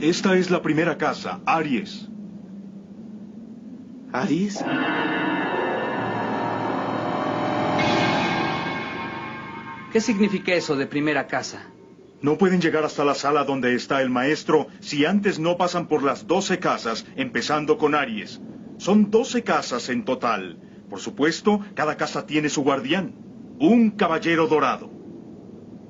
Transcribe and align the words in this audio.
Esta 0.00 0.34
es 0.34 0.50
la 0.50 0.62
primera 0.62 0.96
casa, 0.96 1.40
Aries. 1.44 2.08
¿Aries? 4.10 4.64
¿Qué 9.92 10.00
significa 10.00 10.54
eso 10.54 10.74
de 10.76 10.86
primera 10.86 11.26
casa? 11.26 11.66
No 12.22 12.38
pueden 12.38 12.62
llegar 12.62 12.82
hasta 12.84 13.04
la 13.04 13.14
sala 13.14 13.44
donde 13.44 13.74
está 13.74 14.00
el 14.00 14.08
maestro 14.08 14.68
si 14.80 15.04
antes 15.04 15.38
no 15.38 15.58
pasan 15.58 15.86
por 15.86 16.02
las 16.02 16.26
doce 16.26 16.58
casas, 16.58 17.04
empezando 17.16 17.76
con 17.76 17.94
Aries. 17.94 18.40
Son 18.78 19.10
doce 19.10 19.42
casas 19.42 19.90
en 19.90 20.06
total. 20.06 20.58
Por 20.88 21.00
supuesto, 21.00 21.60
cada 21.74 21.98
casa 21.98 22.24
tiene 22.24 22.48
su 22.48 22.62
guardián. 22.62 23.12
Un 23.58 23.90
caballero 23.90 24.46
dorado. 24.46 24.90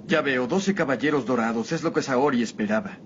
Ya 0.09 0.21
veo, 0.21 0.49
doce 0.49 0.75
caballeros 0.75 1.27
dorados. 1.27 1.71
Es 1.71 1.85
lo 1.85 1.93
que 1.93 2.03
Saori 2.03 2.43
esperaba. 2.43 2.99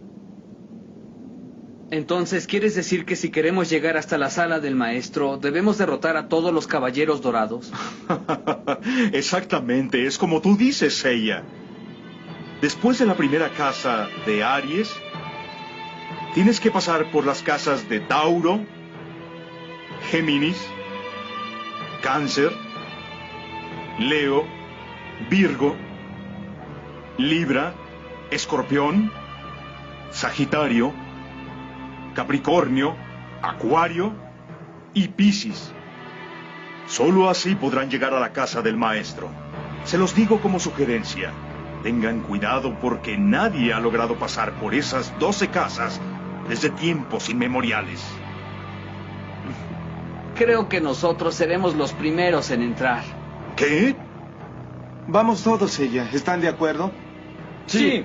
Entonces, 1.91 2.47
¿quieres 2.47 2.75
decir 2.75 3.05
que 3.05 3.15
si 3.15 3.31
queremos 3.31 3.69
llegar 3.69 3.97
hasta 3.97 4.19
la 4.19 4.31
sala 4.31 4.59
del 4.59 4.75
maestro, 4.75 5.37
debemos 5.37 5.79
derrotar 5.79 6.17
a 6.17 6.29
todos 6.29 6.53
los 6.53 6.67
caballeros 6.67 7.21
dorados? 7.21 7.73
Exactamente, 9.13 10.07
es 10.07 10.19
como 10.19 10.41
tú 10.41 10.57
dices, 10.57 10.95
Seiya. 10.95 11.45
Después 12.61 12.99
de 12.99 13.07
la 13.07 13.15
primera 13.15 13.51
casa 13.51 14.09
de 14.25 14.43
Aries, 14.43 14.91
tienes 16.35 16.59
que 16.59 16.71
pasar 16.71 17.11
por 17.11 17.27
las 17.27 17.43
casas 17.43 17.89
de 17.89 18.01
Tauro, 18.01 18.61
Géminis, 20.11 20.57
Cáncer, 22.03 22.53
Leo, 23.99 24.45
Virgo, 25.29 25.77
Libra, 27.19 27.75
Escorpión, 28.31 29.13
Sagitario, 30.11 31.04
Capricornio, 32.15 32.95
Acuario 33.43 34.13
y 34.95 35.09
Piscis. 35.09 35.73
Solo 36.87 37.29
así 37.29 37.55
podrán 37.55 37.91
llegar 37.91 38.15
a 38.15 38.21
la 38.21 38.33
casa 38.33 38.63
del 38.63 38.77
maestro. 38.77 39.29
Se 39.85 39.99
los 39.99 40.15
digo 40.15 40.41
como 40.41 40.61
sugerencia. 40.61 41.33
Tengan 41.83 42.21
cuidado 42.21 42.79
porque 42.81 43.19
nadie 43.19 43.75
ha 43.75 43.81
logrado 43.81 44.15
pasar 44.17 44.53
por 44.55 44.75
esas 44.75 45.13
doce 45.19 45.49
casas 45.49 46.01
desde 46.49 46.71
tiempos 46.71 47.29
inmemoriales. 47.29 48.03
Creo 50.35 50.69
que 50.69 50.81
nosotros 50.81 51.35
seremos 51.35 51.75
los 51.75 51.93
primeros 51.93 52.51
en 52.51 52.63
entrar. 52.63 53.03
¿Qué? 53.57 53.95
Vamos 55.07 55.43
todos, 55.43 55.79
ella. 55.79 56.09
¿Están 56.13 56.41
de 56.41 56.49
acuerdo? 56.49 56.91
Sí. 57.67 58.05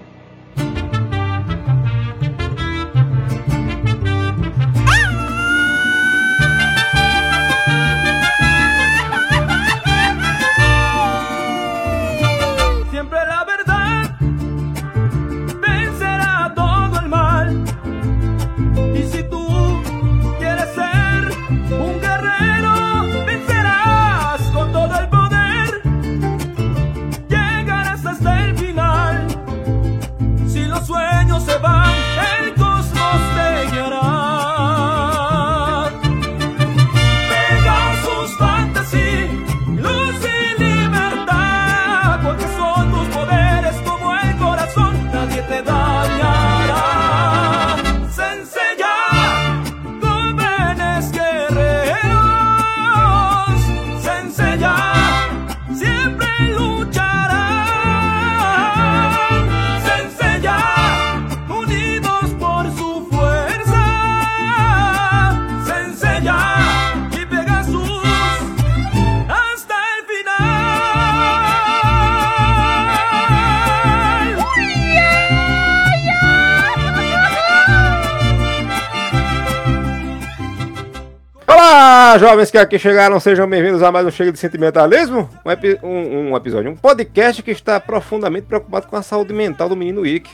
Jovens 82.20 82.52
que 82.52 82.58
aqui 82.58 82.78
chegaram, 82.78 83.20
sejam 83.20 83.48
bem-vindos 83.50 83.82
a 83.84 83.92
mais 83.92 84.06
um 84.06 84.12
Chega 84.12 84.32
de 84.32 84.40
Sentimentalismo, 84.40 85.30
um, 85.46 85.52
epi- 85.52 85.80
um- 85.84 86.32
um 86.32 86.36
episódio, 86.38 86.70
um 86.72 86.76
podcast 86.76 87.42
que 87.42 87.52
está 87.52 87.80
profundamente 87.80 88.48
preocupado 88.48 88.88
com 88.88 88.96
a 88.96 89.02
saúde 89.02 89.34
mental 89.34 89.70
do 89.70 89.76
menino 89.76 90.06
Ick. 90.06 90.30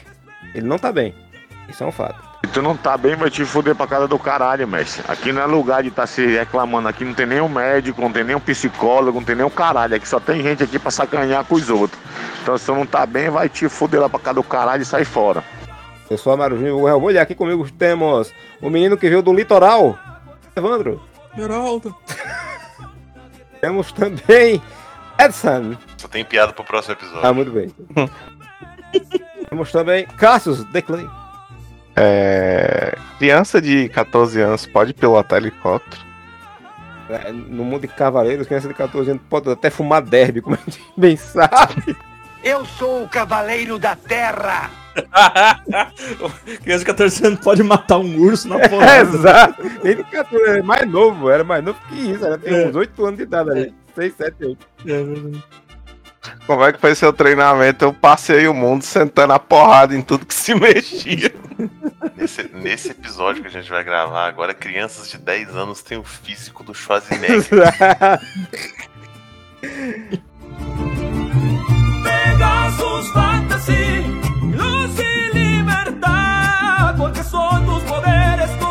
Ele 0.53 0.66
não 0.68 0.78
tá 0.79 0.91
bem, 0.91 1.13
isso 1.69 1.84
é 1.84 1.88
um 1.88 1.91
fato. 1.91 2.23
Se 2.46 2.51
tu 2.51 2.62
não 2.62 2.78
tá 2.78 2.96
bem, 2.97 3.16
vai 3.16 3.29
te 3.29 3.44
fuder 3.44 3.75
pra 3.75 3.88
casa 3.88 4.07
do 4.07 4.19
caralho, 4.19 4.68
mestre. 4.68 5.03
Aqui 5.07 5.31
não 5.31 5.41
é 5.41 5.46
lugar 5.46 5.81
de 5.81 5.90
estar 5.90 6.06
se 6.06 6.25
reclamando. 6.25 6.88
Aqui 6.88 7.03
não 7.03 7.13
tem 7.13 7.25
nenhum 7.25 7.50
médico, 7.50 8.00
não 8.02 8.12
tem 8.12 8.23
nenhum 8.23 8.40
psicólogo, 8.40 9.19
não 9.19 9.25
tem 9.25 9.35
nenhum 9.35 9.50
caralho. 9.50 9.96
Aqui 9.96 10.07
só 10.07 10.19
tem 10.19 10.44
gente 10.44 10.63
aqui 10.63 10.78
pra 10.78 10.91
sacanhar 10.91 11.44
com 11.44 11.56
os 11.56 11.69
outros. 11.72 12.00
Então 12.44 12.56
se 12.57 12.66
tu 12.67 12.75
não 12.75 12.85
tá 12.85 13.03
bem, 13.06 13.29
vai 13.31 13.50
te 13.50 13.67
fuder 13.67 14.00
lá 14.00 14.07
pra 14.07 14.19
casa 14.19 14.35
do 14.35 14.44
caralho 14.44 14.84
e 14.84 14.85
sai 14.85 15.03
fora. 15.03 15.44
Eu 16.07 16.17
sou 16.19 16.31
Amaro 16.31 16.56
Júnior 16.56 16.79
Gorrel 16.79 17.12
e 17.12 17.17
aqui 17.19 17.34
comigo 17.34 17.67
temos 17.72 18.31
o 18.62 18.69
menino 18.69 18.96
que 18.96 19.09
veio 19.09 19.23
do 19.23 19.34
litoral, 19.34 19.97
Evandro. 20.56 21.02
Geraldo. 21.35 21.96
Temos 23.62 23.91
também 23.91 24.62
Edson. 25.19 25.75
Só 25.97 26.07
tem 26.07 26.23
piada 26.23 26.53
pro 26.53 26.63
próximo 26.63 26.94
episódio. 26.94 27.25
Ah, 27.25 27.34
muito 27.34 27.51
bem. 27.51 27.73
temos 29.50 29.72
também 29.72 30.06
Cassius 30.06 30.63
Declay. 30.66 31.07
É, 31.96 32.97
criança 33.18 33.62
de 33.62 33.88
14 33.90 34.41
anos 34.41 34.66
pode 34.66 34.94
pilotar 34.94 35.40
helicóptero? 35.40 36.01
É, 37.09 37.31
No 37.31 37.63
mundo 37.63 37.81
de 37.81 37.88
cavaleiros, 37.88 38.47
criança 38.47 38.67
de 38.67 38.73
14 38.73 39.12
anos 39.12 39.23
pode 39.29 39.50
até 39.50 39.69
fumar 39.69 40.02
derby, 40.02 40.41
como 40.41 40.56
a 40.56 40.59
gente 40.59 40.84
bem 40.97 41.16
sabe. 41.16 41.96
Eu 42.44 42.66
sou 42.66 43.03
o 43.03 43.09
Cavaleiro 43.09 43.79
da 43.79 43.96
Terra! 43.96 44.69
Criança 46.63 46.79
de 46.79 46.85
14 46.85 47.25
anos 47.28 47.39
pode 47.39 47.63
matar 47.63 47.97
um 47.97 48.17
urso 48.19 48.47
na 48.47 48.59
É, 48.66 48.67
porrada. 48.69 49.01
exato. 49.01 49.63
Ele 49.83 50.03
de 50.03 50.11
14 50.11 50.44
era 50.50 50.63
mais 50.63 50.88
novo, 50.89 51.29
era 51.29 51.44
mais 51.44 51.63
novo 51.63 51.79
que 51.89 51.95
isso, 52.11 52.25
era, 52.25 52.38
tem 52.38 52.67
uns 52.69 52.75
8 52.75 53.05
anos 53.05 53.17
de 53.17 53.23
idade 53.23 53.50
ali. 53.51 53.73
6, 53.95 54.13
7, 54.16 54.35
8. 54.45 54.67
É 54.85 55.03
verdade. 55.03 55.44
Como 56.47 56.63
é 56.63 56.73
que 56.73 56.79
foi 56.79 56.95
seu 56.95 57.13
treinamento? 57.13 57.85
Eu 57.85 57.94
passei 57.94 58.47
o 58.47 58.53
mundo 58.53 58.81
sentando 58.84 59.34
a 59.34 59.39
porrada 59.39 59.95
em 59.95 60.01
tudo 60.01 60.25
que 60.25 60.34
se 60.34 60.55
mexia. 60.59 61.31
Nesse, 62.17 62.50
nesse 62.53 62.89
episódio 62.91 63.41
que 63.44 63.47
a 63.47 63.51
gente 63.51 63.69
vai 63.69 63.84
gravar 63.84 64.25
agora, 64.28 64.53
crianças 64.53 65.09
de 65.09 65.17
10 65.19 65.55
anos 65.55 65.81
têm 65.84 65.97
o 66.00 66.03
físico 66.03 66.63
do 66.63 66.73
Schwarzenegger. 66.73 67.44
Pegasus 72.03 73.07
Fantasy, 73.09 74.03
son 77.29 77.66
tus 77.66 77.83
poderes 77.83 78.65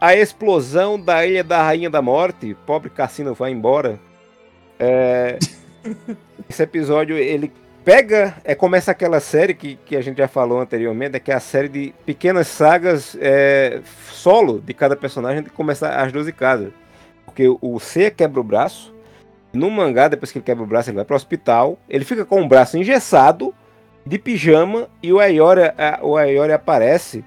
a 0.00 0.14
explosão 0.14 1.00
da 1.00 1.26
Ilha 1.26 1.42
da 1.42 1.62
Rainha 1.62 1.90
da 1.90 2.02
Morte. 2.02 2.56
Pobre 2.66 2.90
Cassino 2.90 3.34
vai 3.34 3.50
embora. 3.50 3.98
É... 4.78 5.38
Esse 6.48 6.62
episódio, 6.62 7.16
ele 7.16 7.52
pega, 7.84 8.36
é, 8.44 8.54
começa 8.54 8.90
aquela 8.90 9.20
série 9.20 9.54
que, 9.54 9.76
que 9.84 9.96
a 9.96 10.00
gente 10.00 10.18
já 10.18 10.26
falou 10.26 10.60
anteriormente, 10.60 11.16
é 11.16 11.20
que 11.20 11.30
é 11.30 11.34
a 11.34 11.40
série 11.40 11.68
de 11.68 11.94
pequenas 12.06 12.48
sagas 12.48 13.16
é, 13.20 13.80
solo 14.10 14.60
de 14.60 14.72
cada 14.72 14.96
personagem, 14.96 15.42
de 15.42 15.50
começar 15.50 15.90
as 16.02 16.10
12 16.10 16.32
casas. 16.32 16.72
Porque 17.24 17.46
o 17.60 17.78
C 17.78 18.10
quebra 18.10 18.40
o 18.40 18.44
braço, 18.44 18.94
no 19.52 19.70
mangá, 19.70 20.08
depois 20.08 20.32
que 20.32 20.38
ele 20.38 20.44
quebra 20.44 20.64
o 20.64 20.66
braço, 20.66 20.90
ele 20.90 20.96
vai 20.96 21.04
pro 21.04 21.16
hospital, 21.16 21.78
ele 21.88 22.04
fica 22.04 22.24
com 22.24 22.42
o 22.42 22.48
braço 22.48 22.78
engessado, 22.78 23.54
de 24.06 24.18
pijama, 24.18 24.88
e 25.02 25.12
o 25.12 25.18
Ayori, 25.18 25.62
a, 25.78 26.00
o 26.02 26.16
Ayori 26.16 26.52
aparece 26.52 27.24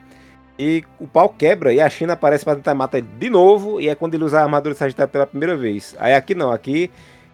e 0.57 0.83
o 0.99 1.07
pau 1.07 1.29
quebra 1.29 1.73
e 1.73 1.79
a 1.79 1.89
China 1.89 2.13
aparece 2.13 2.43
para 2.43 2.55
tentar 2.55 2.73
matar 2.73 2.97
ele 2.97 3.07
de 3.19 3.29
novo. 3.29 3.79
E 3.79 3.89
é 3.89 3.95
quando 3.95 4.15
ele 4.15 4.23
usa 4.23 4.39
a 4.39 4.43
armadura 4.43 4.73
de 4.73 4.79
Sagitário 4.79 5.11
pela 5.11 5.27
primeira 5.27 5.55
vez. 5.55 5.95
Aí 5.99 6.13
aqui 6.13 6.33
não, 6.33 6.51
aqui 6.51 6.89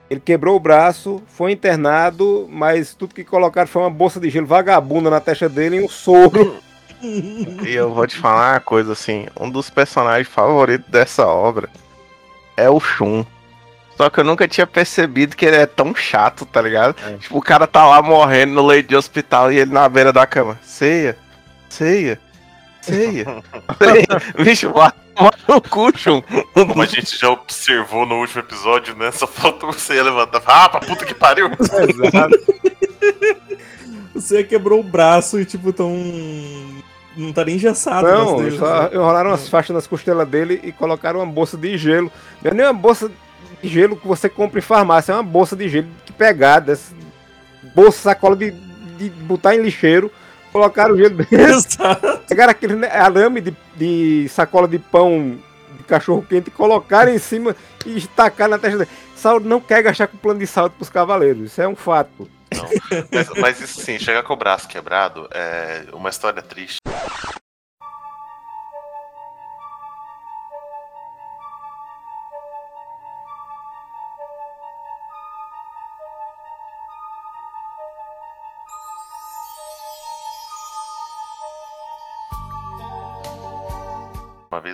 ele 0.10 0.20
quebrou 0.20 0.56
o 0.56 0.60
braço, 0.60 1.24
foi 1.28 1.52
internado, 1.52 2.48
mas 2.52 2.94
tudo 2.94 3.16
que 3.16 3.24
colocaram 3.24 3.68
foi 3.68 3.82
uma 3.82 3.90
bolsa 3.90 4.20
de 4.20 4.30
gelo 4.30 4.46
vagabunda 4.46 5.10
na 5.10 5.20
testa 5.20 5.48
dele 5.50 5.78
e 5.78 5.84
um 5.84 5.90
soro. 5.90 6.58
E 7.02 7.74
eu 7.74 7.94
vou 7.94 8.08
te 8.08 8.16
falar 8.16 8.54
uma 8.54 8.60
coisa 8.60 8.94
assim, 8.94 9.26
um 9.40 9.50
dos 9.50 9.70
personagens 9.70 10.28
favoritos 10.28 10.90
dessa 10.90 11.26
obra 11.28 11.70
é 12.56 12.70
o 12.70 12.80
Shun. 12.80 13.26
Só 13.98 14.10
que 14.10 14.20
eu 14.20 14.24
nunca 14.24 14.48
tinha 14.48 14.66
percebido 14.66 15.36
que 15.36 15.46
ele 15.46 15.58
é 15.58 15.66
tão 15.66 15.94
chato, 15.94 16.46
tá 16.46 16.62
ligado? 16.62 16.96
Tipo, 17.20 17.38
o 17.38 17.42
cara 17.42 17.68
tá 17.68 17.86
lá 17.86 18.02
morrendo 18.02 18.54
no 18.54 18.66
leito 18.66 18.90
de 18.90 18.96
hospital 18.96 19.52
e 19.52 19.60
ele 19.60 19.72
na 19.72 19.88
beira 19.88 20.12
da 20.12 20.26
cama. 20.26 20.58
Ceia, 20.64 21.18
ceia, 21.70 22.20
ceia. 22.84 23.26
Bicho, 24.44 24.72
vai 24.72 24.92
tomar 25.16 25.34
no 25.48 25.62
cu, 25.62 25.98
Shun. 25.98 26.22
Como 26.54 26.82
a 26.82 26.86
gente 26.86 27.18
já 27.18 27.30
observou 27.30 28.06
no 28.06 28.16
último 28.16 28.42
episódio, 28.42 28.96
né? 28.96 29.12
Só 29.12 29.26
falta 29.26 29.66
você 29.66 30.02
levantar. 30.02 30.42
Ah, 30.46 30.70
pra 30.70 30.80
puta 30.82 31.06
que 31.06 31.14
pariu! 31.14 31.50
Você 34.14 34.44
quebrou 34.44 34.80
o 34.80 34.84
braço 34.84 35.40
e, 35.40 35.46
tipo, 35.46 35.74
tão. 35.74 35.92
Não 37.18 37.34
tá 37.34 37.44
nem 37.44 37.56
engessado. 37.56 38.08
o 38.08 38.12
Não, 38.12 38.38
dele, 38.38 38.58
só 38.58 38.84
né? 38.84 38.90
enrolaram 38.94 39.32
umas 39.32 39.50
faixas 39.50 39.74
nas 39.74 39.88
costelas 39.88 40.28
dele 40.28 40.60
e 40.64 40.72
colocaram 40.72 41.20
uma 41.20 41.26
bolsa 41.26 41.58
de 41.58 41.76
gelo. 41.78 42.12
Não 42.42 42.52
é 42.52 42.54
nem 42.54 42.66
uma 42.66 42.74
bolsa 42.74 43.12
de 43.62 43.68
gelo 43.70 43.98
que 43.98 44.08
você 44.08 44.30
compra 44.30 44.60
em 44.60 44.62
farmácia, 44.62 45.14
é 45.14 45.16
uma 45.16 45.24
bolsa 45.24 45.56
de 45.56 45.68
gelo 45.68 45.88
que 46.06 46.14
pegada, 46.14 46.78
bolsa, 47.74 48.00
sacola 48.00 48.36
de, 48.36 48.52
de 48.98 49.10
botar 49.10 49.56
em 49.56 49.62
lixeiro, 49.62 50.12
colocaram 50.54 50.94
o 50.94 50.98
gelo 50.98 51.18
dentro. 51.18 51.34
Pegaram 52.30 52.52
aquele 52.52 52.76
né, 52.76 52.88
arame 52.88 53.42
de, 53.42 53.56
de 53.76 54.30
sacola 54.30 54.68
de 54.68 54.78
pão 54.78 55.40
de 55.76 55.84
cachorro 55.84 56.26
quente 56.28 56.50
e 56.50 56.52
colocaram 56.52 57.12
em 57.12 57.18
cima 57.18 57.56
e 57.86 58.00
tacaram 58.08 58.52
na 58.52 58.60
testa 58.60 58.78
dele. 58.78 58.90
Saulo 59.16 59.46
não 59.46 59.60
quer 59.60 59.82
gastar 59.82 60.08
com 60.08 60.18
plano 60.18 60.40
de 60.40 60.48
saúde 60.48 60.76
pros 60.76 60.90
cavaleiros, 60.90 61.52
isso 61.52 61.62
é 61.62 61.68
um 61.68 61.76
fato. 61.76 62.30
Mas, 63.12 63.30
mas 63.40 63.62
isso 63.62 63.82
sim, 63.82 63.98
chegar 63.98 64.22
com 64.22 64.34
o 64.34 64.38
braço 64.38 64.68
quebrado 64.68 65.28
é 65.32 65.86
uma 65.92 66.10
história 66.10 66.42
triste. 66.42 66.78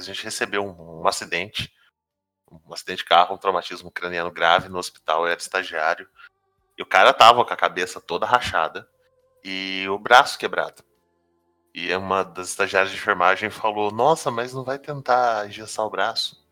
A 0.07 0.13
gente 0.13 0.24
recebeu 0.24 0.66
um, 0.66 1.01
um 1.01 1.07
acidente, 1.07 1.72
um 2.51 2.74
acidente 2.74 3.00
de 3.00 3.06
carro, 3.06 3.36
um 3.36 3.38
traumatismo 3.38 3.92
craniano 3.92 4.31
grave 4.31 4.69
no 4.69 4.78
hospital, 4.78 5.22
eu 5.22 5.31
era 5.31 5.40
estagiário. 5.40 6.07
E 6.78 6.81
o 6.81 6.86
cara 6.86 7.13
tava 7.13 7.44
com 7.44 7.54
a 7.54 7.57
cabeça 7.57 8.00
toda 8.00 8.25
rachada 8.25 8.88
e 9.44 9.86
o 9.90 9.98
braço 9.98 10.38
quebrado. 10.38 10.84
E 11.74 11.94
uma 11.96 12.24
das 12.24 12.50
estagiárias 12.50 12.92
de 12.92 12.98
enfermagem 12.98 13.50
falou: 13.50 13.92
Nossa, 13.92 14.31
mas 14.31 14.54
não 14.54 14.63
vai 14.63 14.80
tentar 14.80 15.48
engessar 15.48 15.86
o 15.86 15.90
braço? 15.90 16.44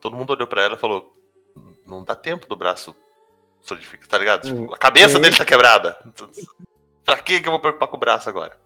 Todo 0.00 0.16
mundo 0.16 0.30
olhou 0.30 0.46
pra 0.46 0.62
ela 0.62 0.74
e 0.74 0.78
falou: 0.78 1.14
Não 1.86 2.02
dá 2.02 2.14
tempo 2.14 2.46
do 2.46 2.56
braço 2.56 2.96
solidificar, 3.60 4.08
tá 4.08 4.18
ligado? 4.18 4.48
Tipo, 4.48 4.74
a 4.74 4.78
cabeça 4.78 5.18
dele 5.18 5.36
tá 5.36 5.44
quebrada. 5.44 5.98
Pra 7.04 7.18
que 7.18 7.40
que 7.40 7.48
eu 7.48 7.52
vou 7.52 7.60
preocupar 7.60 7.88
com 7.88 7.96
o 7.96 8.00
braço 8.00 8.28
agora? 8.28 8.58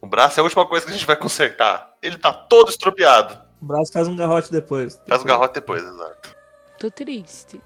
O 0.00 0.06
braço 0.06 0.38
é 0.38 0.40
a 0.40 0.44
última 0.44 0.66
coisa 0.66 0.84
que 0.84 0.92
a 0.92 0.94
gente 0.94 1.06
vai 1.06 1.16
consertar. 1.16 1.96
Ele 2.02 2.18
tá 2.18 2.32
todo 2.32 2.70
estropiado. 2.70 3.38
O 3.60 3.66
braço 3.66 3.92
faz 3.92 4.06
um 4.06 4.16
garrote 4.16 4.52
depois. 4.52 5.00
Faz 5.08 5.22
o 5.22 5.24
garrote 5.24 5.54
depois, 5.54 5.82
exato. 5.82 6.36
Tô 6.78 6.90
triste. 6.90 7.60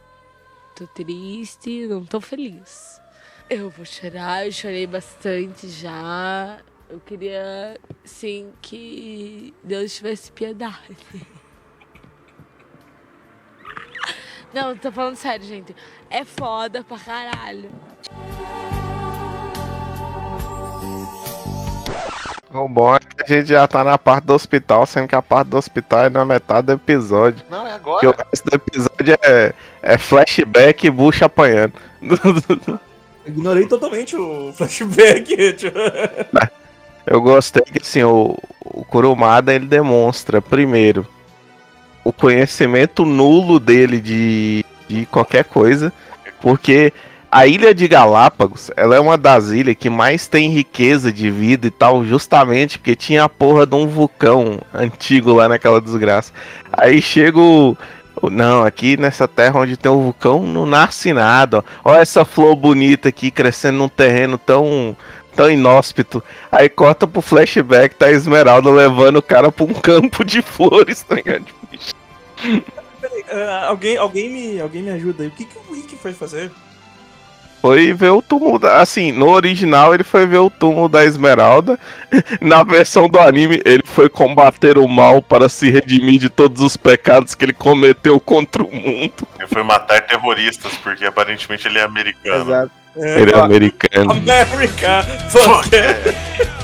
Tô 0.74 0.86
triste, 0.86 1.86
não 1.86 2.04
tô 2.04 2.20
feliz. 2.20 3.00
Eu 3.48 3.68
vou 3.68 3.84
chorar, 3.84 4.46
eu 4.46 4.52
chorei 4.52 4.86
bastante 4.86 5.68
já. 5.68 6.58
Eu 6.88 7.00
queria, 7.00 7.78
sim, 8.04 8.52
que 8.62 9.54
Deus 9.62 9.94
tivesse 9.94 10.32
piedade. 10.32 10.96
Não, 14.52 14.76
tô 14.76 14.90
falando 14.90 15.14
sério, 15.14 15.46
gente. 15.46 15.74
É 16.08 16.24
foda 16.24 16.82
pra 16.82 16.98
caralho. 16.98 17.70
O 22.52 22.68
bom 22.68 22.96
é 22.96 22.98
que 22.98 23.22
a 23.22 23.26
gente 23.26 23.48
já 23.48 23.66
tá 23.68 23.84
na 23.84 23.96
parte 23.96 24.24
do 24.24 24.34
hospital, 24.34 24.84
sendo 24.84 25.06
que 25.06 25.14
a 25.14 25.22
parte 25.22 25.48
do 25.48 25.56
hospital 25.56 26.06
é 26.06 26.10
na 26.10 26.24
metade 26.24 26.66
do 26.66 26.72
episódio. 26.72 27.44
Não, 27.48 27.64
é 27.66 27.78
Porque 27.78 28.06
o 28.06 28.10
agora. 28.10 28.26
resto 28.30 28.50
do 28.50 28.56
episódio 28.56 29.18
é, 29.22 29.52
é 29.82 29.96
flashback 29.98 30.86
e 30.86 30.90
bucha 30.90 31.26
apanhando. 31.26 31.74
Ignorei 33.24 33.66
totalmente 33.66 34.16
o 34.16 34.52
flashback. 34.52 35.52
tipo. 35.52 35.78
Eu 37.06 37.20
gostei 37.20 37.62
que 37.62 37.80
assim, 37.80 38.02
o, 38.02 38.36
o 38.64 38.84
Kurumada 38.84 39.54
ele 39.54 39.66
demonstra, 39.66 40.42
primeiro, 40.42 41.06
o 42.02 42.12
conhecimento 42.12 43.04
nulo 43.04 43.60
dele 43.60 44.00
de, 44.00 44.64
de 44.88 45.06
qualquer 45.06 45.44
coisa, 45.44 45.92
porque 46.40 46.92
a 47.30 47.46
ilha 47.46 47.72
de 47.72 47.86
Galápagos, 47.86 48.70
ela 48.76 48.96
é 48.96 49.00
uma 49.00 49.16
das 49.16 49.50
ilhas 49.50 49.76
que 49.78 49.88
mais 49.88 50.26
tem 50.26 50.50
riqueza 50.50 51.12
de 51.12 51.30
vida 51.30 51.68
e 51.68 51.70
tal, 51.70 52.04
justamente 52.04 52.78
porque 52.78 52.96
tinha 52.96 53.24
a 53.24 53.28
porra 53.28 53.64
de 53.64 53.76
um 53.76 53.86
vulcão 53.86 54.58
antigo 54.74 55.32
lá 55.32 55.48
naquela 55.48 55.80
desgraça. 55.80 56.32
Aí 56.72 57.00
chega 57.00 57.38
o. 57.38 57.76
Não, 58.30 58.64
aqui 58.64 58.96
nessa 58.96 59.28
terra 59.28 59.60
onde 59.60 59.76
tem 59.76 59.90
o 59.90 60.02
vulcão 60.02 60.42
não 60.42 60.66
nasce 60.66 61.12
nada. 61.12 61.64
Olha 61.84 62.00
essa 62.00 62.24
flor 62.24 62.56
bonita 62.56 63.08
aqui 63.08 63.30
crescendo 63.30 63.78
num 63.78 63.88
terreno 63.88 64.36
tão 64.36 64.96
tão 65.34 65.48
inóspito. 65.48 66.22
Aí 66.50 66.68
corta 66.68 67.06
pro 67.06 67.22
flashback, 67.22 67.94
tá 67.94 68.06
a 68.06 68.10
Esmeralda 68.10 68.68
levando 68.70 69.16
o 69.18 69.22
cara 69.22 69.52
pra 69.52 69.64
um 69.64 69.72
campo 69.72 70.24
de 70.24 70.42
flores, 70.42 71.02
tá 71.02 71.14
ligado? 71.14 71.46
Peraí, 73.00 73.24
ah, 73.30 73.66
alguém, 73.68 73.96
alguém, 73.96 74.28
me, 74.28 74.60
alguém 74.60 74.82
me 74.82 74.90
ajuda 74.90 75.22
aí. 75.22 75.28
O 75.28 75.32
que, 75.32 75.44
que 75.44 75.56
o 75.56 75.72
Wiki 75.72 75.96
foi 75.96 76.12
fazer? 76.12 76.50
Foi 77.60 77.92
ver 77.92 78.10
o 78.10 78.22
túmulo 78.22 78.58
da. 78.58 78.80
Assim, 78.80 79.12
no 79.12 79.28
original 79.28 79.94
ele 79.94 80.04
foi 80.04 80.26
ver 80.26 80.38
o 80.38 80.48
túmulo 80.48 80.88
da 80.88 81.04
Esmeralda. 81.04 81.78
Na 82.40 82.62
versão 82.62 83.08
do 83.08 83.18
anime, 83.18 83.60
ele 83.64 83.82
foi 83.84 84.08
combater 84.08 84.78
o 84.78 84.88
mal 84.88 85.20
para 85.20 85.48
se 85.48 85.70
redimir 85.70 86.18
de 86.18 86.28
todos 86.28 86.62
os 86.62 86.76
pecados 86.76 87.34
que 87.34 87.44
ele 87.44 87.52
cometeu 87.52 88.18
contra 88.18 88.62
o 88.62 88.74
mundo. 88.74 89.28
Ele 89.38 89.48
foi 89.48 89.62
matar 89.62 90.00
terroristas, 90.02 90.72
porque 90.82 91.04
aparentemente 91.04 91.68
ele 91.68 91.78
é 91.78 91.82
americano. 91.82 92.50
Exato. 92.50 92.70
Ele 92.96 93.32
é 93.32 93.38
americano. 93.38 94.12
América! 94.12 95.02
Fuck 95.30 96.59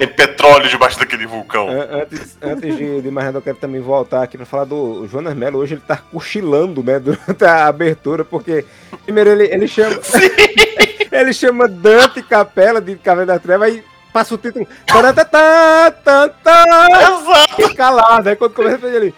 Tem 0.00 0.08
petróleo 0.08 0.66
debaixo 0.66 0.98
daquele 0.98 1.26
vulcão. 1.26 1.68
An- 1.68 1.88
Antes, 2.00 2.38
antes 2.40 2.74
de, 2.74 3.02
de 3.02 3.10
mais 3.10 3.26
nada, 3.26 3.36
eu 3.36 3.42
quero 3.42 3.58
também 3.58 3.82
voltar 3.82 4.22
aqui 4.22 4.38
pra 4.38 4.46
falar 4.46 4.64
do 4.64 5.06
Jonas 5.06 5.34
Mello. 5.36 5.58
Hoje 5.58 5.74
ele 5.74 5.82
tá 5.86 5.94
cochilando, 5.98 6.82
né, 6.82 6.98
durante 6.98 7.44
a 7.44 7.66
abertura, 7.66 8.24
porque 8.24 8.64
primeiro 9.04 9.28
ele, 9.28 9.44
ele 9.52 9.68
chama. 9.68 10.00
ele 11.12 11.34
chama 11.34 11.68
Dante 11.68 12.22
Capela 12.22 12.80
de 12.80 12.96
Caverna 12.96 13.34
da 13.34 13.38
Treva 13.38 13.68
e 13.68 13.84
passa 14.10 14.34
o 14.34 14.38
título. 14.38 14.66
Exato! 16.90 17.74
calado. 17.76 18.26
Aí 18.26 18.36
quando 18.36 18.54
começa 18.54 18.86
ele. 18.86 19.14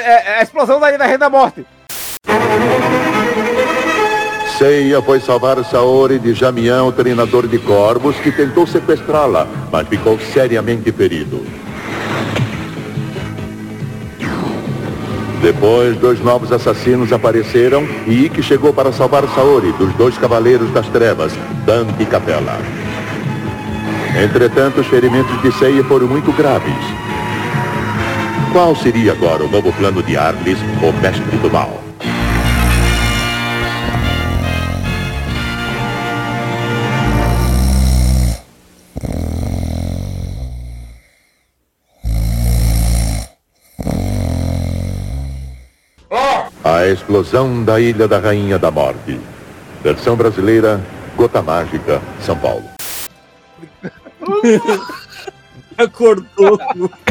É, 0.00 0.32
é 0.32 0.38
a 0.40 0.42
explosão 0.42 0.80
da 0.80 0.90
da 0.96 1.06
Rei 1.06 1.18
da 1.18 1.30
Morte. 1.30 1.64
Seiya 4.62 5.02
foi 5.02 5.18
salvar 5.18 5.64
Saori 5.64 6.20
de 6.20 6.34
Jamião, 6.34 6.92
treinador 6.92 7.48
de 7.48 7.58
corvos, 7.58 8.14
que 8.18 8.30
tentou 8.30 8.64
sequestrá-la, 8.64 9.44
mas 9.72 9.88
ficou 9.88 10.16
seriamente 10.20 10.92
ferido. 10.92 11.44
Depois, 15.42 15.96
dois 15.96 16.20
novos 16.20 16.52
assassinos 16.52 17.12
apareceram 17.12 17.84
e 18.06 18.26
Ikki 18.26 18.40
chegou 18.40 18.72
para 18.72 18.92
salvar 18.92 19.24
Saori 19.34 19.72
dos 19.72 19.92
dois 19.94 20.16
cavaleiros 20.16 20.70
das 20.70 20.86
trevas, 20.90 21.32
Dante 21.66 22.00
e 22.00 22.06
Capella. 22.06 22.56
Entretanto, 24.22 24.80
os 24.82 24.86
ferimentos 24.86 25.42
de 25.42 25.50
Seiya 25.58 25.82
foram 25.82 26.06
muito 26.06 26.30
graves. 26.36 26.84
Qual 28.52 28.76
seria 28.76 29.10
agora 29.10 29.42
o 29.42 29.50
novo 29.50 29.72
plano 29.72 30.04
de 30.04 30.16
Arlis, 30.16 30.58
o 30.80 30.92
mestre 31.02 31.36
do 31.38 31.50
mal? 31.50 31.91
A 46.64 46.86
explosão 46.86 47.64
da 47.64 47.80
Ilha 47.80 48.06
da 48.06 48.18
Rainha 48.18 48.58
da 48.58 48.70
Morte. 48.70 49.18
Versão 49.82 50.14
brasileira, 50.14 50.80
Gota 51.16 51.42
Mágica, 51.42 52.00
São 52.20 52.38
Paulo. 52.38 52.64
Acordou. 55.76 56.60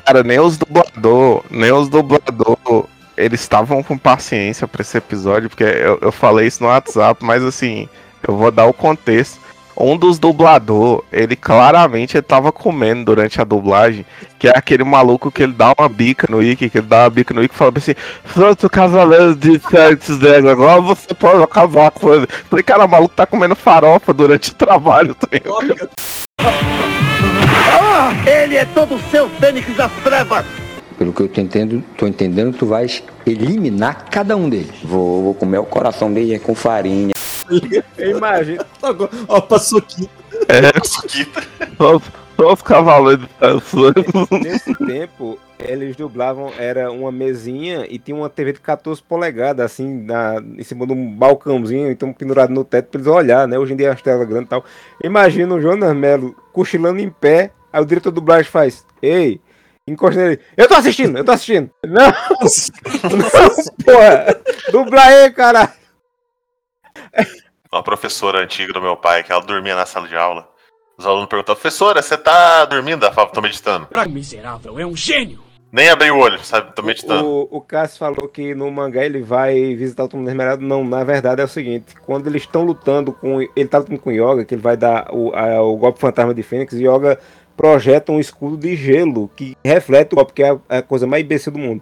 Cara, 0.05 0.24
nem 0.24 0.39
os 0.39 0.58
dublador, 0.58 1.43
nem 1.50 1.72
os 1.72 1.89
dublador, 1.89 2.86
eles 3.17 3.41
estavam 3.41 3.84
com 3.84 3.98
paciência 3.98 4.67
pra 4.67 4.81
esse 4.81 4.98
episódio, 4.98 5.50
porque 5.50 5.63
eu, 5.63 6.00
eu 6.01 6.12
falei 6.12 6.48
isso 6.48 6.63
no 6.63 6.70
WhatsApp, 6.70 7.24
mas 7.25 7.43
assim, 7.43 7.89
eu 8.25 8.38
vou 8.38 8.51
dar 8.51 8.67
o 8.67 8.74
contexto. 8.74 9.40
Um 9.84 9.98
dos 9.98 10.20
dublador, 10.20 11.04
ele 11.12 11.36
claramente 11.36 12.16
ele 12.16 12.22
tava 12.22 12.52
comendo 12.52 13.06
durante 13.06 13.42
a 13.42 13.44
dublagem, 13.44 14.06
que 14.38 14.48
é 14.48 14.52
aquele 14.56 14.84
maluco 14.84 15.32
que 15.32 15.42
ele 15.42 15.54
dá 15.54 15.74
uma 15.76 15.90
bica 15.90 16.28
no 16.30 16.42
Ikki, 16.42 16.70
que 16.70 16.78
ele 16.78 16.86
dá 16.86 17.06
uma 17.06 17.10
bica 17.10 17.34
no 17.34 17.44
Ikki 17.44 17.56
e 17.56 17.58
fala 17.58 17.74
assim, 17.76 17.96
pronto, 18.32 18.70
cavaleiro 18.70 19.36
de 19.36 19.60
Certes 19.60 20.20
Negro, 20.20 20.52
agora 20.52 20.80
você 20.82 21.16
pode 21.16 21.42
acabar 21.42 21.90
com 21.90 22.14
ele. 22.14 22.28
Falei, 22.48 22.62
cara, 22.62 22.86
o 22.86 22.88
maluco 22.88 23.16
tá 23.16 23.26
comendo 23.26 23.56
farofa 23.56 24.14
durante 24.14 24.52
o 24.52 24.54
trabalho, 24.54 25.16
tá 25.16 25.28
ligado? 25.32 25.90
Ah, 26.40 28.14
ele 28.28 28.58
é 28.58 28.66
todo 28.66 29.00
seu 29.10 29.28
Fênix 29.30 29.76
das 29.76 29.92
Trevas! 30.04 30.46
Pelo 30.96 31.12
que 31.12 31.24
eu 31.24 31.28
tô 31.28 31.42
entendendo, 31.42 31.84
tô 31.98 32.06
entendendo, 32.06 32.56
tu 32.56 32.68
vais 32.68 33.02
eliminar 33.26 34.06
cada 34.12 34.38
um 34.38 34.48
deles. 34.48 34.76
Vou, 34.84 35.24
vou 35.24 35.34
comer 35.34 35.58
o 35.58 35.66
coração 35.66 36.14
dele 36.14 36.38
com 36.38 36.54
farinha. 36.54 37.14
Imagina. 37.98 38.65
Ó, 39.27 39.41
passou 39.41 39.79
aqui. 39.79 40.10
É, 40.48 40.72
só, 41.77 42.01
só 42.38 42.53
os 42.53 42.62
cavaleiros 42.62 43.27
Nesse 44.41 44.74
tempo, 44.75 45.38
eles 45.60 45.96
dublavam, 45.96 46.51
era 46.58 46.91
uma 46.91 47.12
mesinha 47.12 47.86
e 47.89 48.00
tinha 48.00 48.15
uma 48.15 48.29
TV 48.29 48.53
de 48.53 48.60
14 48.60 49.01
polegadas, 49.01 49.65
assim, 49.65 50.03
na, 50.03 50.41
em 50.58 50.63
cima 50.63 50.88
de 50.88 50.93
um 50.93 51.15
balcãozinho, 51.15 51.91
então 51.91 52.12
pendurado 52.13 52.51
no 52.51 52.63
teto 52.63 52.89
pra 52.89 53.00
eles 53.00 53.08
olhar, 53.12 53.48
né? 53.48 53.58
Hoje 53.60 53.74
em 53.74 53.77
dia 53.77 53.91
as 53.91 54.01
telas 54.01 54.27
grandes 54.27 54.48
e 54.48 54.50
tal. 54.50 54.65
Imagina 55.03 55.53
o 55.53 55.62
Jonas 55.62 55.96
Melo 55.96 56.36
cochilando 56.51 57.00
em 57.00 57.10
pé, 57.10 57.51
aí 57.72 57.81
o 57.81 57.86
diretor 57.86 58.12
do 58.12 58.15
dublagem 58.15 58.50
faz, 58.50 58.86
ei, 59.01 59.39
encosta 59.88 60.22
nele, 60.22 60.39
eu 60.58 60.67
tô 60.67 60.74
assistindo, 60.75 61.17
eu 61.17 61.24
tô 61.24 61.31
assistindo. 61.31 61.70
Não, 61.86 62.08
não, 62.08 63.86
porra, 63.86 64.41
dubla 64.72 65.01
aí, 65.01 65.31
cara. 65.31 65.81
Uma 67.72 67.84
professora 67.84 68.39
antiga 68.44 68.74
do 68.74 68.82
meu 68.82 68.98
pai, 68.98 69.24
que 69.24 69.32
ela 69.32 69.41
dormia 69.41 69.75
na 69.75 69.86
sala 69.86 70.08
de 70.08 70.15
aula. 70.15 70.48
Os 70.98 71.06
alunos 71.06 71.27
perguntavam, 71.27 71.60
professora, 71.60 72.01
você 72.01 72.18
tá 72.18 72.65
dormindo? 72.65 73.03
Ela 73.06 73.13
falava, 73.13 73.34
tô 73.34 73.41
meditando. 73.41 73.88
Miserável, 74.10 74.77
é 74.80 74.86
um 74.86 74.96
gênio! 74.96 75.39
Nem 75.72 75.88
abri 75.89 76.12
o 76.12 76.18
olho, 76.18 76.38
sabe? 76.44 76.75
Tô 76.75 76.82
meditando. 76.84 77.25
O, 77.25 77.48
o 77.50 77.62
Cássio 77.62 77.98
falou 78.00 78.27
que 78.27 78.53
no 78.53 78.70
mangá 78.70 79.06
ele 79.06 79.22
vai 79.22 79.74
visitar 79.74 80.03
o 80.03 80.08
túmulo 80.10 80.25
da 80.25 80.34
Esmeralda. 80.34 80.62
Não, 80.65 80.84
na 80.84 81.01
verdade 81.06 81.39
é 81.41 81.46
o 81.46 81.48
seguinte: 81.48 81.96
quando 82.06 82.27
eles 82.27 82.41
estão 82.41 82.65
lutando 82.65 83.13
com. 83.13 83.41
Ele 83.41 83.68
tá 83.70 83.77
lutando 83.77 83.98
com 84.01 84.10
o 84.10 84.13
Yoga, 84.13 84.44
que 84.44 84.53
ele 84.53 84.62
vai 84.62 84.75
dar 84.75 85.08
o, 85.13 85.34
a- 85.34 85.62
o 85.62 85.77
golpe 85.77 85.98
fantasma 85.98 86.34
de 86.34 86.44
Fênix, 86.44 86.74
e 86.74 86.86
Yoga 86.86 87.18
projeta 87.56 88.12
um 88.12 88.20
escudo 88.20 88.58
de 88.58 88.75
gelo 88.75 89.30
que 89.34 89.56
reflete 89.63 90.12
o 90.12 90.18
golpe, 90.18 90.34
que 90.34 90.44
é 90.44 90.50
a, 90.68 90.80
a 90.80 90.82
coisa 90.82 91.08
mais 91.08 91.24
imbecil 91.24 91.53
do 91.53 91.60
mundo. 91.60 91.82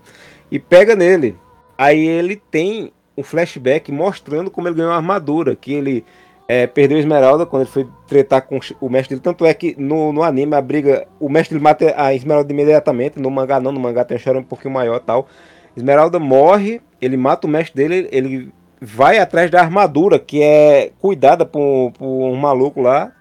E 0.52 0.60
pega 0.60 0.96
nele. 0.96 1.36
Aí 1.76 2.06
ele 2.08 2.36
tem 2.36 2.94
um 3.20 3.24
flashback 3.24 3.92
mostrando 3.92 4.50
como 4.50 4.68
ele 4.68 4.76
ganhou 4.76 4.92
a 4.92 4.96
armadura, 4.96 5.56
que 5.56 5.74
ele 5.74 6.06
é, 6.48 6.66
perdeu 6.66 6.98
a 6.98 7.00
Esmeralda 7.02 7.46
quando 7.46 7.64
ele 7.64 7.72
foi 7.72 7.88
tretar 8.08 8.42
com 8.42 8.60
o 8.80 8.90
mestre 8.90 9.16
dele. 9.16 9.22
Tanto 9.22 9.46
é 9.46 9.54
que 9.54 9.76
no, 9.78 10.14
no 10.14 10.24
anime 10.24 10.56
a 10.56 10.62
briga. 10.62 11.06
O 11.20 11.30
mestre 11.30 11.56
ele 11.56 11.64
mata 11.64 11.94
a 11.98 12.14
Esmeralda 12.14 12.52
imediatamente. 12.52 13.20
No 13.20 13.30
mangá 13.30 13.60
não, 13.60 13.72
no 13.72 13.80
mangá 13.80 14.06
tem 14.06 14.18
um 14.18 14.20
choro 14.20 14.40
um 14.40 14.44
pouquinho 14.44 14.74
maior 14.74 15.00
tal. 15.00 15.28
Esmeralda 15.76 16.18
morre, 16.18 16.82
ele 17.00 17.18
mata 17.18 17.46
o 17.46 17.50
mestre 17.50 17.76
dele, 17.76 18.10
ele 18.12 18.52
vai 18.82 19.20
atrás 19.20 19.52
da 19.52 19.60
armadura, 19.60 20.18
que 20.18 20.42
é 20.42 20.92
cuidada 21.00 21.46
por, 21.46 21.92
por 21.92 22.06
um 22.06 22.36
maluco 22.36 22.82
lá. 22.82 23.12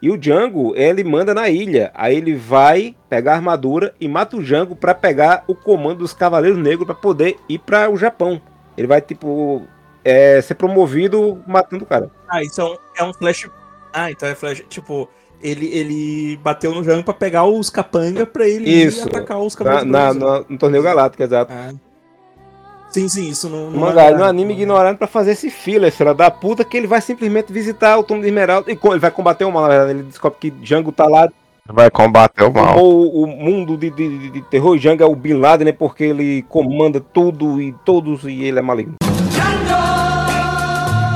E 0.00 0.10
o 0.10 0.16
Django, 0.16 0.74
ele 0.76 1.04
manda 1.04 1.34
na 1.34 1.50
ilha. 1.50 1.90
Aí 1.94 2.16
ele 2.16 2.34
vai 2.34 2.94
pegar 3.08 3.32
a 3.32 3.36
armadura 3.36 3.94
e 4.00 4.08
mata 4.08 4.36
o 4.36 4.42
Django 4.42 4.74
para 4.74 4.94
pegar 4.94 5.44
o 5.46 5.54
comando 5.54 5.98
dos 5.98 6.14
Cavaleiros 6.14 6.58
Negros 6.58 6.86
para 6.86 6.94
poder 6.94 7.36
ir 7.48 7.58
para 7.58 7.90
o 7.90 7.98
Japão. 7.98 8.40
Ele 8.80 8.86
vai, 8.86 9.00
tipo, 9.02 9.62
é, 10.02 10.40
ser 10.40 10.54
promovido 10.54 11.42
matando 11.46 11.84
o 11.84 11.86
cara. 11.86 12.10
Ah, 12.28 12.42
isso 12.42 12.60
é 12.96 13.04
um, 13.04 13.10
é 13.10 13.12
flash. 13.12 13.50
Ah, 13.92 14.10
então 14.10 14.26
é 14.28 14.34
flash. 14.34 14.64
Tipo, 14.70 15.06
ele, 15.42 15.66
ele 15.66 16.36
bateu 16.42 16.74
no 16.74 16.82
Jango 16.82 17.04
pra 17.04 17.12
pegar 17.14 17.44
os 17.44 17.68
capanga 17.68 18.24
pra 18.24 18.46
ele 18.48 18.70
Isso. 18.70 19.06
atacar 19.06 19.38
os 19.38 19.54
Na, 19.56 19.64
cavaleiros. 19.64 20.16
na- 20.16 20.44
no, 20.48 20.58
torneio 20.58 20.82
galáctico, 20.82 21.22
exato. 21.22 21.52
Sim, 22.90 23.08
sim, 23.08 23.28
isso 23.28 23.48
no, 23.48 23.70
No 23.70 23.78
mangá, 23.78 24.10
no 24.10 24.24
anime 24.24 24.52
ignorando 24.54 24.96
pra 24.98 25.06
fazer 25.06 25.32
esse 25.32 25.48
filler, 25.48 25.92
filha 25.92 26.12
da 26.12 26.28
puta, 26.30 26.64
que 26.64 26.76
ele 26.76 26.88
vai 26.88 27.00
simplesmente 27.00 27.52
visitar 27.52 27.96
o 27.98 28.02
túmulo 28.02 28.24
de 28.24 28.30
Esmeralda 28.30 28.70
e 28.72 28.76
ele 28.82 28.98
vai 28.98 29.10
combater 29.12 29.44
o 29.44 29.52
mal, 29.52 29.62
na 29.62 29.68
verdade. 29.68 29.90
Ele 29.92 30.02
descobre 30.02 30.38
que 30.40 30.50
Django 30.50 30.90
tá 30.90 31.06
lá, 31.06 31.28
Vai 31.72 31.90
combater 31.90 32.44
o 32.44 32.52
mal. 32.52 32.78
ou 32.78 33.22
o 33.22 33.26
mundo 33.26 33.76
de, 33.76 33.90
de, 33.90 34.18
de- 34.18 34.30
de 34.30 34.42
terror, 34.42 34.76
Django 34.78 35.02
é 35.02 35.06
o 35.06 35.14
Bin 35.14 35.34
Laden, 35.34 35.66
né? 35.66 35.72
Porque 35.72 36.04
ele 36.04 36.42
comanda 36.48 37.00
tudo 37.00 37.60
e 37.60 37.72
todos 37.84 38.24
e 38.24 38.42
ele 38.44 38.58
é 38.58 38.62
maligno. 38.62 38.94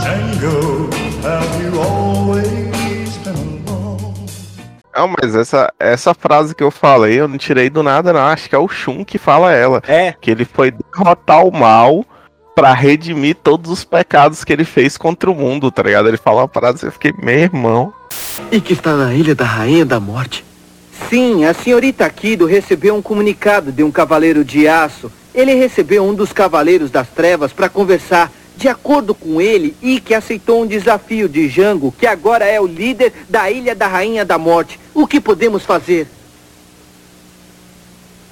Django, 0.00 0.90
have 1.26 1.64
you 1.64 1.80
always 1.80 3.16
been 3.24 3.62
alone? 3.68 4.14
Não, 4.94 5.08
mas 5.20 5.34
essa, 5.34 5.72
essa 5.78 6.14
frase 6.14 6.54
que 6.54 6.62
eu 6.62 6.70
falei, 6.70 7.18
eu 7.20 7.26
não 7.28 7.38
tirei 7.38 7.68
do 7.70 7.82
nada, 7.82 8.12
não. 8.12 8.20
Acho 8.20 8.48
que 8.48 8.54
é 8.54 8.58
o 8.58 8.68
Shun 8.68 9.04
que 9.04 9.18
fala 9.18 9.52
ela. 9.52 9.82
É. 9.88 10.14
Que 10.20 10.30
ele 10.30 10.44
foi 10.44 10.70
derrotar 10.70 11.44
o 11.44 11.50
mal 11.52 12.04
pra 12.54 12.72
redimir 12.72 13.34
todos 13.42 13.68
os 13.70 13.82
pecados 13.84 14.44
que 14.44 14.52
ele 14.52 14.64
fez 14.64 14.96
contra 14.96 15.28
o 15.30 15.34
mundo, 15.34 15.70
tá 15.72 15.82
ligado? 15.82 16.06
Ele 16.06 16.16
fala 16.16 16.42
uma 16.42 16.48
frase 16.48 16.84
e 16.84 16.88
eu 16.88 16.92
fiquei, 16.92 17.12
meu 17.20 17.34
irmão. 17.36 17.92
E 18.52 18.60
que 18.60 18.72
está 18.74 18.94
na 18.94 19.12
Ilha 19.12 19.34
da 19.34 19.44
Rainha 19.44 19.84
da 19.84 19.98
Morte. 19.98 20.43
Sim, 21.14 21.44
a 21.44 21.54
senhorita 21.54 22.10
Kido 22.10 22.44
recebeu 22.44 22.92
um 22.96 23.00
comunicado 23.00 23.70
de 23.70 23.84
um 23.84 23.90
cavaleiro 23.92 24.44
de 24.44 24.66
aço. 24.66 25.12
Ele 25.32 25.54
recebeu 25.54 26.04
um 26.04 26.12
dos 26.12 26.32
cavaleiros 26.32 26.90
das 26.90 27.06
trevas 27.06 27.52
para 27.52 27.68
conversar. 27.68 28.32
De 28.56 28.66
acordo 28.66 29.14
com 29.14 29.40
ele, 29.40 29.76
Ikki 29.80 30.12
aceitou 30.12 30.64
um 30.64 30.66
desafio 30.66 31.28
de 31.28 31.48
Jango, 31.48 31.94
que 31.96 32.04
agora 32.04 32.44
é 32.44 32.60
o 32.60 32.66
líder 32.66 33.12
da 33.28 33.48
Ilha 33.48 33.76
da 33.76 33.86
Rainha 33.86 34.24
da 34.24 34.38
Morte. 34.38 34.80
O 34.92 35.06
que 35.06 35.20
podemos 35.20 35.62
fazer? 35.62 36.08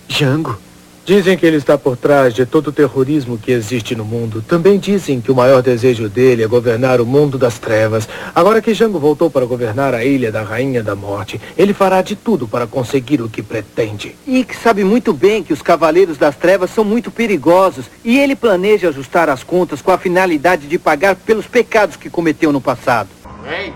Jango? 0.08 0.58
Dizem 1.04 1.36
que 1.36 1.44
ele 1.44 1.56
está 1.56 1.76
por 1.76 1.96
trás 1.96 2.32
de 2.32 2.46
todo 2.46 2.68
o 2.68 2.72
terrorismo 2.72 3.36
que 3.36 3.50
existe 3.50 3.96
no 3.96 4.04
mundo. 4.04 4.40
Também 4.40 4.78
dizem 4.78 5.20
que 5.20 5.32
o 5.32 5.34
maior 5.34 5.60
desejo 5.60 6.08
dele 6.08 6.44
é 6.44 6.46
governar 6.46 7.00
o 7.00 7.06
mundo 7.06 7.36
das 7.36 7.58
trevas. 7.58 8.08
Agora 8.32 8.62
que 8.62 8.72
Jango 8.72 9.00
voltou 9.00 9.28
para 9.28 9.44
governar 9.44 9.94
a 9.94 10.04
ilha 10.04 10.30
da 10.30 10.42
Rainha 10.42 10.80
da 10.80 10.94
Morte, 10.94 11.40
ele 11.58 11.74
fará 11.74 12.02
de 12.02 12.14
tudo 12.14 12.46
para 12.46 12.68
conseguir 12.68 13.20
o 13.20 13.28
que 13.28 13.42
pretende. 13.42 14.14
Ikki 14.24 14.54
sabe 14.54 14.84
muito 14.84 15.12
bem 15.12 15.42
que 15.42 15.52
os 15.52 15.60
cavaleiros 15.60 16.16
das 16.16 16.36
trevas 16.36 16.70
são 16.70 16.84
muito 16.84 17.10
perigosos 17.10 17.86
e 18.04 18.20
ele 18.20 18.36
planeja 18.36 18.88
ajustar 18.88 19.28
as 19.28 19.42
contas 19.42 19.82
com 19.82 19.90
a 19.90 19.98
finalidade 19.98 20.68
de 20.68 20.78
pagar 20.78 21.16
pelos 21.16 21.48
pecados 21.48 21.96
que 21.96 22.08
cometeu 22.08 22.52
no 22.52 22.60
passado. 22.60 23.08
Véi, 23.42 23.74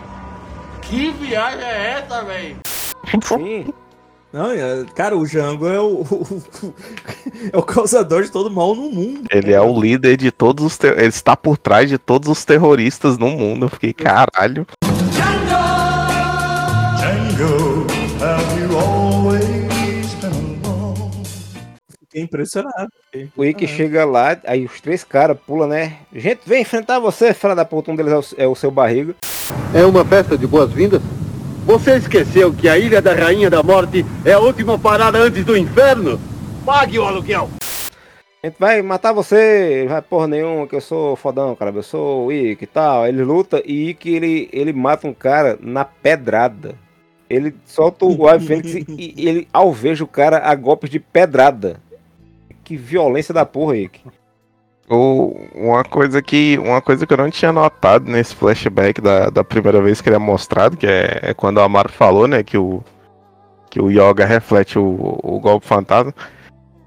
que 0.80 1.10
viagem 1.10 1.60
é 1.60 1.98
essa, 1.98 2.22
véi? 2.22 2.56
Sim. 3.24 3.74
Não, 4.32 4.50
é- 4.50 4.84
cara, 4.94 5.16
o 5.16 5.24
Jango 5.26 5.66
é 5.66 5.80
o, 5.80 6.04
é 7.52 7.56
o 7.56 7.62
causador 7.62 8.22
de 8.22 8.30
todo 8.30 8.50
mal 8.50 8.74
no 8.74 8.90
mundo. 8.90 9.22
Ele 9.30 9.52
é 9.52 9.60
o 9.60 9.80
líder 9.80 10.16
de 10.16 10.30
todos 10.30 10.64
os. 10.64 10.76
ter- 10.76 10.98
Ele 10.98 11.08
está 11.08 11.36
por 11.36 11.56
trás 11.56 11.88
de 11.88 11.96
todos 11.98 12.28
os 12.28 12.44
terroristas 12.44 13.16
no 13.16 13.28
mundo. 13.30 13.66
Eu 13.66 13.70
fiquei, 13.70 13.92
caralho. 13.92 14.66
Django, 16.98 17.86
have 18.22 18.60
you 18.60 18.76
always 18.78 20.14
been 20.20 20.60
alone? 20.64 21.24
fiquei 22.00 22.22
impressionado. 22.22 22.88
fiquei 23.12 23.30
O 23.36 23.44
Ikki 23.44 23.64
impressionado. 23.64 23.76
chega 23.76 24.04
lá, 24.04 24.36
aí 24.46 24.64
os 24.64 24.80
três 24.80 25.04
caras 25.04 25.36
pulam, 25.46 25.68
né? 25.68 25.96
Gente, 26.14 26.40
vem 26.46 26.62
enfrentar 26.62 26.98
você, 26.98 27.32
fala 27.32 27.54
da 27.54 27.64
puta. 27.64 27.90
Um 27.90 27.96
deles 27.96 28.12
é 28.12 28.16
o, 28.18 28.24
é 28.44 28.46
o 28.48 28.54
seu 28.54 28.70
barriga. 28.70 29.14
É 29.74 29.84
uma 29.84 30.04
festa 30.04 30.36
de 30.36 30.46
boas-vindas? 30.46 31.00
Você 31.66 31.96
esqueceu 31.96 32.54
que 32.54 32.68
a 32.68 32.78
Ilha 32.78 33.02
da 33.02 33.12
Rainha 33.12 33.50
da 33.50 33.60
Morte 33.60 34.06
é 34.24 34.32
a 34.32 34.38
última 34.38 34.78
parada 34.78 35.18
antes 35.18 35.44
do 35.44 35.56
inferno? 35.56 36.16
Pague 36.64 36.96
o 36.96 37.04
aluguel! 37.04 37.50
A 38.40 38.46
gente 38.46 38.56
vai 38.56 38.80
matar 38.82 39.12
você, 39.12 39.84
vai 39.88 40.00
porra 40.00 40.28
nenhuma, 40.28 40.68
que 40.68 40.76
eu 40.76 40.80
sou 40.80 41.16
fodão, 41.16 41.56
cara. 41.56 41.72
Eu 41.74 41.82
sou 41.82 42.26
o 42.26 42.32
Ikki 42.32 42.62
e 42.62 42.66
tal. 42.68 43.04
Ele 43.04 43.24
luta 43.24 43.60
e 43.66 43.88
Ikki 43.88 44.14
ele, 44.14 44.48
ele 44.52 44.72
mata 44.72 45.08
um 45.08 45.12
cara 45.12 45.58
na 45.60 45.84
pedrada. 45.84 46.76
Ele 47.28 47.52
solta 47.64 48.04
o 48.04 48.28
Ave 48.28 48.46
Fênix 48.46 48.72
e 48.72 49.14
e 49.18 49.28
ele 49.28 49.48
alveja 49.52 50.04
o 50.04 50.08
cara 50.08 50.48
a 50.48 50.54
golpes 50.54 50.88
de 50.88 51.00
pedrada. 51.00 51.80
Que 52.62 52.76
violência 52.76 53.34
da 53.34 53.44
porra, 53.44 53.76
Ikki. 53.76 54.02
O, 54.88 55.36
uma 55.54 55.82
coisa 55.82 56.22
que 56.22 56.58
uma 56.58 56.80
coisa 56.80 57.06
que 57.06 57.12
eu 57.12 57.16
não 57.16 57.30
tinha 57.30 57.52
notado 57.52 58.08
nesse 58.08 58.34
flashback 58.36 59.00
da, 59.00 59.30
da 59.30 59.42
primeira 59.42 59.82
vez 59.82 60.00
que 60.00 60.08
ele 60.08 60.16
é 60.16 60.18
mostrado, 60.18 60.76
que 60.76 60.86
é, 60.86 61.18
é 61.22 61.34
quando 61.34 61.56
o 61.56 61.60
Amaro 61.60 61.90
falou, 61.90 62.28
né, 62.28 62.42
que 62.44 62.56
o 62.56 62.84
que 63.68 63.80
o 63.80 63.90
Yoga 63.90 64.24
reflete 64.24 64.78
o, 64.78 65.18
o 65.22 65.40
golpe 65.40 65.66
fantasma. 65.66 66.14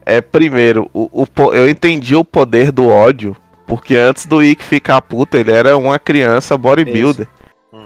É 0.06 0.22
primeiro, 0.22 0.90
o, 0.94 1.24
o 1.24 1.54
eu 1.54 1.70
entendi 1.70 2.16
o 2.16 2.26
poder 2.26 2.72
do 2.72 2.88
ódio, 2.88 3.36
porque 3.68 3.96
antes 3.96 4.26
do 4.26 4.42
Ikki 4.42 4.64
ficar 4.64 5.02
puto, 5.02 5.38
ele 5.38 5.52
era 5.52 5.78
uma 5.78 6.00
criança 6.00 6.58
bodybuilder. 6.58 7.28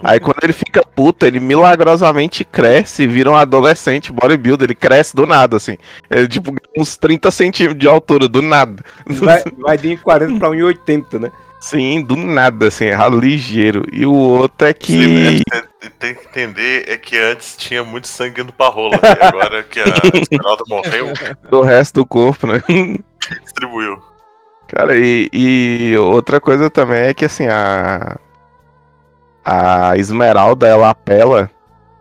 Aí 0.04 0.20
quando 0.20 0.38
ele 0.44 0.54
fica 0.54 0.83
puto, 0.96 1.26
ele 1.26 1.40
milagrosamente 1.40 2.44
cresce 2.44 3.04
e 3.04 3.08
vira 3.08 3.32
um 3.32 3.36
adolescente 3.36 4.12
bodybuilder. 4.12 4.66
Ele 4.66 4.76
cresce 4.76 5.16
do 5.16 5.26
nada, 5.26 5.58
assim. 5.58 5.78
Ele, 6.10 6.28
tipo, 6.28 6.56
uns 6.78 6.98
30 6.98 7.32
centímetros 7.32 7.80
de 7.80 7.88
altura, 7.88 8.28
do 8.28 8.42
nada. 8.42 8.84
Vai, 9.06 9.44
vai 9.58 9.78
de 9.78 9.98
40 9.98 10.40
pra 10.40 10.50
1,80, 10.50 11.20
né? 11.20 11.32
Sim, 11.64 12.02
do 12.02 12.18
nada, 12.18 12.68
assim, 12.68 12.88
é 12.88 13.10
ligeiro. 13.10 13.86
E 13.90 14.06
o 14.06 14.14
outro 14.14 14.68
é 14.68 14.74
que. 14.74 14.92
Sim, 14.92 15.42
tem, 15.80 15.92
tem 15.98 16.16
que 16.16 16.28
entender 16.28 16.90
é 16.90 16.98
que 16.98 17.18
antes 17.18 17.56
tinha 17.56 17.86
muito 17.86 18.06
sangue 18.06 18.42
indo 18.42 18.52
pra 18.52 18.68
rola, 18.68 18.98
né? 18.98 19.00
e 19.02 19.26
agora 19.26 19.64
que 19.64 19.80
a 19.80 19.86
Esmeralda 20.14 20.64
morreu, 20.68 21.14
do 21.50 21.62
resto 21.62 22.02
do 22.02 22.06
corpo, 22.06 22.48
né? 22.48 22.62
distribuiu. 23.44 23.98
Cara, 24.68 24.98
e, 24.98 25.30
e 25.32 25.98
outra 25.98 26.42
coisa 26.42 26.70
também 26.70 27.04
é 27.04 27.14
que, 27.14 27.24
assim, 27.24 27.48
a. 27.48 28.18
A 29.44 29.98
Esmeralda, 29.98 30.68
ela 30.68 30.90
apela 30.90 31.50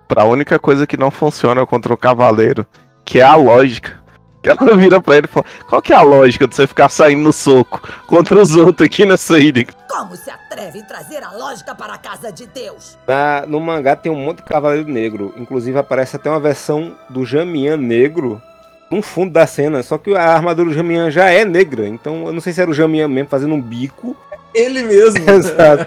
pra 0.07 0.25
única 0.25 0.59
coisa 0.59 0.87
que 0.87 0.97
não 0.97 1.11
funciona 1.11 1.65
contra 1.67 1.93
o 1.93 1.97
Cavaleiro, 1.97 2.67
que 3.05 3.21
é 3.21 3.23
a 3.23 3.35
lógica. 3.35 4.03
Que 4.43 4.51
ela 4.51 4.59
vira 4.77 5.01
pra 5.01 5.17
ele 5.17 5.27
e 5.27 5.31
fala: 5.31 5.47
Qual 5.69 5.81
que 5.81 5.93
é 5.93 5.97
a 5.97 6.03
lógica 6.03 6.47
de 6.47 6.55
você 6.55 6.67
ficar 6.67 6.89
saindo 6.89 7.23
no 7.23 7.33
soco 7.33 7.81
contra 8.07 8.41
os 8.41 8.55
outros 8.57 8.87
aqui 8.87 9.07
nessa 9.07 9.39
ilha? 9.39 9.67
Como 9.89 10.17
se 10.17 10.31
atreve 10.31 10.81
em 10.81 10.85
trazer 10.85 11.23
a 11.23 11.31
lógica 11.33 11.75
para 11.75 11.95
a 11.95 11.99
casa 11.99 12.33
de 12.33 12.47
Deus? 12.47 12.99
Na, 13.07 13.45
no 13.47 13.61
mangá 13.61 13.95
tem 13.95 14.11
um 14.11 14.17
monte 14.17 14.39
de 14.39 14.45
cavaleiro 14.45 14.91
negro. 14.91 15.33
Inclusive 15.37 15.79
aparece 15.79 16.17
até 16.17 16.29
uma 16.29 16.41
versão 16.41 16.97
do 17.09 17.25
Jamian 17.25 17.77
negro 17.77 18.43
no 18.91 19.01
fundo 19.01 19.33
da 19.33 19.47
cena. 19.47 19.83
Só 19.83 19.97
que 19.97 20.15
a 20.15 20.35
armadura 20.35 20.69
do 20.69 20.75
Jamian 20.75 21.11
já 21.11 21.31
é 21.31 21.45
negra. 21.45 21.87
Então 21.87 22.27
eu 22.27 22.33
não 22.33 22.41
sei 22.41 22.53
se 22.53 22.61
era 22.61 22.71
o 22.71 22.75
Jamian 22.75 23.09
mesmo 23.09 23.29
fazendo 23.29 23.55
um 23.55 23.63
bico. 23.63 24.17
Ele 24.55 24.83
mesmo. 24.83 25.19
Exato. 25.31 25.87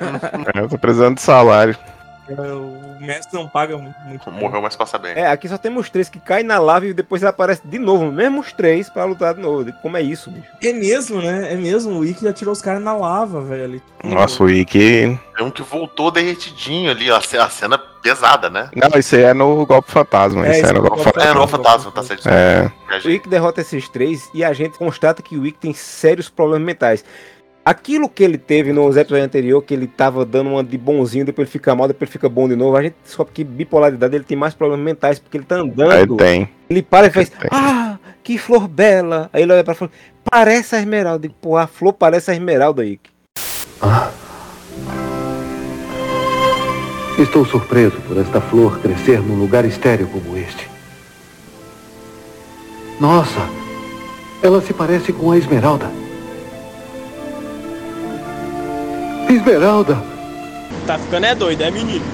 Eu 0.55 0.69
tô 0.69 0.77
precisando 0.77 1.15
de 1.15 1.22
salário. 1.22 1.77
O 2.27 2.98
mestre 3.00 3.38
não 3.38 3.48
paga 3.48 3.77
muito. 3.77 4.31
Morreu, 4.31 4.60
mas 4.60 4.75
passa 4.75 4.98
bem. 4.98 5.12
É, 5.15 5.27
aqui 5.27 5.48
só 5.48 5.60
temos 5.60 5.91
três 5.91 6.10
que 6.10 6.19
caem 6.19 6.43
na 6.43 6.57
lava 6.57 6.88
e 6.88 6.93
depois 6.93 7.24
aparece 7.24 7.62
de 7.63 7.77
novo, 7.77 8.12
mesmo 8.12 8.39
os 8.41 8.51
três, 8.51 8.89
pra 8.89 9.05
lutar 9.05 9.36
de 9.36 9.41
novo. 9.41 9.72
Como 9.81 9.95
é 9.95 10.01
isso, 10.01 10.31
bicho? 10.31 10.48
É 10.63 10.74
mesmo, 10.74 11.22
né? 11.22 11.53
É 11.53 11.55
mesmo. 11.55 12.00
O 12.00 12.03
Ikki 12.05 12.24
já 12.24 12.34
tirou 12.34 12.51
os 12.51 12.63
caras 12.63 12.81
na 12.81 12.95
lava, 12.98 13.41
velho. 13.41 13.79
Nossa, 14.03 14.43
o 14.43 14.50
Ikki. 14.50 15.19
Tem 15.38 15.45
um 15.45 15.51
que 15.51 15.62
voltou 15.62 16.10
derretidinho 16.10 16.89
ali, 16.89 17.12
a 17.12 17.22
ce- 17.22 17.38
a 17.38 17.48
cena 17.48 17.77
pesada, 17.77 18.50
né? 18.50 18.69
Não, 18.75 18.98
isso 19.00 19.15
aí 19.15 19.22
é 19.24 19.34
no 19.34 19.63
golpe 19.63 19.91
fantasma. 19.91 20.48
É, 20.48 20.51
isso 20.51 20.57
isso 20.62 20.65
aí 20.65 20.72
é 20.72 20.74
no 20.74 20.79
é 20.79 20.81
golpe 20.89 21.03
golpe 21.03 21.12
fantasma. 21.19 21.29
É, 21.31 21.41
no 21.41 21.48
fantasma, 21.48 21.91
tá 21.91 22.01
certo. 22.03 22.27
É. 22.27 22.72
O 23.03 23.07
Wick 23.07 23.29
derrota 23.29 23.61
esses 23.61 23.87
três 23.87 24.27
e 24.33 24.44
a 24.44 24.51
gente 24.51 24.79
constata 24.79 25.22
que 25.22 25.37
o 25.37 25.42
Wick 25.42 25.59
tem 25.59 25.74
sérios 25.75 26.27
problemas 26.29 26.66
mentais. 26.66 27.05
Aquilo 27.66 28.08
que 28.08 28.24
ele 28.24 28.38
teve 28.38 28.72
nos 28.72 28.96
episódios 28.96 29.25
anteriores, 29.25 29.66
que 29.68 29.74
ele 29.74 29.88
tava 29.88 30.24
dando 30.24 30.51
uma 30.51 30.64
de 30.64 30.78
bonzinho, 30.78 31.25
depois 31.25 31.48
ele 31.48 31.51
fica 31.51 31.74
mal, 31.74 31.88
depois 31.88 32.08
ele 32.08 32.12
fica 32.12 32.30
bom 32.30 32.48
de 32.48 32.56
novo, 32.56 32.78
a 32.78 32.84
gente 32.84 32.96
descobre 33.04 33.34
que 33.34 33.44
bipolaridade 33.44 34.16
ele 34.16 34.24
tem 34.24 34.38
mais 34.38 34.54
problemas 34.54 34.86
mentais, 34.86 35.18
porque 35.18 35.36
ele 35.36 35.46
tá 35.46 35.56
andando. 35.56 35.92
Aí 35.92 36.08
tem. 36.16 36.50
Ele 36.70 36.84
para 36.84 37.08
e 37.08 37.10
faz, 37.10 37.32
ah, 37.50 37.98
que 38.24 38.38
flor 38.38 38.68
bela. 38.68 39.32
Aí 39.34 39.42
ele 39.42 39.51
olha 39.51 39.64
pra 39.64 39.74
flor, 39.74 39.90
parece 40.24 40.75
a 40.75 40.80
esmeralda. 40.80 41.25
E, 41.25 41.30
Pô, 41.30 41.58
a 41.58 41.66
flor 41.66 41.94
parece 41.94 42.30
a 42.30 42.36
esmeralda, 42.36 42.84
Wick. 42.84 43.10
Estou 47.18 47.46
surpreso 47.46 48.00
por 48.01 48.16
esta 48.18 48.40
flor 48.42 48.80
crescer 48.80 49.22
num 49.22 49.40
lugar 49.40 49.66
estéril 49.66 50.08
como 50.10 50.38
este. 50.38 50.70
Nossa, 53.00 53.40
ela 54.44 54.62
se 54.62 54.72
parece 54.72 55.12
com 55.12 55.32
a 55.32 55.38
esmeralda. 55.38 56.04
Esmeralda! 59.29 59.98
Tá 60.85 61.00
ficando 61.00 61.25
é 61.25 61.35
doido, 61.35 61.61
é 61.64 61.72
menino. 61.72 62.05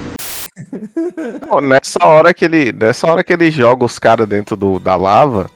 Pô, 1.47 1.59
nessa 1.59 2.05
hora 2.05 2.33
que 2.33 2.45
ele, 2.45 2.71
nessa 2.71 3.07
hora 3.07 3.23
que 3.23 3.33
ele 3.33 3.51
joga 3.51 3.83
os 3.83 3.99
caras 3.99 4.27
dentro 4.27 4.55
do, 4.55 4.79
da 4.79 4.95
lava, 4.95 5.49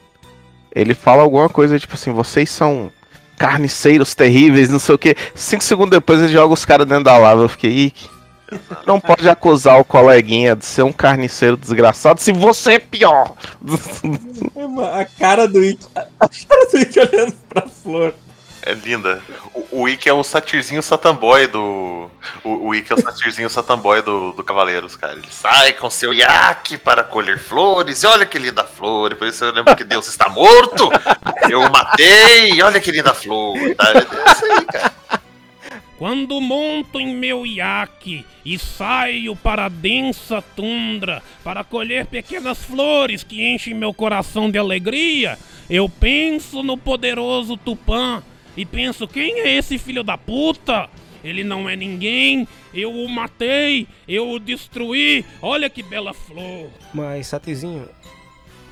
ele 0.74 0.94
fala 0.94 1.22
alguma 1.22 1.48
coisa 1.48 1.78
tipo 1.78 1.94
assim: 1.94 2.12
vocês 2.12 2.50
são 2.50 2.90
carniceiros 3.38 4.14
terríveis, 4.14 4.68
não 4.68 4.78
sei 4.78 4.94
o 4.94 4.98
que. 4.98 5.16
Cinco 5.34 5.64
segundos 5.64 5.90
depois 5.90 6.20
ele 6.20 6.32
joga 6.32 6.52
os 6.52 6.64
caras 6.64 6.86
dentro 6.86 7.04
da 7.04 7.16
lava. 7.16 7.42
Eu 7.42 7.48
fiquei, 7.48 7.70
"Ih, 7.70 7.94
não 8.86 9.00
pode 9.00 9.28
acusar 9.28 9.80
o 9.80 9.84
coleguinha 9.84 10.54
de 10.54 10.64
ser 10.64 10.82
um 10.82 10.92
carniceiro 10.92 11.56
desgraçado 11.56 12.20
se 12.20 12.32
você 12.32 12.74
é 12.74 12.78
pior. 12.78 13.34
A 14.92 15.04
cara 15.04 15.48
do 15.48 15.64
Ikki. 15.64 15.86
A 15.94 16.28
cara 16.28 16.70
do 16.70 16.78
Ikki 16.78 17.00
olhando 17.00 17.34
pra 17.48 17.62
flor. 17.62 18.14
É 18.66 18.74
linda. 18.74 19.22
O, 19.54 19.84
o 19.84 19.88
é 19.88 20.12
o 20.12 20.24
satirzinho 20.24 20.82
satamboy 20.82 21.46
do. 21.46 22.10
O, 22.42 22.70
o 22.70 22.74
é 22.74 22.82
o 22.90 23.00
satirzinho 23.00 23.48
satamboy 23.48 24.02
do, 24.02 24.32
do 24.32 24.42
Cavaleiros, 24.42 24.96
cara. 24.96 25.12
Ele 25.12 25.28
sai 25.30 25.72
com 25.74 25.88
seu 25.88 26.12
iaque 26.12 26.76
para 26.76 27.04
colher 27.04 27.38
flores. 27.38 28.02
E 28.02 28.06
olha 28.08 28.26
que 28.26 28.40
linda 28.40 28.64
flor. 28.64 29.12
E 29.12 29.14
por 29.14 29.28
isso 29.28 29.44
eu 29.44 29.52
lembro 29.52 29.76
que 29.76 29.84
Deus 29.84 30.08
está 30.08 30.28
morto. 30.28 30.90
Eu 31.48 31.60
o 31.60 31.70
matei. 31.70 32.60
Olha 32.60 32.80
que 32.80 32.90
linda 32.90 33.14
flor. 33.14 33.56
Tá? 33.76 33.92
É 33.92 34.32
isso 34.32 34.44
aí, 34.44 34.64
cara. 34.64 34.92
Quando 35.96 36.40
monto 36.40 36.98
em 36.98 37.14
meu 37.14 37.46
iaque 37.46 38.26
e 38.44 38.58
saio 38.58 39.36
para 39.36 39.66
a 39.66 39.68
densa 39.68 40.42
tundra 40.56 41.22
para 41.44 41.62
colher 41.62 42.04
pequenas 42.06 42.58
flores 42.58 43.22
que 43.22 43.48
enchem 43.48 43.74
meu 43.74 43.94
coração 43.94 44.50
de 44.50 44.58
alegria, 44.58 45.38
eu 45.70 45.88
penso 45.88 46.64
no 46.64 46.76
poderoso 46.76 47.56
Tupã 47.56 48.22
e 48.56 48.64
penso: 48.64 49.06
quem 49.06 49.40
é 49.40 49.56
esse 49.56 49.78
filho 49.78 50.02
da 50.02 50.16
puta? 50.16 50.88
Ele 51.22 51.42
não 51.42 51.68
é 51.68 51.74
ninguém, 51.74 52.46
eu 52.72 52.92
o 52.92 53.08
matei, 53.08 53.88
eu 54.06 54.30
o 54.30 54.38
destruí, 54.38 55.24
olha 55.42 55.68
que 55.68 55.82
bela 55.82 56.14
flor. 56.14 56.70
Mas, 56.94 57.26
Satizinho, 57.26 57.88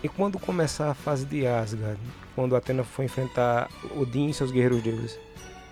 e 0.04 0.08
quando 0.08 0.38
começar 0.38 0.90
a 0.90 0.94
fase 0.94 1.24
de 1.26 1.46
Asgard? 1.46 1.98
Quando 2.36 2.54
Atena 2.54 2.84
for 2.84 3.02
enfrentar 3.02 3.68
Odin 3.96 4.28
e 4.28 4.34
seus 4.34 4.52
guerreiros 4.52 4.82
deuses? 4.82 5.18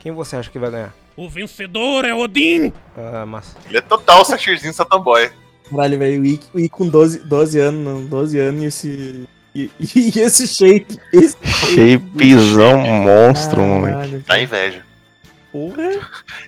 Quem 0.00 0.10
você 0.10 0.36
acha 0.36 0.50
que 0.50 0.58
vai 0.58 0.70
ganhar? 0.70 0.94
O 1.16 1.28
vencedor 1.28 2.04
é 2.04 2.14
Odin! 2.14 2.72
Ah, 2.96 3.26
massa. 3.26 3.56
Ele 3.68 3.78
é 3.78 3.80
total 3.80 4.24
satirzinho 4.24 4.72
satamboy. 4.72 5.30
Caralho, 5.70 5.98
velho, 5.98 6.40
o 6.54 6.68
com 6.70 6.88
12, 6.88 7.20
12 7.20 7.58
anos, 7.60 7.84
não, 7.84 8.06
12 8.06 8.38
anos 8.38 8.62
e 8.62 8.66
esse. 8.66 9.28
E, 9.54 9.70
e 9.78 10.18
esse 10.18 10.46
shape. 10.46 10.98
Esse 11.12 11.36
Shapezão 11.44 12.78
monstro, 12.78 13.60
moleque. 13.60 14.24
Dá 14.26 14.40
inveja. 14.40 14.82
Porra. 15.52 15.90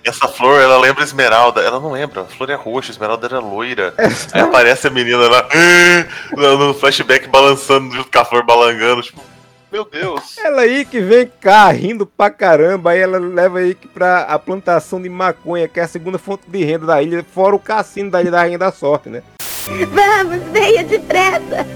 Essa 0.03 0.27
flor, 0.27 0.59
ela 0.59 0.79
lembra 0.79 1.03
esmeralda. 1.03 1.61
Ela 1.61 1.79
não 1.79 1.91
lembra. 1.91 2.21
A 2.21 2.25
flor 2.25 2.49
é 2.49 2.55
roxa, 2.55 2.91
a 2.91 2.93
esmeralda 2.93 3.27
era 3.27 3.39
loira. 3.39 3.93
Aí 4.33 4.41
aparece 4.41 4.87
a 4.87 4.89
menina 4.89 5.27
lá 5.29 5.47
no- 6.35 6.57
no 6.67 6.73
flashback 6.73 7.27
balançando 7.27 7.93
junto 7.95 8.09
com 8.11 8.19
a 8.19 8.25
flor 8.25 8.43
balangando. 8.43 9.03
Tipo, 9.03 9.21
meu 9.71 9.85
Deus. 9.85 10.37
Ela 10.39 10.61
aí 10.63 10.83
que 10.85 10.99
vem 11.01 11.29
cá 11.39 11.69
rindo 11.69 12.07
pra 12.07 12.31
caramba, 12.31 12.91
aí 12.91 12.99
ela 12.99 13.19
leva 13.19 13.59
aí 13.59 13.75
que 13.75 13.87
pra 13.87 14.21
a 14.21 14.39
plantação 14.39 14.99
de 14.99 15.09
maconha, 15.09 15.67
que 15.67 15.79
é 15.79 15.83
a 15.83 15.87
segunda 15.87 16.17
fonte 16.17 16.43
de 16.47 16.63
renda 16.63 16.87
da 16.87 17.03
ilha, 17.03 17.23
fora 17.31 17.55
o 17.55 17.59
cassino 17.59 18.09
da 18.09 18.19
ilha 18.21 18.31
da 18.31 18.39
Rainha 18.39 18.57
da 18.57 18.71
Sorte, 18.71 19.09
né? 19.09 19.21
Vamos, 19.67 20.41
venha 20.51 20.83
depressa. 20.83 21.67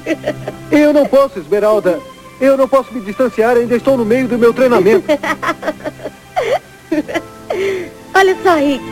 Eu 0.70 0.92
não 0.92 1.06
posso, 1.06 1.38
Esmeralda. 1.38 2.00
Eu 2.40 2.56
não 2.56 2.68
posso 2.68 2.92
me 2.92 3.00
distanciar, 3.00 3.56
ainda 3.56 3.76
estou 3.76 3.96
no 3.96 4.04
meio 4.04 4.28
do 4.28 4.38
meu 4.38 4.52
treinamento. 4.52 5.04
Olha 8.14 8.36
só, 8.42 8.54
Rick. 8.56 8.84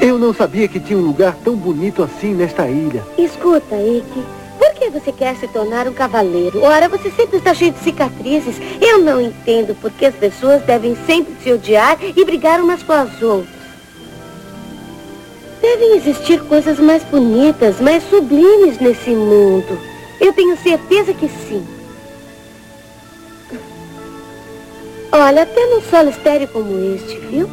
Eu 0.00 0.18
não 0.18 0.34
sabia 0.34 0.66
que 0.66 0.80
tinha 0.80 0.98
um 0.98 1.02
lugar 1.06 1.36
tão 1.44 1.54
bonito 1.54 2.02
assim 2.02 2.34
nesta 2.34 2.68
ilha. 2.68 3.04
Escuta, 3.16 3.76
Ike. 3.76 4.24
Por 4.58 4.74
que 4.74 4.90
você 4.90 5.12
quer 5.12 5.36
se 5.36 5.46
tornar 5.48 5.86
um 5.86 5.92
cavaleiro? 5.92 6.60
Ora, 6.62 6.88
você 6.88 7.08
sempre 7.10 7.38
está 7.38 7.54
cheio 7.54 7.72
de 7.72 7.78
cicatrizes. 7.78 8.56
Eu 8.80 8.98
não 8.98 9.20
entendo 9.20 9.74
por 9.80 9.90
que 9.92 10.04
as 10.04 10.14
pessoas 10.14 10.60
devem 10.62 10.96
sempre 11.06 11.34
se 11.42 11.52
odiar 11.52 11.96
e 12.02 12.24
brigar 12.24 12.60
umas 12.60 12.82
com 12.82 12.92
as 12.92 13.22
outras. 13.22 13.61
Devem 15.62 15.96
existir 15.96 16.42
coisas 16.42 16.80
mais 16.80 17.04
bonitas, 17.04 17.80
mais 17.80 18.02
sublimes 18.10 18.80
nesse 18.80 19.10
mundo. 19.10 19.78
Eu 20.20 20.32
tenho 20.32 20.56
certeza 20.56 21.14
que 21.14 21.28
sim. 21.28 21.64
Olha, 25.12 25.42
até 25.42 25.66
num 25.66 25.80
solo 25.82 26.10
estéreo 26.10 26.48
como 26.48 26.94
este, 26.94 27.16
viu? 27.18 27.48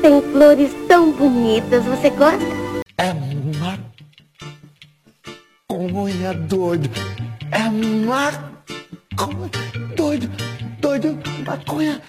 Tem 0.00 0.22
flores 0.32 0.70
tão 0.86 1.12
bonitas. 1.12 1.84
Você 1.84 2.08
gosta? 2.10 2.44
É 2.96 3.12
maconha 5.68 6.32
doido. 6.32 6.88
É 7.50 7.68
maconha 8.06 9.50
doido. 9.94 10.30
Doido, 10.80 11.18
maconha. 11.44 12.00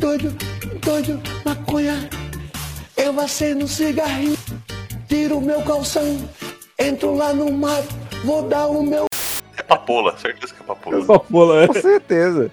Doido, 0.00 0.34
doido, 0.80 1.20
maconha. 1.44 2.08
Eu 3.02 3.18
acendo 3.18 3.64
um 3.64 3.66
cigarrinho, 3.66 4.38
tiro 5.08 5.38
o 5.38 5.40
meu 5.40 5.60
calção, 5.62 6.20
entro 6.78 7.16
lá 7.16 7.32
no 7.32 7.50
mato, 7.50 7.88
vou 8.24 8.42
dar 8.42 8.68
o 8.68 8.80
meu. 8.80 9.06
É 9.56 9.62
papola, 9.64 10.16
certeza 10.16 10.54
que 10.54 10.62
é 10.62 10.64
papola. 10.64 11.04
Papola, 11.04 11.66
Com 11.66 11.74
certeza. 11.74 12.48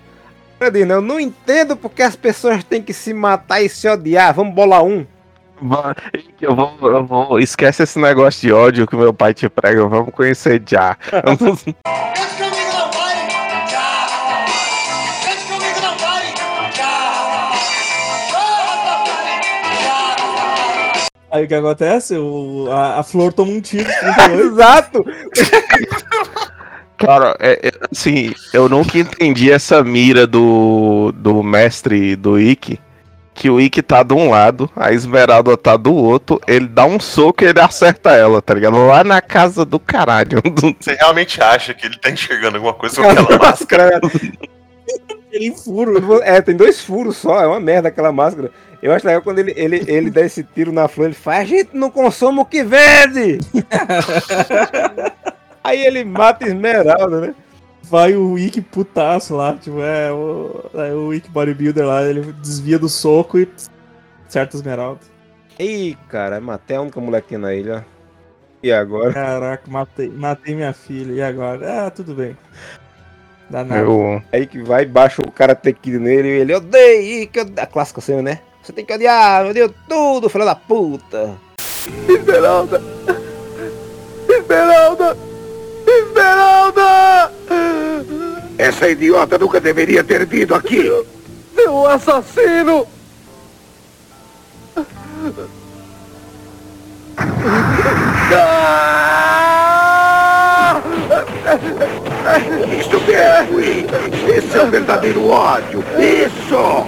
Fredina, 0.57 0.95
eu 0.95 1.01
não 1.01 1.19
entendo 1.19 1.77
porque 1.77 2.01
as 2.01 2.15
pessoas 2.15 2.63
têm 2.63 2.81
que 2.81 2.93
se 2.93 3.13
matar 3.13 3.61
e 3.61 3.69
se 3.69 3.87
odiar. 3.87 4.33
Vamos 4.33 4.55
bolar 4.55 4.83
um. 4.83 5.05
Eu 6.41 6.55
vou, 6.55 6.75
eu 6.81 7.05
vou. 7.05 7.39
Esquece 7.39 7.83
esse 7.83 7.99
negócio 7.99 8.41
de 8.41 8.51
ódio 8.51 8.87
que 8.87 8.95
meu 8.95 9.13
pai 9.13 9.35
te 9.35 9.47
prega. 9.47 9.87
Vamos 9.87 10.11
conhecer 10.15 10.63
já. 10.65 10.97
Aí 21.31 21.45
o 21.45 21.47
que 21.47 21.53
acontece? 21.53 22.15
O, 22.15 22.67
a, 22.71 22.99
a 22.99 23.03
flor 23.03 23.31
toma 23.33 23.51
um 23.51 23.61
tiro. 23.61 23.85
38. 23.85 24.41
Exato! 24.41 25.05
Cara, 26.97 27.35
é, 27.39 27.67
é, 27.67 27.71
assim, 27.91 28.33
eu 28.53 28.67
nunca 28.67 28.97
entendi 28.97 29.49
essa 29.49 29.81
mira 29.83 30.27
do, 30.27 31.13
do 31.15 31.41
mestre 31.41 32.15
do 32.15 32.39
Ikki. 32.39 32.79
Que 33.33 33.49
o 33.49 33.61
Ikki 33.61 33.81
tá 33.81 34.03
de 34.03 34.13
um 34.13 34.31
lado, 34.31 34.69
a 34.75 34.91
Esmeralda 34.91 35.55
tá 35.55 35.77
do 35.77 35.95
outro, 35.95 36.41
ele 36.45 36.67
dá 36.67 36.83
um 36.85 36.99
soco 36.99 37.41
e 37.41 37.47
ele 37.47 37.61
acerta 37.61 38.11
ela, 38.11 38.41
tá 38.41 38.53
ligado? 38.53 38.85
Lá 38.85 39.01
na 39.01 39.21
casa 39.21 39.63
do 39.63 39.79
caralho. 39.79 40.41
Você 40.77 40.93
realmente 40.95 41.41
acha 41.41 41.73
que 41.73 41.85
ele 41.85 41.97
tá 41.97 42.09
enxergando 42.09 42.57
alguma 42.57 42.73
coisa 42.73 43.01
com 43.01 43.07
aquela 43.09 43.37
máscara? 43.39 44.01
Ele 45.31 45.55
furo. 45.55 46.21
É, 46.23 46.41
tem 46.41 46.55
dois 46.55 46.81
furos 46.81 47.17
só, 47.17 47.41
é 47.41 47.47
uma 47.47 47.59
merda 47.59 47.89
aquela 47.89 48.11
máscara. 48.11 48.51
Eu 48.81 48.93
acho 48.93 49.05
legal 49.05 49.21
quando 49.21 49.39
ele, 49.39 49.53
ele, 49.55 49.83
ele 49.87 50.09
dá 50.09 50.21
esse 50.21 50.43
tiro 50.43 50.71
na 50.71 50.87
flor, 50.87 51.05
ele 51.05 51.13
faz, 51.13 51.41
a 51.41 51.43
gente 51.43 51.71
não 51.73 51.91
consome 51.91 52.39
o 52.39 52.45
que 52.45 52.63
vende! 52.63 53.39
Aí 55.63 55.85
ele 55.85 56.05
mata 56.05 56.47
Esmeralda, 56.47 57.21
né? 57.21 57.35
Vai 57.83 58.15
o 58.15 58.33
Wiki 58.33 58.61
putaço 58.61 59.35
lá, 59.35 59.55
tipo, 59.55 59.81
é 59.81 60.11
o, 60.11 60.63
é 60.75 60.93
o 60.93 61.07
Wiki 61.07 61.29
bodybuilder 61.29 61.85
lá, 61.85 62.03
ele 62.03 62.31
desvia 62.33 62.79
do 62.79 62.87
soco 62.87 63.39
e 63.39 63.49
acerta 64.27 64.55
a 64.55 64.59
esmeralda. 64.59 65.01
Ih, 65.59 65.97
cara, 66.07 66.39
matei 66.39 66.77
a 66.77 66.81
única 66.81 67.01
molequinha 67.01 67.39
na 67.39 67.53
ilha. 67.53 67.85
E 68.61 68.71
agora? 68.71 69.13
Caraca, 69.13 69.69
matei, 69.69 70.09
matei 70.09 70.55
minha 70.55 70.71
filha, 70.71 71.13
e 71.13 71.21
agora? 71.21 71.87
Ah, 71.87 71.91
tudo 71.91 72.13
bem. 72.13 72.37
Eu, 73.51 74.21
Aí 74.31 74.45
que 74.45 74.61
vai, 74.61 74.85
baixa 74.85 75.21
o 75.21 75.31
cara 75.31 75.55
tequido 75.55 75.99
nele 75.99 76.27
e 76.27 76.39
ele 76.41 76.53
odeia, 76.53 77.25
que 77.27 77.39
odeia. 77.39 77.63
A 77.63 77.67
clássica 77.67 77.99
cena, 77.99 78.21
né? 78.21 78.39
Você 78.61 78.71
tem 78.71 78.85
que 78.85 78.93
odiar, 78.93 79.43
eu 79.43 79.49
odeio 79.49 79.73
tudo, 79.87 80.29
filho 80.29 80.45
da 80.45 80.55
puta. 80.55 81.35
Esmeralda! 82.07 82.81
Esmeralda! 84.29 85.17
Esmeralda! 85.87 87.31
Essa 88.57 88.89
idiota 88.89 89.37
nunca 89.37 89.59
deveria 89.59 90.03
ter 90.03 90.25
vindo 90.25 90.53
aqui. 90.53 90.83
Seu 91.55 91.87
assassino! 91.87 92.85
Isto 102.79 103.01
mesmo, 103.01 103.59
Ike. 103.59 104.31
Esse 104.31 104.57
é 104.57 104.63
o 104.63 104.67
verdadeiro 104.69 105.27
ódio. 105.27 105.83
Isso! 105.97 106.85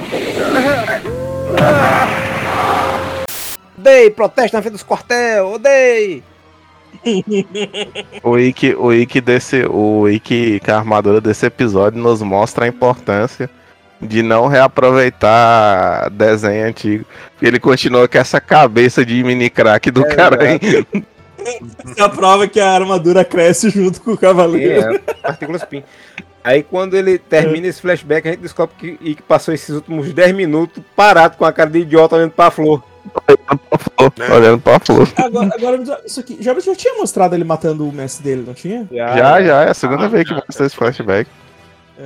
Odeio, 3.77 4.11
protesta 4.11 4.57
na 4.57 4.61
frente 4.61 4.73
dos 4.73 4.83
quartel, 4.83 5.53
odeio. 5.53 6.23
o 8.23 8.37
Ikki, 8.37 8.75
o 8.75 8.93
Ikki 8.93 9.21
desse. 9.21 9.63
O 9.65 10.03
que 10.23 10.61
é 10.65 10.71
a 10.71 10.77
armadura 10.77 11.19
desse 11.19 11.45
episódio, 11.45 11.99
nos 11.99 12.21
mostra 12.21 12.65
a 12.65 12.67
importância 12.67 13.49
de 14.01 14.21
não 14.23 14.47
reaproveitar 14.47 16.09
desenho 16.09 16.67
antigo. 16.67 17.05
Ele 17.41 17.59
continua 17.59 18.07
com 18.07 18.17
essa 18.17 18.41
cabeça 18.41 19.05
de 19.05 19.23
mini 19.23 19.49
crack 19.49 19.91
do 19.91 20.05
É, 20.05 20.15
cara, 20.15 20.51
hein? 20.51 20.59
Isso 21.85 21.95
é 21.97 22.01
a 22.01 22.09
prova 22.09 22.47
que 22.47 22.59
a 22.59 22.71
armadura 22.71 23.25
cresce 23.25 23.69
junto 23.69 24.01
com 24.01 24.11
o 24.11 24.17
cavaleiro. 24.17 24.95
É, 24.95 24.99
partículas 25.21 25.63
PIN. 25.63 25.83
Aí 26.43 26.63
quando 26.63 26.95
ele 26.95 27.19
termina 27.19 27.67
esse 27.67 27.81
flashback, 27.81 28.27
a 28.27 28.31
gente 28.31 28.41
descobre 28.41 28.75
que 28.77 28.97
Ike 29.01 29.21
passou 29.21 29.53
esses 29.53 29.69
últimos 29.69 30.11
10 30.11 30.35
minutos 30.35 30.83
parado 30.95 31.37
com 31.37 31.45
a 31.45 31.53
cara 31.53 31.69
de 31.69 31.79
idiota 31.79 32.15
olhando 32.15 32.31
pra 32.31 32.49
flor. 32.49 32.83
Olhando 34.33 34.59
pra 34.59 34.79
flor. 34.79 35.07
Agora, 35.17 35.49
agora, 35.53 36.01
isso 36.05 36.19
aqui. 36.19 36.37
Já, 36.39 36.57
já 36.59 36.75
tinha 36.75 36.95
mostrado 36.95 37.35
ele 37.35 37.43
matando 37.43 37.87
o 37.87 37.91
mestre 37.91 38.23
dele, 38.23 38.43
não 38.45 38.53
tinha? 38.53 38.87
Já, 38.91 39.41
já, 39.41 39.63
é 39.63 39.69
a 39.69 39.73
segunda 39.73 40.07
vez 40.07 40.27
que 40.27 40.33
mostra 40.33 40.65
esse 40.65 40.75
flashback. 40.75 41.29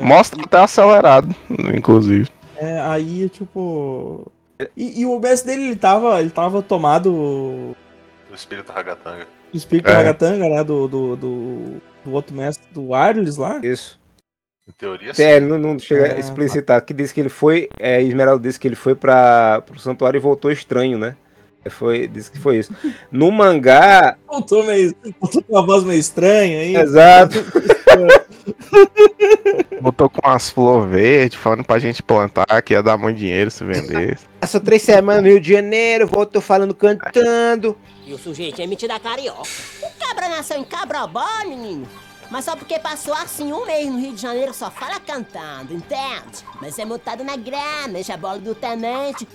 Mostra 0.02 0.42
até 0.42 0.60
acelerado, 0.60 1.34
inclusive. 1.74 2.28
É, 2.58 2.80
aí, 2.82 3.30
tipo. 3.30 4.30
E, 4.76 5.02
e 5.02 5.06
o 5.06 5.20
mestre 5.20 5.52
dele, 5.52 5.68
ele 5.68 5.76
tava, 5.76 6.20
ele 6.20 6.30
tava 6.30 6.62
tomado 6.62 7.76
O 8.36 8.38
espírito 8.38 8.72
ragatanga. 8.74 9.26
do 9.52 9.58
espírito 9.58 9.90
É. 9.90 9.94
Ragatanga, 9.94 10.50
né? 10.50 10.62
Do, 10.64 10.88
do, 10.90 11.16
do, 11.16 11.82
do 12.04 12.12
outro 12.12 12.36
mestre, 12.36 12.68
do 12.74 12.94
Arles 12.94 13.38
lá. 13.38 13.60
Isso. 13.64 13.98
Em 14.68 14.72
teoria, 14.74 15.12
É, 15.18 15.38
ele 15.38 15.46
não, 15.46 15.58
não 15.58 15.80
chega 15.80 16.08
É. 16.08 16.16
a 16.16 16.20
explicitar. 16.20 16.82
Que 16.84 16.94
diz 16.94 17.14
que 17.14 17.22
ele 17.22 17.30
foi. 17.30 17.70
É, 17.80 18.02
Esmeralda 18.02 18.46
disse 18.46 18.60
que 18.60 18.68
ele 18.68 18.76
foi 18.76 18.94
para 18.94 19.62
pro 19.62 19.80
santuário 19.80 20.18
e 20.18 20.22
voltou 20.22 20.52
estranho, 20.52 20.98
né? 20.98 21.16
Foi, 21.70 22.08
disse 22.08 22.30
que 22.30 22.38
foi 22.38 22.58
isso. 22.58 22.76
No 23.12 23.32
mangá. 23.32 24.18
Voltou 24.28 24.64
meio. 24.66 24.94
Voltou 25.20 25.42
com 25.42 25.54
uma 25.54 25.66
voz 25.66 25.84
meio 25.84 26.00
estranha 26.00 26.60
aí. 26.60 26.76
Exato. 26.76 27.38
Botou 29.82 30.10
com 30.10 30.28
umas 30.28 30.50
flores 30.50 30.92
verdes, 30.92 31.38
falando 31.38 31.64
pra 31.64 31.80
gente 31.80 32.02
plantar, 32.04 32.62
que 32.62 32.74
ia 32.74 32.84
dar 32.84 32.98
muito 32.98 33.18
dinheiro 33.18 33.50
se 33.52 33.64
vendesse. 33.64 34.26
Passou 34.40 34.62
três 34.62 34.82
semanas 34.82 35.24
no 35.24 35.30
Rio 35.30 35.40
de 35.40 35.54
Janeiro, 35.54 36.08
voltou 36.08 36.42
falando, 36.42 36.74
cantando. 36.74 37.78
E 38.06 38.14
o 38.14 38.18
sujeito 38.18 38.62
é 38.62 38.68
metido 38.68 38.92
a 38.92 39.00
carioca. 39.00 39.50
O 39.82 40.00
cabra 40.00 40.30
nasceu 40.30 40.58
em 40.58 40.64
Cabrobó, 40.64 41.26
menino. 41.48 41.88
Mas 42.30 42.46
só 42.46 42.56
porque 42.56 42.80
passou 42.80 43.14
assim 43.14 43.54
um 43.54 43.66
mês 43.66 43.88
no 43.88 44.00
Rio 44.00 44.14
de 44.14 44.22
Janeiro 44.22 44.54
só 44.54 44.72
fala 44.72 45.00
cantando, 45.00 45.74
entende? 45.74 46.44
Mas 46.60 46.78
é 46.80 46.86
mutado 46.86 47.24
na 47.24 47.36
grama, 47.36 48.00
enche 48.00 48.12
a 48.12 48.18
bola 48.18 48.40
do 48.40 48.56
tenente. 48.56 49.28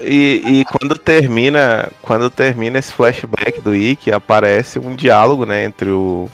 E, 0.00 0.42
e 0.44 0.64
quando 0.64 0.96
termina, 0.96 1.90
quando 2.00 2.30
termina 2.30 2.78
esse 2.78 2.92
flashback 2.92 3.60
do 3.60 3.74
Ikki, 3.74 4.10
aparece 4.10 4.78
um 4.78 4.94
diálogo, 4.94 5.44
né, 5.44 5.64
entre 5.64 5.90
o, 5.90 6.30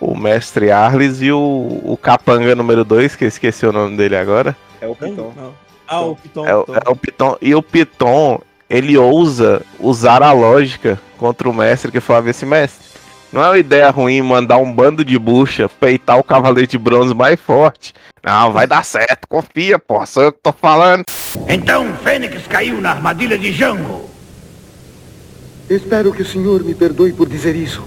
o 0.00 0.16
mestre 0.16 0.70
Arles 0.70 1.20
e 1.22 1.30
o, 1.32 1.38
o 1.84 1.96
capanga 2.00 2.54
número 2.54 2.84
2, 2.84 3.16
que 3.16 3.24
eu 3.24 3.28
esqueci 3.28 3.64
o 3.66 3.72
nome 3.72 3.96
dele 3.96 4.16
agora. 4.16 4.56
É 4.80 4.86
o 4.86 4.94
Piton. 4.94 5.32
Ah, 5.86 6.00
o 6.00 6.16
Piton. 6.16 6.46
É, 6.46 6.54
o- 6.56 6.66
é 6.86 6.90
o 6.90 6.96
Piton. 6.96 7.36
E 7.40 7.54
o 7.54 7.62
Piton, 7.62 8.40
ele 8.68 8.96
ousa 8.98 9.62
usar 9.78 10.22
a 10.22 10.32
lógica 10.32 11.00
contra 11.18 11.48
o 11.48 11.54
mestre, 11.54 11.90
que 11.92 12.00
falava 12.00 12.30
assim, 12.30 12.46
mestre, 12.46 12.84
não 13.32 13.42
é 13.42 13.48
uma 13.48 13.58
ideia 13.58 13.90
ruim 13.90 14.22
mandar 14.22 14.58
um 14.58 14.72
bando 14.72 15.04
de 15.04 15.18
bucha 15.18 15.68
peitar 15.68 16.18
o 16.18 16.24
cavaleiro 16.24 16.70
de 16.70 16.78
bronze 16.78 17.14
mais 17.14 17.38
forte. 17.40 17.92
Não, 18.22 18.52
vai 18.52 18.66
dar 18.66 18.84
certo, 18.84 19.26
confia, 19.28 19.78
pô, 19.78 20.04
sou 20.06 20.22
eu 20.22 20.32
que 20.32 20.38
tô 20.42 20.52
falando. 20.52 21.04
Então 21.48 21.94
Fênix 22.02 22.46
caiu 22.46 22.80
na 22.80 22.90
armadilha 22.90 23.36
de 23.36 23.52
Jango. 23.52 24.08
Espero 25.68 26.12
que 26.12 26.22
o 26.22 26.26
senhor 26.26 26.62
me 26.62 26.74
perdoe 26.74 27.12
por 27.12 27.28
dizer 27.28 27.56
isso. 27.56 27.82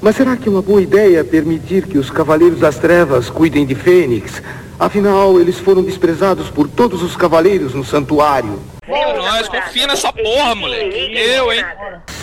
Mas 0.00 0.16
será 0.16 0.36
que 0.36 0.48
é 0.48 0.52
uma 0.52 0.62
boa 0.62 0.80
ideia 0.80 1.24
permitir 1.24 1.86
que 1.86 1.98
os 1.98 2.10
Cavaleiros 2.10 2.60
das 2.60 2.78
Trevas 2.78 3.30
cuidem 3.30 3.64
de 3.64 3.74
Fênix? 3.74 4.42
Afinal, 4.78 5.40
eles 5.40 5.58
foram 5.58 5.82
desprezados 5.82 6.50
por 6.50 6.68
todos 6.68 7.02
os 7.02 7.16
cavaleiros 7.16 7.72
no 7.72 7.82
santuário. 7.82 8.60
Eu 8.86 9.16
nós. 9.16 9.48
Confia 9.48 9.86
nessa 9.86 10.12
porra, 10.12 10.54
moleque. 10.54 11.16
Eu, 11.16 11.50
hein? 11.50 11.64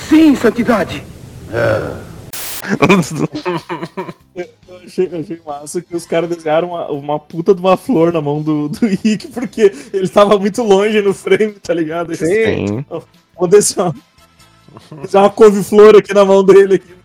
Sim, 0.07 0.35
santidade. 0.35 1.03
Eu 4.35 4.77
achei, 4.85 5.09
eu 5.11 5.19
achei 5.19 5.41
massa 5.45 5.81
que 5.81 5.95
os 5.95 6.05
caras 6.05 6.29
desenharam 6.29 6.69
uma, 6.69 6.87
uma 6.91 7.19
puta 7.19 7.53
de 7.53 7.59
uma 7.59 7.75
flor 7.75 8.13
na 8.13 8.21
mão 8.21 8.41
do, 8.41 8.69
do 8.69 8.85
Rick, 8.85 9.27
porque 9.27 9.73
ele 9.91 10.07
tava 10.07 10.37
muito 10.39 10.63
longe 10.63 11.01
no 11.01 11.13
frame, 11.13 11.53
tá 11.53 11.73
ligado? 11.73 12.15
Sim. 12.15 12.85
Vou 13.37 13.47
deixar 13.47 13.85
uma, 13.85 13.95
deixar 15.01 15.19
uma 15.19 15.29
couve-flor 15.29 15.97
aqui 15.97 16.13
na 16.13 16.23
mão 16.23 16.43
dele. 16.43 16.75
Aqui. 16.75 17.02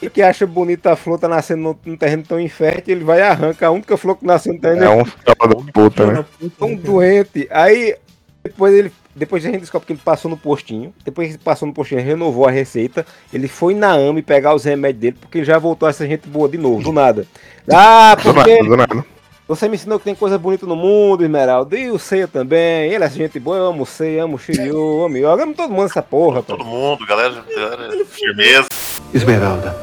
E 0.00 0.08
que 0.08 0.22
acha 0.22 0.46
bonita 0.46 0.92
a 0.92 0.96
flor, 0.96 1.18
tá 1.18 1.28
nascendo 1.28 1.76
num, 1.84 1.96
terreno 1.96 2.22
tão 2.22 2.38
infértil, 2.40 2.94
ele 2.94 3.04
vai 3.04 3.18
e 3.18 3.22
arranca 3.22 3.66
a 3.66 3.70
única 3.70 3.96
flor 3.96 4.16
que 4.16 4.24
nasceu 4.24 4.54
no 4.54 4.60
terreno. 4.60 4.84
É 4.84 4.88
um 4.90 5.04
filho 5.04 5.18
da 5.24 5.72
puta, 5.72 6.06
né? 6.06 6.24
um 6.60 6.76
doente. 6.76 7.48
Aí, 7.50 7.96
depois 8.44 8.74
ele. 8.74 8.92
Depois 9.16 9.44
a 9.44 9.48
gente 9.50 9.62
descobre 9.62 9.84
que 9.84 9.92
ele 9.94 10.00
passou 10.04 10.30
no 10.30 10.36
postinho. 10.36 10.94
Depois 11.04 11.26
que 11.26 11.34
ele 11.34 11.42
passou 11.42 11.66
no 11.66 11.74
postinho, 11.74 11.98
ele 12.00 12.08
renovou 12.08 12.46
a 12.46 12.50
receita. 12.52 13.04
Ele 13.32 13.48
foi 13.48 13.74
na 13.74 13.90
AME 13.90 14.22
pegar 14.22 14.54
os 14.54 14.62
remédios 14.62 15.00
dele, 15.00 15.16
porque 15.20 15.38
ele 15.38 15.44
já 15.44 15.58
voltou 15.58 15.88
a 15.88 15.92
ser 15.92 16.06
gente 16.06 16.28
boa 16.28 16.48
de 16.48 16.56
novo, 16.56 16.80
do 16.82 16.92
nada. 16.92 17.26
Ah, 17.70 18.14
Do 18.14 18.32
porque 18.32 18.62
nada, 18.62 18.64
do 18.68 18.76
nada. 18.76 19.04
você 19.46 19.68
me 19.68 19.74
ensinou 19.74 19.98
que 19.98 20.04
tem 20.06 20.14
coisa 20.14 20.38
bonita 20.38 20.64
no 20.64 20.76
mundo, 20.76 21.22
Esmeralda. 21.24 21.76
E 21.76 21.90
o 21.90 21.98
Ceia 21.98 22.28
também. 22.28 22.92
Ele 22.92 23.02
é 23.04 23.10
gente 23.10 23.38
boa, 23.40 23.56
eu 23.56 23.66
amo 23.66 23.82
o 23.82 23.86
Ceia, 23.86 24.22
amo 24.22 24.36
o 24.36 24.38
Shiryu, 24.38 25.04
amo 25.04 25.16
o 25.16 25.18
Yoga, 25.18 25.42
amo 25.42 25.54
todo 25.54 25.70
mundo 25.70 25.86
essa 25.86 26.00
porra, 26.02 26.42
pô. 26.42 26.56
Todo 26.56 26.64
mundo, 26.64 27.04
galera, 27.04 27.44
galera 27.54 28.04
firmeza. 28.06 28.68
Esmeralda, 29.12 29.76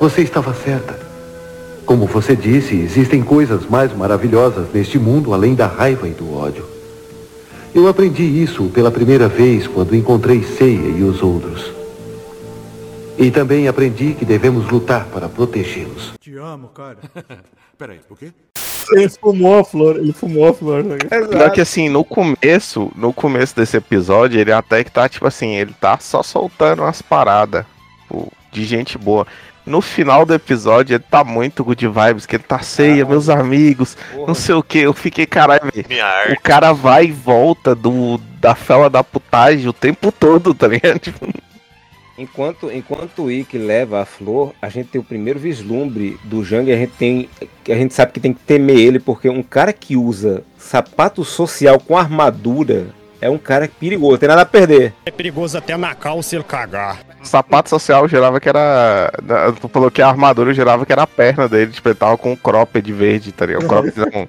você 0.00 0.22
estava 0.22 0.54
certa. 0.54 0.98
Como 1.84 2.06
você 2.06 2.34
disse, 2.34 2.74
existem 2.74 3.22
coisas 3.22 3.66
mais 3.66 3.94
maravilhosas 3.94 4.72
neste 4.72 4.98
mundo 4.98 5.34
além 5.34 5.54
da 5.54 5.66
raiva 5.66 6.08
e 6.08 6.12
do 6.12 6.34
ódio. 6.34 6.64
Eu 7.74 7.86
aprendi 7.86 8.22
isso 8.22 8.64
pela 8.70 8.90
primeira 8.90 9.28
vez 9.28 9.66
quando 9.66 9.94
encontrei 9.94 10.42
Seiya 10.42 10.88
e 10.88 11.02
os 11.02 11.22
outros. 11.22 11.70
E 13.18 13.30
também 13.30 13.68
aprendi 13.68 14.14
que 14.14 14.24
devemos 14.24 14.66
lutar 14.70 15.04
para 15.04 15.28
protegê-los. 15.28 16.14
Te 16.18 16.34
amo, 16.36 16.68
cara. 16.68 16.96
Peraí, 17.76 18.00
o 18.08 18.16
quê? 18.16 18.32
Ele 18.92 19.08
fumou 19.08 19.58
a 19.58 19.64
flor, 19.64 19.96
ele 19.96 20.12
fumou 20.12 20.48
a 20.48 20.54
flor. 20.54 20.82
Ligado? 20.82 21.28
Pior 21.28 21.50
que 21.52 21.60
assim, 21.60 21.90
no 21.90 22.02
começo, 22.02 22.90
no 22.96 23.12
começo 23.12 23.54
desse 23.54 23.76
episódio, 23.76 24.40
ele 24.40 24.50
até 24.50 24.82
que 24.82 24.90
tá, 24.90 25.08
tipo 25.08 25.26
assim, 25.26 25.54
ele 25.56 25.74
tá 25.78 25.98
só 25.98 26.22
soltando 26.22 26.82
umas 26.82 27.02
paradas 27.02 27.66
de 28.50 28.64
gente 28.64 28.98
boa. 28.98 29.26
No 29.70 29.80
final 29.80 30.26
do 30.26 30.34
episódio, 30.34 30.94
ele 30.96 31.04
tá 31.08 31.22
muito 31.22 31.62
good 31.62 31.86
vibes, 31.86 32.26
que 32.26 32.34
ele 32.34 32.42
tá 32.42 32.58
ceia, 32.58 33.04
meus 33.04 33.28
amigos, 33.28 33.96
não 34.26 34.34
sei 34.34 34.56
o 34.56 34.64
que. 34.64 34.78
Eu 34.78 34.92
fiquei, 34.92 35.26
caralho. 35.26 35.62
O 35.64 36.40
cara 36.42 36.72
vai 36.72 37.04
e 37.04 37.12
volta 37.12 37.72
do, 37.72 38.18
da 38.40 38.56
fela 38.56 38.90
da 38.90 39.04
putagem 39.04 39.68
o 39.68 39.72
tempo 39.72 40.10
todo, 40.10 40.52
tá 40.52 40.66
ligado? 40.66 40.98
Tipo, 41.10 41.28
Enquanto, 42.18 42.70
enquanto 42.70 43.22
o 43.22 43.30
Ikki 43.30 43.56
leva 43.56 44.02
a 44.02 44.04
flor, 44.04 44.52
a 44.60 44.68
gente 44.68 44.88
tem 44.88 45.00
o 45.00 45.04
primeiro 45.04 45.38
vislumbre 45.38 46.18
do 46.24 46.44
Jang, 46.44 46.70
a 46.70 46.76
gente 46.76 46.92
tem. 46.98 47.30
A 47.66 47.74
gente 47.74 47.94
sabe 47.94 48.12
que 48.12 48.20
tem 48.20 48.34
que 48.34 48.40
temer 48.40 48.76
ele, 48.76 48.98
porque 48.98 49.30
um 49.30 49.42
cara 49.42 49.72
que 49.72 49.96
usa 49.96 50.42
sapato 50.58 51.24
social 51.24 51.80
com 51.80 51.96
armadura 51.96 52.88
é 53.22 53.30
um 53.30 53.38
cara 53.38 53.68
perigoso, 53.68 54.18
tem 54.18 54.28
nada 54.28 54.42
a 54.42 54.46
perder. 54.46 54.92
É 55.06 55.10
perigoso 55.10 55.56
até 55.56 55.76
na 55.78 55.94
calça 55.94 56.34
ele 56.36 56.44
cagar. 56.44 56.98
Sapato 57.22 57.68
social 57.70 58.02
eu 58.04 58.08
jurava 58.08 58.40
que 58.40 58.48
era. 58.48 59.12
Tu 59.60 59.68
falou 59.68 59.90
que 59.90 60.02
a 60.02 60.08
armadura 60.08 60.50
eu 60.50 60.54
jurava 60.54 60.84
que 60.86 60.92
era 60.92 61.02
a 61.02 61.06
perna 61.06 61.48
dele, 61.48 61.72
tipo, 61.72 61.88
ele 61.88 61.94
tava 61.94 62.16
com 62.16 62.32
um 62.32 62.36
cropped 62.36 62.92
verde, 62.92 63.32
tá 63.32 63.46
ligado? 63.46 63.64
Um 63.64 63.68
cropped, 63.68 63.98
não, 63.98 64.28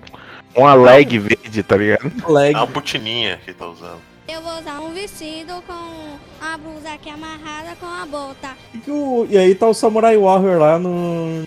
uma 0.56 0.74
leg 0.74 1.18
verde, 1.20 1.64
tá 1.64 1.78
ligado? 1.78 2.12
É 2.54 2.58
uma 2.58 2.68
putininha 2.68 3.38
que 3.44 3.52
ele 3.52 3.58
tá 3.58 3.68
usando. 3.68 4.00
Eu 4.28 4.42
vou 4.42 4.60
usar 4.60 4.80
um 4.80 4.94
vestido 4.94 5.62
com 5.68 6.16
a 6.42 6.58
blusa 6.58 6.94
aqui 6.94 7.10
amarrada 7.10 7.76
com 7.80 7.86
a 7.86 8.06
bota. 8.06 8.50
E, 8.74 8.90
o- 8.90 9.28
e 9.30 9.38
aí 9.38 9.54
tá 9.56 9.68
o 9.68 9.74
Samurai 9.74 10.16
Warrior 10.16 10.58
lá 10.58 10.80
no. 10.80 11.44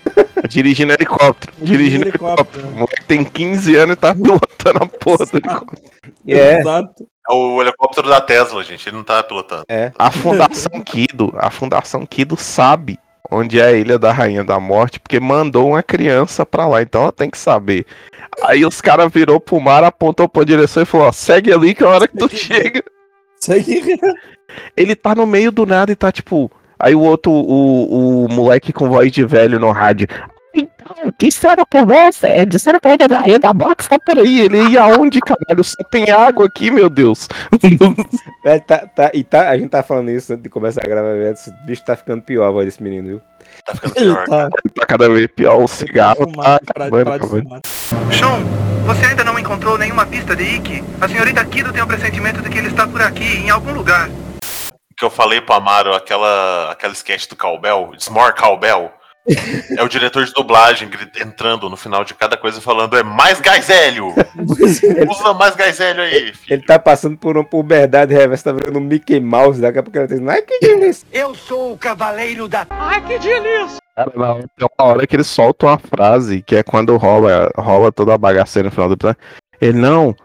Dirigindo 0.47 0.93
helicóptero. 0.93 1.51
Dirigindo 1.59 2.07
helicóptero. 2.07 2.67
O 2.67 2.71
moleque 2.71 3.03
tem 3.07 3.23
15 3.23 3.75
anos 3.75 3.93
e 3.93 3.97
tá 3.97 4.13
pilotando 4.15 4.83
a 4.83 4.85
porra 4.85 5.25
do 5.25 5.37
helicóptero. 5.37 5.81
É. 6.27 6.59
Exato. 6.59 7.07
É 7.29 7.33
o 7.33 7.61
helicóptero 7.61 8.07
da 8.07 8.21
Tesla, 8.21 8.63
gente. 8.63 8.87
Ele 8.87 8.97
não 8.97 9.03
tá 9.03 9.23
pilotando. 9.23 9.63
É. 9.67 9.91
A 9.97 10.11
Fundação 10.11 10.81
Kido, 10.81 11.33
a 11.37 11.49
Fundação 11.49 12.05
Kido 12.05 12.37
sabe 12.37 12.99
onde 13.31 13.59
é 13.59 13.65
a 13.65 13.71
Ilha 13.71 13.97
da 13.97 14.11
Rainha 14.11 14.43
da 14.43 14.59
Morte, 14.59 14.99
porque 14.99 15.19
mandou 15.19 15.69
uma 15.69 15.81
criança 15.81 16.45
pra 16.45 16.67
lá, 16.67 16.81
então 16.81 17.03
ela 17.03 17.11
tem 17.11 17.29
que 17.29 17.37
saber. 17.37 17.85
Aí 18.43 18.65
os 18.65 18.81
caras 18.81 19.11
virou 19.11 19.39
pro 19.39 19.59
mar, 19.59 19.83
apontou 19.83 20.27
pra 20.27 20.43
direção 20.43 20.83
e 20.83 20.85
falou, 20.85 21.07
ó, 21.07 21.11
segue 21.11 21.51
ali 21.51 21.73
que 21.73 21.83
é 21.83 21.87
a 21.87 21.89
hora 21.89 22.07
que 22.07 22.17
tu 22.17 22.29
chega. 22.29 22.83
Segue. 23.39 23.99
Ele 24.75 24.95
tá 24.95 25.15
no 25.15 25.25
meio 25.25 25.51
do 25.51 25.65
nada 25.65 25.91
e 25.91 25.95
tá 25.95 26.11
tipo. 26.11 26.51
Aí 26.77 26.93
o 26.93 27.01
outro, 27.01 27.31
o, 27.31 28.25
o 28.25 28.29
moleque 28.29 28.73
com 28.73 28.89
voz 28.89 29.11
de 29.11 29.25
velho 29.25 29.59
no 29.59 29.71
rádio. 29.71 30.07
Então, 30.55 31.11
que 31.19 31.27
história 31.27 31.65
conversa? 31.69 32.27
É 32.27 32.45
disseram 32.45 32.79
pra 32.79 32.93
ele 32.93 33.07
da 33.07 33.19
Rainha 33.19 33.39
da 33.39 33.53
Morte, 33.53 33.83
só 33.83 33.99
peraí, 33.99 34.41
ele 34.41 34.69
ia 34.69 34.83
aonde, 34.83 35.19
caralho? 35.19 35.63
Só 35.63 35.83
tem 35.91 36.09
água 36.09 36.45
aqui, 36.45 36.71
meu 36.71 36.89
Deus. 36.89 37.27
É, 38.45 38.59
tá, 38.59 38.85
tá, 38.85 39.09
e 39.11 39.23
tá, 39.23 39.49
a 39.49 39.57
gente 39.57 39.71
tá 39.71 39.81
falando 39.81 40.11
isso 40.11 40.31
antes 40.31 40.43
de 40.43 40.49
começar 40.49 40.81
a 40.83 40.87
gravar, 40.87 41.13
velho. 41.13 41.33
Esse 41.33 41.51
bicho 41.65 41.83
tá 41.83 41.95
ficando 41.95 42.21
pior 42.21 42.45
a 42.45 42.51
voz 42.51 42.65
desse 42.65 42.83
menino, 42.83 43.07
viu? 43.07 43.21
Tá 43.65 43.73
ficando 43.73 43.97
Ele 43.97 44.13
tá. 44.13 44.49
Tá 44.49 44.85
cada 44.85 45.09
vez 45.09 45.27
pior 45.35 45.63
o 45.63 45.67
cigarro. 45.67 46.31
Tá 46.31 46.57
acabando. 46.57 47.61
Sean, 48.11 48.43
você 48.85 49.07
ainda 49.07 49.23
não 49.23 49.39
encontrou 49.39 49.79
nenhuma 49.79 50.05
pista 50.05 50.35
de 50.35 50.43
Ikki? 50.43 50.83
A 51.01 51.07
senhorita 51.07 51.43
Kido 51.43 51.73
tem 51.73 51.81
o 51.81 51.87
pressentimento 51.87 52.39
de 52.43 52.49
que 52.51 52.59
ele 52.59 52.67
está 52.67 52.87
por 52.87 53.01
aqui, 53.01 53.39
em 53.39 53.49
algum 53.49 53.73
lugar. 53.73 54.11
Que 54.95 55.03
eu 55.03 55.09
falei 55.09 55.41
pro 55.41 55.55
Amaro, 55.55 55.95
aquela, 55.95 56.71
aquela 56.71 56.93
sketch 56.93 57.27
do 57.27 57.35
Cowbell, 57.35 57.91
It's 57.95 58.09
more 58.09 58.31
Cowbell. 58.31 58.91
É 59.75 59.83
o 59.83 59.87
diretor 59.87 60.23
de 60.23 60.31
dublagem 60.33 60.87
entrando 61.19 61.67
no 61.69 61.75
final 61.75 62.03
de 62.03 62.13
cada 62.13 62.37
coisa 62.37 62.61
falando: 62.61 62.95
é 62.95 63.03
mais 63.03 63.41
gás 63.41 63.69
hélio! 63.69 64.13
Usa 65.09 65.33
mais 65.33 65.55
gás 65.55 65.79
hélio 65.79 66.03
aí! 66.03 66.33
Ele 66.47 66.61
tá 66.61 66.77
passando 66.77 67.17
por 67.17 67.35
uma 67.35 67.43
puberdade 67.43 68.13
reversa, 68.13 68.45
tá 68.45 68.51
virando 68.51 68.77
um 68.77 68.83
Mickey 68.83 69.19
Mouse, 69.19 69.59
daqui 69.59 69.79
a 69.79 69.83
pouco 69.83 69.97
ele 69.97 70.07
tá 70.07 70.13
dizendo, 70.13 70.29
ai 70.29 70.41
que 70.43 70.59
delícia. 70.59 71.07
Eu 71.11 71.33
sou 71.33 71.73
o 71.73 71.77
cavaleiro 71.77 72.47
da... 72.47 72.67
Ai, 72.69 73.01
que 73.01 73.17
delícia! 73.17 73.79
Cara, 73.95 74.11
uma 74.15 74.87
hora 74.89 75.07
que 75.07 75.15
ele 75.15 75.23
solta 75.23 75.65
uma 75.65 75.79
frase, 75.79 76.41
que 76.41 76.57
é 76.57 76.63
quando 76.63 76.95
rola, 76.97 77.49
rola 77.55 77.91
toda 77.91 78.13
a 78.13 78.17
bagaceira 78.17 78.67
no 78.67 78.71
final 78.71 78.89
do 78.89 78.93
episódio. 78.93 79.19
Ele, 79.59 79.79
não, 79.79 80.15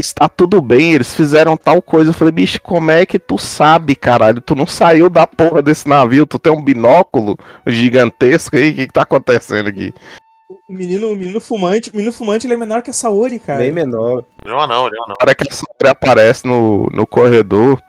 está 0.00 0.28
tudo 0.28 0.60
bem, 0.60 0.94
eles 0.94 1.14
fizeram 1.14 1.56
tal 1.56 1.82
coisa. 1.82 2.10
Eu 2.10 2.14
falei, 2.14 2.32
bicho, 2.32 2.60
como 2.62 2.90
é 2.90 3.04
que 3.04 3.18
tu 3.18 3.38
sabe, 3.38 3.94
caralho? 3.94 4.40
Tu 4.40 4.54
não 4.54 4.66
saiu 4.66 5.10
da 5.10 5.26
porra 5.26 5.62
desse 5.62 5.88
navio, 5.88 6.26
tu 6.26 6.38
tem 6.38 6.52
um 6.52 6.62
binóculo 6.62 7.36
gigantesco 7.66 8.56
aí, 8.56 8.70
o 8.70 8.74
que, 8.74 8.86
que 8.86 8.92
tá 8.92 9.02
acontecendo 9.02 9.68
aqui? 9.68 9.92
O 10.68 10.72
menino, 10.72 11.12
o 11.12 11.16
menino 11.16 11.40
fumante, 11.40 11.90
o 11.90 11.96
menino 11.96 12.12
fumante 12.12 12.46
ele 12.46 12.54
é 12.54 12.56
menor 12.56 12.82
que 12.82 12.90
a 12.90 12.92
Saori, 12.92 13.38
cara. 13.38 13.58
Bem 13.58 13.72
menor. 13.72 14.24
Não, 14.44 14.66
não, 14.66 14.88
não, 14.88 15.14
hora 15.20 15.34
que 15.34 15.48
a 15.48 15.52
Saori 15.52 15.88
aparece 15.88 16.46
no, 16.46 16.86
no 16.92 17.06
corredor, 17.06 17.80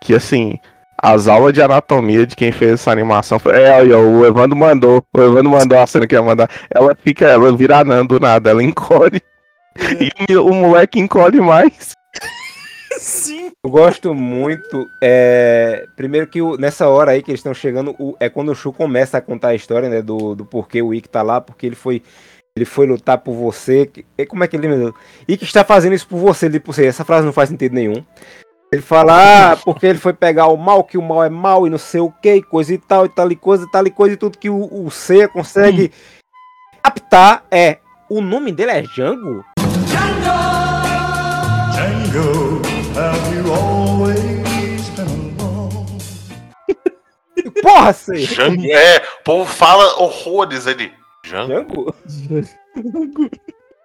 que 0.00 0.14
assim, 0.14 0.58
as 1.02 1.26
aulas 1.26 1.52
de 1.52 1.60
anatomia 1.60 2.24
de 2.24 2.36
quem 2.36 2.52
fez 2.52 2.74
essa 2.74 2.92
animação 2.92 3.40
foi. 3.40 3.60
É, 3.60 3.82
o 3.82 4.24
Evandro 4.24 4.56
mandou. 4.56 5.04
O 5.12 5.20
Evandro 5.20 5.50
mandou 5.50 5.78
a 5.78 5.86
cena 5.86 6.06
que 6.06 6.14
ia 6.14 6.22
mandar. 6.22 6.48
Ela 6.70 6.94
fica, 6.94 7.26
ela 7.26 7.54
vira 7.56 7.78
anã 7.78 8.06
do 8.06 8.20
nada, 8.20 8.50
ela 8.50 8.62
encolhe. 8.62 9.20
E 10.28 10.36
o, 10.36 10.46
o 10.46 10.54
moleque 10.54 10.98
encolhe 11.00 11.40
mais. 11.40 11.92
Sim. 12.98 13.50
Eu 13.64 13.70
gosto 13.70 14.14
muito. 14.14 14.86
É... 15.02 15.86
Primeiro 15.96 16.26
que 16.26 16.42
o- 16.42 16.56
nessa 16.56 16.88
hora 16.88 17.12
aí 17.12 17.22
que 17.22 17.30
eles 17.30 17.40
estão 17.40 17.54
chegando, 17.54 17.94
o- 17.98 18.14
é 18.20 18.28
quando 18.28 18.50
o 18.50 18.54
Shu 18.54 18.72
começa 18.72 19.18
a 19.18 19.20
contar 19.20 19.48
a 19.48 19.54
história, 19.54 19.88
né? 19.88 20.02
Do, 20.02 20.34
do 20.34 20.44
porquê 20.44 20.82
o 20.82 20.92
Ikki 20.92 21.08
tá 21.08 21.22
lá, 21.22 21.40
porque 21.40 21.66
ele 21.66 21.74
foi. 21.76 22.02
Ele 22.54 22.66
foi 22.66 22.86
lutar 22.86 23.18
por 23.18 23.34
você. 23.34 23.86
que- 23.86 24.04
e 24.18 24.26
Como 24.26 24.44
é 24.44 24.48
que 24.48 24.56
ele 24.56 24.68
lembra? 24.68 24.92
Ikki 25.26 25.44
está 25.44 25.64
fazendo 25.64 25.94
isso 25.94 26.06
por 26.06 26.18
você, 26.18 26.46
ele 26.46 26.60
por 26.60 26.74
você. 26.74 26.86
Essa 26.86 27.04
frase 27.04 27.24
não 27.24 27.32
faz 27.32 27.48
sentido 27.48 27.72
nenhum. 27.74 28.04
Ele 28.70 28.82
fala, 28.82 29.52
ah, 29.52 29.56
porque 29.56 29.86
ele 29.86 29.98
foi 29.98 30.14
pegar 30.14 30.46
o 30.46 30.56
mal, 30.56 30.82
que 30.84 30.96
o 30.96 31.02
mal 31.02 31.22
é 31.22 31.28
mal 31.28 31.66
e 31.66 31.70
não 31.70 31.76
sei 31.76 32.00
o 32.00 32.10
que, 32.10 32.40
coisa 32.40 32.72
e 32.72 32.78
tal, 32.78 33.04
e 33.04 33.08
tal 33.10 33.30
e 33.30 33.36
coisa, 33.36 33.64
e 33.66 33.70
tal 33.70 33.86
e 33.86 33.90
coisa, 33.90 34.14
e 34.14 34.16
tudo 34.16 34.38
que 34.38 34.48
o, 34.48 34.86
o 34.86 34.90
Seiya 34.90 35.28
consegue 35.28 35.90
captar 36.82 37.44
é. 37.50 37.78
O 38.08 38.20
nome 38.22 38.50
dele 38.52 38.70
é 38.70 38.80
Django? 38.82 39.44
Django, 42.12 42.62
have 42.94 43.34
you 43.34 43.50
always 43.54 44.90
been 44.90 45.08
alone? 45.40 45.98
Porra! 47.62 47.94
Jango, 48.18 48.66
é, 48.66 48.98
o 48.98 49.24
povo 49.24 49.50
fala 49.50 49.98
horrores 49.98 50.66
ali. 50.66 50.92
Jango? 51.24 51.94
Django? 52.04 52.50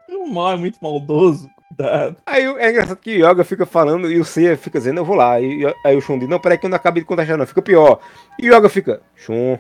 O 0.10 0.26
mal 0.30 0.54
é 0.54 0.58
muito 0.58 0.78
maldoso. 0.82 1.50
Cuidado. 1.70 2.18
Aí 2.26 2.44
é 2.44 2.70
engraçado 2.70 2.98
que 2.98 3.22
o 3.22 3.30
Yoga 3.30 3.46
fica 3.46 3.66
falando 3.66 4.12
e 4.12 4.20
o 4.20 4.26
Seiya 4.26 4.58
fica 4.58 4.80
dizendo, 4.80 5.00
eu 5.00 5.06
vou 5.06 5.16
lá. 5.16 5.40
E 5.40 5.64
aí 5.86 5.96
o 5.96 6.02
Shun 6.02 6.20
diz, 6.20 6.28
não, 6.28 6.40
peraí 6.40 6.58
que 6.58 6.66
eu 6.66 6.70
não 6.70 6.76
acabei 6.76 7.04
de 7.04 7.08
contagiar 7.08 7.38
não, 7.38 7.48
fica 7.48 7.62
pior. 7.62 8.00
E 8.40 8.50
o 8.50 8.54
Yoga 8.54 8.68
fica, 8.68 9.02
Shun, 9.16 9.58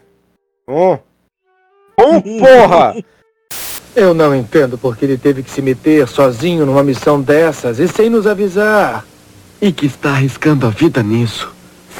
Shun, 0.67 0.99
Shun, 1.99 2.39
porra! 2.39 2.95
Eu 3.97 4.13
não 4.13 4.35
entendo 4.35 4.77
porque 4.77 5.03
ele 5.03 5.17
teve 5.17 5.41
que 5.41 5.49
se 5.49 5.59
meter 5.59 6.07
sozinho 6.07 6.67
numa 6.67 6.83
missão 6.83 7.19
dessas 7.19 7.79
e 7.79 7.87
sem 7.87 8.11
nos 8.11 8.27
avisar. 8.27 9.03
Ike 9.59 9.87
está 9.87 10.11
arriscando 10.11 10.67
a 10.67 10.69
vida 10.69 11.01
nisso. 11.01 11.51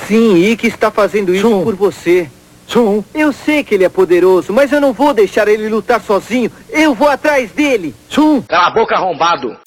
Sim, 0.06 0.36
Ike 0.36 0.68
está 0.68 0.92
fazendo 0.92 1.34
isso 1.34 1.50
por 1.64 1.74
você. 1.74 2.30
John. 2.68 3.04
Eu 3.16 3.34
sei 3.34 3.64
que 3.64 3.74
ele 3.74 3.84
é 3.84 3.90
poderoso, 3.90 4.54
mas 4.54 4.72
eu 4.72 4.80
não 4.80 4.94
vou 4.94 5.12
deixar 5.12 5.48
ele 5.48 5.68
lutar 5.68 6.00
sozinho. 6.00 6.52
Eu 6.70 6.94
vou 6.94 7.10
atrás 7.10 7.50
dele. 7.50 7.96
John. 8.10 8.44
Cala 8.44 8.68
a 8.68 8.72
boca, 8.72 8.94
arrombado. 8.94 9.58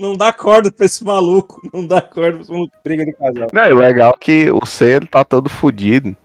Não 0.00 0.16
dá 0.16 0.32
corda 0.32 0.72
pra 0.72 0.86
esse 0.86 1.04
maluco. 1.04 1.60
Não 1.70 1.86
dá 1.86 2.00
corda 2.00 2.32
pra 2.32 2.40
esse 2.40 2.50
maluco. 2.50 2.72
Briga 2.82 3.04
de 3.04 3.12
casal. 3.12 3.48
Não, 3.52 3.66
e 3.66 3.72
o 3.74 3.78
legal 3.78 4.14
é 4.18 4.24
que 4.24 4.50
o 4.50 4.62
ele 4.80 5.06
tá 5.06 5.22
todo 5.22 5.50
fudido. 5.50 6.16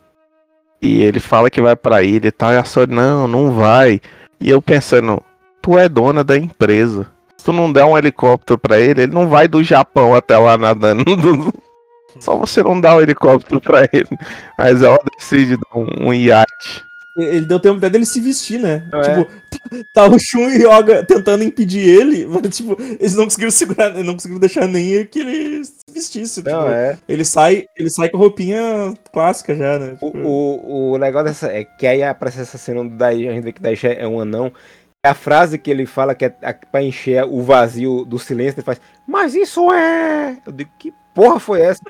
E 0.82 1.02
ele 1.02 1.20
fala 1.20 1.50
que 1.50 1.62
vai 1.62 1.76
pra 1.76 2.02
ilha 2.02 2.30
e 2.30 2.32
tal. 2.32 2.54
E 2.54 2.58
a 2.58 2.64
Sori, 2.64 2.94
não, 2.94 3.28
não 3.28 3.52
vai. 3.52 4.00
E 4.40 4.50
eu 4.50 4.62
pensando, 4.62 5.22
tu 5.70 5.78
é 5.78 5.88
dona 5.88 6.24
da 6.24 6.36
empresa. 6.36 7.06
Se 7.38 7.46
tu 7.46 7.54
não 7.54 7.72
der 7.72 7.86
um 7.86 7.96
helicóptero 7.96 8.58
pra 8.58 8.80
ele, 8.80 9.04
ele 9.04 9.14
não 9.14 9.30
vai 9.30 9.48
do 9.48 9.64
Japão 9.64 10.16
até 10.16 10.36
lá 10.36 10.58
nadando. 10.58 11.04
Só 12.20 12.36
você 12.36 12.64
não 12.64 12.82
dá 12.82 12.96
um 12.96 13.02
helicóptero 13.02 13.62
pra 13.62 13.88
ele. 13.94 14.10
Mas 14.58 14.82
ela 14.82 15.00
decide 15.16 15.58
dar 15.58 15.80
um, 15.80 16.08
um 16.08 16.14
iate. 16.14 16.84
Ele 17.16 17.46
deu 17.46 17.60
tempo 17.60 17.78
até 17.78 17.90
dele 17.90 18.06
se 18.06 18.20
vestir, 18.20 18.60
né? 18.60 18.88
Não 18.92 19.02
tipo, 19.02 19.86
tá 19.94 20.08
o 20.08 20.18
Shun 20.18 20.50
e 20.50 20.66
o 20.66 20.72
Yoga 20.72 21.04
tentando 21.06 21.44
impedir 21.44 21.88
ele, 21.88 22.26
mas 22.28 22.56
tipo, 22.56 22.78
eles 22.80 23.16
não 23.16 23.26
conseguiram 23.26 23.52
segurar, 23.52 23.90
não 23.92 24.14
conseguiram 24.14 24.40
deixar 24.40 24.68
nem 24.68 25.06
que 25.06 25.20
ele 25.20 25.66
se 25.66 25.72
vestisse. 25.94 26.44
Não, 26.44 26.62
tipo, 26.62 26.72
é. 26.72 26.98
Ele 27.08 27.26
sai, 27.26 27.66
ele 27.78 27.90
sai 27.90 28.10
com 28.10 28.18
roupinha 28.18 28.94
clássica 29.12 29.56
já, 29.56 29.78
né? 29.78 29.98
O, 30.02 30.08
o, 30.08 30.92
o 30.92 30.98
legal 30.98 31.24
dessa 31.24 31.48
é 31.48 31.64
que 31.64 31.86
aí 31.86 32.02
aparece 32.02 32.42
essa 32.42 32.58
cena 32.58 32.84
do 32.84 32.96
Dai, 32.96 33.28
a 33.28 33.34
gente 33.34 33.44
vê 33.44 33.52
que 33.52 33.62
Dai 33.62 33.76
é 33.84 34.08
um 34.08 34.20
anão. 34.20 34.52
A 35.06 35.14
frase 35.14 35.58
que 35.58 35.72
ele 35.72 35.86
fala 35.86 36.14
que 36.14 36.26
é 36.26 36.30
pra 36.30 36.84
encher 36.84 37.24
o 37.24 37.42
vazio 37.42 38.04
do 38.04 38.20
silêncio, 38.20 38.58
ele 38.60 38.66
faz, 38.66 38.82
mas 39.08 39.34
isso 39.34 39.72
é. 39.72 40.38
Eu 40.46 40.52
digo, 40.52 40.70
que 40.78 40.94
porra 41.16 41.40
foi 41.40 41.62
essa? 41.62 41.82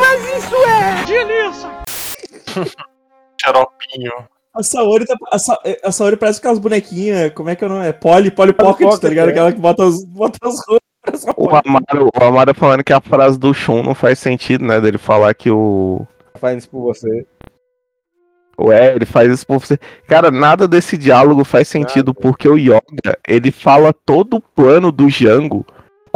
Mas 0.00 0.44
isso 0.44 0.54
é... 0.56 1.04
Delícia! 1.04 1.70
Xaropinho. 3.42 4.12
A 4.54 4.62
Saori, 4.62 5.04
tá, 5.04 5.14
a, 5.30 5.38
Sa- 5.38 5.60
a 5.84 5.92
Saori 5.92 6.16
parece 6.16 6.38
aquelas 6.38 6.58
bonequinhas, 6.58 7.32
como 7.34 7.50
é 7.50 7.56
que 7.56 7.62
é 7.62 7.66
o 7.66 7.70
nome? 7.70 7.86
É 7.86 7.92
Polly, 7.92 8.30
Polly 8.30 8.52
Pocket, 8.54 8.86
Pocket, 8.86 9.02
tá 9.02 9.08
ligado? 9.08 9.28
é. 9.28 9.32
Aquela 9.32 9.52
que 9.52 9.60
bota 9.60 9.84
as, 9.84 10.02
bota 10.04 10.38
as 10.42 10.54
roupas. 10.66 11.34
O 11.36 11.48
Amaro, 11.50 12.10
o 12.18 12.24
Amaro 12.24 12.54
falando 12.54 12.82
que 12.82 12.92
a 12.92 13.00
frase 13.00 13.38
do 13.38 13.52
Shun 13.52 13.82
não 13.82 13.94
faz 13.94 14.18
sentido, 14.18 14.64
né? 14.64 14.80
Dele 14.80 14.98
falar 14.98 15.34
que 15.34 15.50
o. 15.50 16.06
Faz 16.36 16.58
isso 16.58 16.70
por 16.70 16.82
você. 16.82 17.26
Ué, 18.58 18.94
ele 18.94 19.04
faz 19.04 19.30
isso 19.30 19.46
por 19.46 19.60
você. 19.60 19.78
Cara, 20.06 20.30
nada 20.30 20.66
desse 20.66 20.96
diálogo 20.96 21.44
faz 21.44 21.68
sentido, 21.68 22.14
porque 22.14 22.48
o 22.48 22.56
Yoga, 22.56 23.18
ele 23.26 23.50
fala 23.50 23.92
todo 23.92 24.36
o 24.36 24.40
plano 24.40 24.90
do 24.90 25.08
Django 25.08 25.64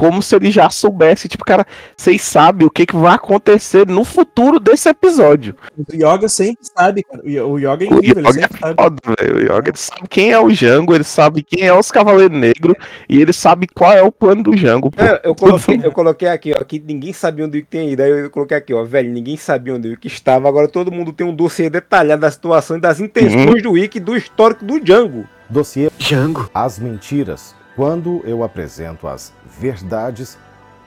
como 0.01 0.23
se 0.23 0.35
ele 0.35 0.51
já 0.51 0.71
soubesse. 0.71 1.29
Tipo, 1.29 1.45
cara, 1.45 1.67
vocês 1.95 2.23
sabem 2.23 2.67
o 2.67 2.71
que, 2.71 2.87
que 2.87 2.97
vai 2.97 3.15
acontecer 3.15 3.87
no 3.87 4.03
futuro 4.03 4.59
desse 4.59 4.89
episódio. 4.89 5.55
O 5.77 5.95
Yoga 5.95 6.27
sempre 6.27 6.65
sabe, 6.75 7.03
cara. 7.03 7.23
O 7.23 7.29
Yo- 7.29 7.47
O 7.51 7.59
Yoga 7.59 7.85
é 7.85 7.89
O 7.89 7.95
incrível, 7.99 8.19
ele 8.19 8.29
Yoga 8.29 8.39
é 8.39 8.43
sempre 8.43 8.59
sabe. 8.61 8.75
foda, 8.83 8.97
velho. 9.21 9.37
O 9.37 9.41
Yoga 9.43 9.69
ele 9.69 9.77
sabe 9.77 10.09
quem 10.09 10.33
é 10.33 10.39
o 10.41 10.49
Django, 10.51 10.95
ele 10.95 11.05
sabe 11.05 11.43
quem 11.43 11.67
é 11.67 11.75
os 11.75 11.91
Cavaleiros 11.91 12.39
Negros 12.39 12.77
e 13.11 13.21
ele 13.21 13.33
sabe 13.35 13.67
qual 13.67 13.93
é 13.93 14.03
o 14.03 14.11
plano 14.11 14.43
do 14.43 14.57
Django. 14.57 14.91
pô. 14.91 15.03
É, 15.03 15.21
eu, 15.23 15.35
coloquei, 15.35 15.81
eu 15.85 15.93
coloquei 15.93 16.29
aqui, 16.29 16.55
ó, 16.59 16.65
que 16.65 16.79
ninguém 16.81 17.13
sabia 17.13 17.45
onde 17.45 17.59
o 17.59 17.67
tem 17.67 17.91
ido. 17.91 18.03
Aí 18.03 18.11
eu 18.11 18.31
coloquei 18.31 18.57
aqui, 18.57 18.73
ó, 18.73 18.83
velho, 18.85 19.11
ninguém 19.13 19.37
sabia 19.37 19.75
onde 19.75 19.89
o 19.89 19.99
estava. 20.05 20.49
Agora 20.49 20.67
todo 20.67 20.91
mundo 20.91 21.13
tem 21.13 21.27
um 21.27 21.35
dossiê 21.35 21.69
detalhado 21.69 22.23
da 22.23 22.31
situação 22.31 22.79
e 22.79 22.81
das 22.81 23.01
intenções 23.01 23.63
do 23.63 23.73
Wick 23.73 23.99
e 23.99 24.01
do 24.01 24.17
histórico 24.17 24.65
do 24.65 24.81
Django. 24.81 25.27
Dossiê 25.51 25.91
Django. 25.99 26.49
As 26.55 26.79
mentiras. 26.79 27.55
Quando 27.77 28.23
eu 28.25 28.43
apresento 28.43 29.07
as 29.07 29.33
verdades 29.45 30.39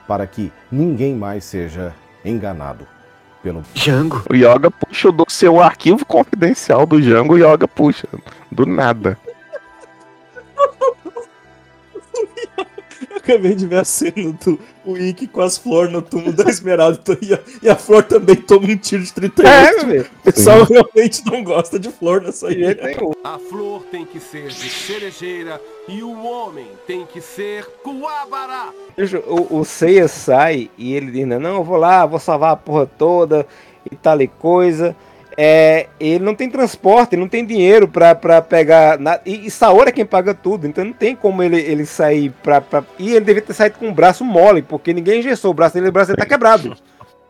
para 0.06 0.26
que 0.26 0.52
ninguém 0.70 1.14
mais 1.14 1.44
seja 1.44 1.94
enganado 2.24 2.86
pelo 3.42 3.62
Django. 3.74 4.22
O 4.30 4.34
Yoga 4.34 4.70
puxa 4.70 5.08
o 5.08 5.12
do 5.12 5.24
seu 5.28 5.60
arquivo 5.60 6.04
confidencial 6.06 6.86
do 6.86 7.00
Django, 7.00 7.34
o 7.34 7.38
Yoga 7.38 7.68
puxa. 7.68 8.08
Do 8.50 8.66
nada. 8.66 9.18
Eu 13.10 13.16
acabei 13.16 13.54
de 13.54 13.66
ver 13.66 13.80
a 13.80 13.84
cena 13.84 14.32
do 14.44 14.58
Wick 14.86 15.26
com 15.28 15.40
as 15.40 15.56
flores 15.56 15.92
no 15.92 16.02
túmulo 16.02 16.32
da 16.32 16.48
Esmeralda 16.48 17.18
e 17.20 17.34
a, 17.34 17.40
e 17.62 17.68
a 17.68 17.76
flor 17.76 18.02
também 18.02 18.36
toma 18.36 18.66
um 18.66 18.76
tiro 18.76 19.02
de 19.02 19.12
38. 19.12 19.48
É, 19.48 20.00
o 20.00 20.06
pessoal 20.22 20.64
realmente 20.64 21.24
não 21.24 21.42
gosta 21.42 21.78
de 21.78 21.90
flor 21.90 22.22
nessa 22.22 22.50
ilha. 22.50 22.78
A 23.22 23.38
flor 23.38 23.84
tem 23.90 24.04
que 24.04 24.20
ser 24.20 24.48
de 24.48 24.70
cerejeira 24.70 25.60
e 25.88 26.02
o 26.02 26.24
homem 26.24 26.66
tem 26.86 27.06
que 27.06 27.20
ser 27.20 27.64
coabará. 27.82 28.72
O, 29.26 29.60
o 29.60 29.64
Seiya 29.64 30.08
sai 30.08 30.70
e 30.76 30.94
ele 30.94 31.10
diz, 31.10 31.26
não, 31.26 31.56
eu 31.56 31.64
vou 31.64 31.76
lá, 31.76 32.06
vou 32.06 32.18
salvar 32.18 32.52
a 32.52 32.56
porra 32.56 32.86
toda 32.86 33.46
e 33.90 33.96
tal 33.96 34.20
e 34.20 34.28
coisa. 34.28 34.94
É, 35.36 35.88
ele 35.98 36.24
não 36.24 36.34
tem 36.34 36.48
transporte, 36.48 37.14
ele 37.14 37.22
não 37.22 37.28
tem 37.28 37.44
dinheiro 37.44 37.88
pra, 37.88 38.14
pra 38.14 38.40
pegar 38.40 38.98
nada. 38.98 39.20
E, 39.26 39.46
e 39.46 39.50
Saori 39.50 39.88
é 39.88 39.92
quem 39.92 40.06
paga 40.06 40.32
tudo, 40.34 40.66
então 40.66 40.84
não 40.84 40.92
tem 40.92 41.16
como 41.16 41.42
ele, 41.42 41.60
ele 41.60 41.84
sair 41.84 42.30
pra, 42.42 42.60
pra. 42.60 42.84
E 42.98 43.10
ele 43.10 43.24
devia 43.24 43.42
ter 43.42 43.52
saído 43.54 43.78
com 43.78 43.88
o 43.88 43.94
braço 43.94 44.24
mole, 44.24 44.62
porque 44.62 44.92
ninguém 44.92 45.20
engessou 45.20 45.50
o 45.50 45.54
braço 45.54 45.74
dele, 45.74 45.88
o 45.88 45.92
braço 45.92 46.08
dele 46.08 46.18
tá 46.18 46.26
quebrado. 46.26 46.76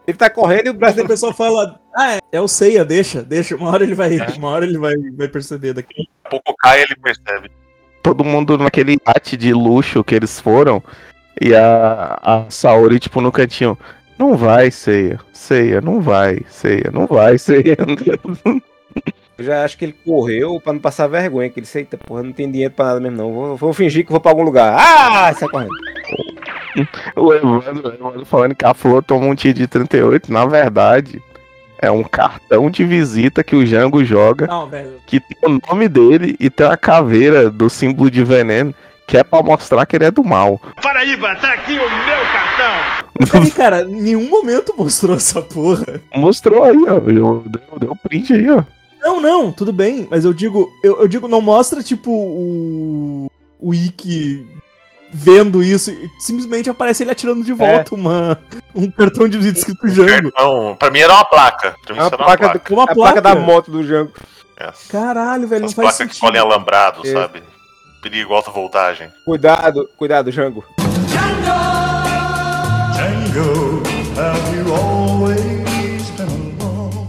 Ele 0.07 0.17
tá 0.19 0.29
correndo 0.29 0.67
e 0.67 0.71
o 0.71 0.75
braço 0.75 0.95
Aí 0.95 1.01
o 1.01 1.03
dele. 1.03 1.09
pessoal 1.09 1.33
fala, 1.33 1.81
ah, 1.97 2.15
é, 2.17 2.19
é 2.33 2.41
o 2.41 2.47
Seiya, 2.47 2.85
deixa, 2.85 3.23
deixa. 3.23 3.57
Uma 3.57 3.71
hora 3.71 3.85
ele 3.85 3.95
vai, 3.95 4.19
uma 4.37 4.51
hora 4.51 4.67
ele 4.67 4.77
vai, 4.77 4.95
vai 5.17 5.29
perceber 5.29 5.73
daqui. 5.73 6.09
pouco 6.29 6.55
cai 6.59 6.83
ele 6.83 6.95
percebe. 6.97 7.51
Todo 8.03 8.23
mundo 8.23 8.59
naquele 8.59 8.99
iate 9.07 9.35
de 9.35 9.55
luxo 9.55 10.05
que 10.05 10.15
eles 10.15 10.39
foram. 10.39 10.83
E 11.41 11.55
a, 11.55 12.19
a 12.23 12.45
Saori, 12.51 13.01
tipo, 13.01 13.21
no 13.23 13.33
cantinho. 13.33 13.79
Não 14.19 14.37
vai, 14.37 14.71
Ceia. 14.71 15.19
Ceia, 15.33 15.81
não 15.81 16.01
vai. 16.01 16.41
Ceia, 16.49 16.91
não 16.93 17.07
vai, 17.07 17.39
Ceia. 17.39 17.77
Eu 19.37 19.45
já 19.45 19.65
acho 19.65 19.77
que 19.77 19.85
ele 19.85 19.97
correu 20.05 20.61
pra 20.61 20.73
não 20.73 20.81
passar 20.81 21.09
vergonha, 21.09 21.51
que 21.51 21.59
ele 21.59 21.65
disse, 21.65 21.79
eita, 21.79 21.99
porra, 21.99 22.23
não 22.23 22.33
tem 22.33 22.49
dinheiro 22.49 22.73
pra 22.73 22.87
nada 22.87 23.01
mesmo 23.01 23.17
não. 23.17 23.33
Vou, 23.33 23.57
vou 23.57 23.73
fingir 23.73 24.05
que 24.05 24.13
vou 24.13 24.21
pra 24.21 24.31
algum 24.31 24.45
lugar. 24.45 24.77
Ah, 24.79 25.35
sai 25.35 25.49
correndo. 25.49 25.73
o 27.17 27.35
Evandro, 27.35 27.89
o 27.89 27.95
Evandro 27.95 28.25
falando 28.25 28.55
que 28.55 28.65
a 28.65 28.73
Flor 28.73 29.03
tomou 29.03 29.31
um 29.31 29.35
tiro 29.35 29.55
de 29.55 29.67
38. 29.67 30.33
Na 30.33 30.47
verdade, 30.47 31.21
é 31.79 31.91
um 31.91 32.05
cartão 32.05 32.71
de 32.71 32.85
visita 32.85 33.43
que 33.43 33.57
o 33.57 33.67
Jango 33.67 34.05
joga. 34.05 34.47
Não, 34.47 34.69
velho. 34.69 35.01
Que 35.07 35.19
tem 35.19 35.37
o 35.43 35.61
nome 35.69 35.89
dele 35.89 36.37
e 36.39 36.49
tem 36.49 36.67
a 36.67 36.77
caveira 36.77 37.51
do 37.51 37.69
símbolo 37.69 38.11
de 38.11 38.23
veneno. 38.23 38.75
Que 39.07 39.19
é 39.19 39.25
pra 39.25 39.43
mostrar 39.43 39.85
que 39.85 39.97
ele 39.97 40.07
é 40.07 40.11
do 40.11 40.25
mal. 40.25 40.61
Paraíba, 40.81 41.35
tá 41.37 41.53
aqui 41.53 41.73
o 41.73 41.77
meu 41.77 42.23
cartão! 42.33 42.54
Peraí, 43.31 43.51
cara, 43.53 43.83
em 43.83 44.01
nenhum 44.03 44.29
momento 44.29 44.75
mostrou 44.77 45.17
essa 45.17 45.41
porra. 45.43 46.01
Mostrou 46.15 46.65
aí, 46.65 46.77
ó. 46.89 46.99
Deu, 47.01 47.45
deu, 47.47 47.79
deu 47.79 47.97
print 47.97 48.33
aí, 48.33 48.51
ó. 48.51 48.63
Não, 49.03 49.21
não, 49.21 49.53
tudo 49.53 49.73
bem, 49.73 50.09
mas 50.11 50.25
eu 50.25 50.33
digo, 50.33 50.71
eu, 50.83 51.01
eu 51.01 51.07
digo, 51.09 51.29
não 51.29 51.41
mostra, 51.41 51.83
tipo, 51.83 52.11
o. 52.11 53.31
O 53.61 53.73
Ikki 53.73 54.47
vendo 55.11 55.63
isso, 55.63 55.91
e 55.91 56.11
simplesmente 56.19 56.69
aparece 56.69 57.03
ele 57.05 57.13
atirando 57.13 57.45
de 57.45 57.53
volta 57.53 57.95
uma, 57.95 58.39
um 58.75 58.91
cartão 58.91 59.29
de 59.29 59.39
visita 59.39 59.59
escrito 59.61 59.89
Jango. 59.89 60.33
Não, 60.37 60.75
pra 60.77 60.91
mim 60.91 60.99
era 60.99 61.13
uma 61.15 61.25
placa. 61.25 61.75
Pra 61.87 61.95
mim 61.95 62.01
É 62.01 62.05
isso 62.07 62.15
a 62.15 62.17
era 62.17 62.17
uma 62.17 62.25
placa, 62.27 62.51
placa. 62.59 62.75
do- 62.75 62.81
a 62.81 62.87
placa 62.89 63.23
da 63.23 63.35
moto 63.37 63.71
do 63.71 63.85
Jango. 63.87 64.11
Caralho, 64.91 65.47
velho, 65.47 65.65
As 65.67 65.75
não 65.75 65.83
faz 65.85 65.97
placas 65.97 65.97
que 65.97 66.03
sentido. 66.05 66.15
escolhem 66.15 66.41
alambrado, 66.41 67.07
É. 67.07 67.13
sabe? 67.13 67.43
Perigo, 68.03 68.35
alta 68.35 68.51
voltagem. 68.51 69.09
Cuidado, 69.25 69.89
cuidado, 69.97 70.31
Jango. 70.31 70.65
Django, 70.79 71.74
have 73.37 74.55
you 74.55 74.73
always 74.73 76.11
been 76.11 76.29
alone? 76.61 77.07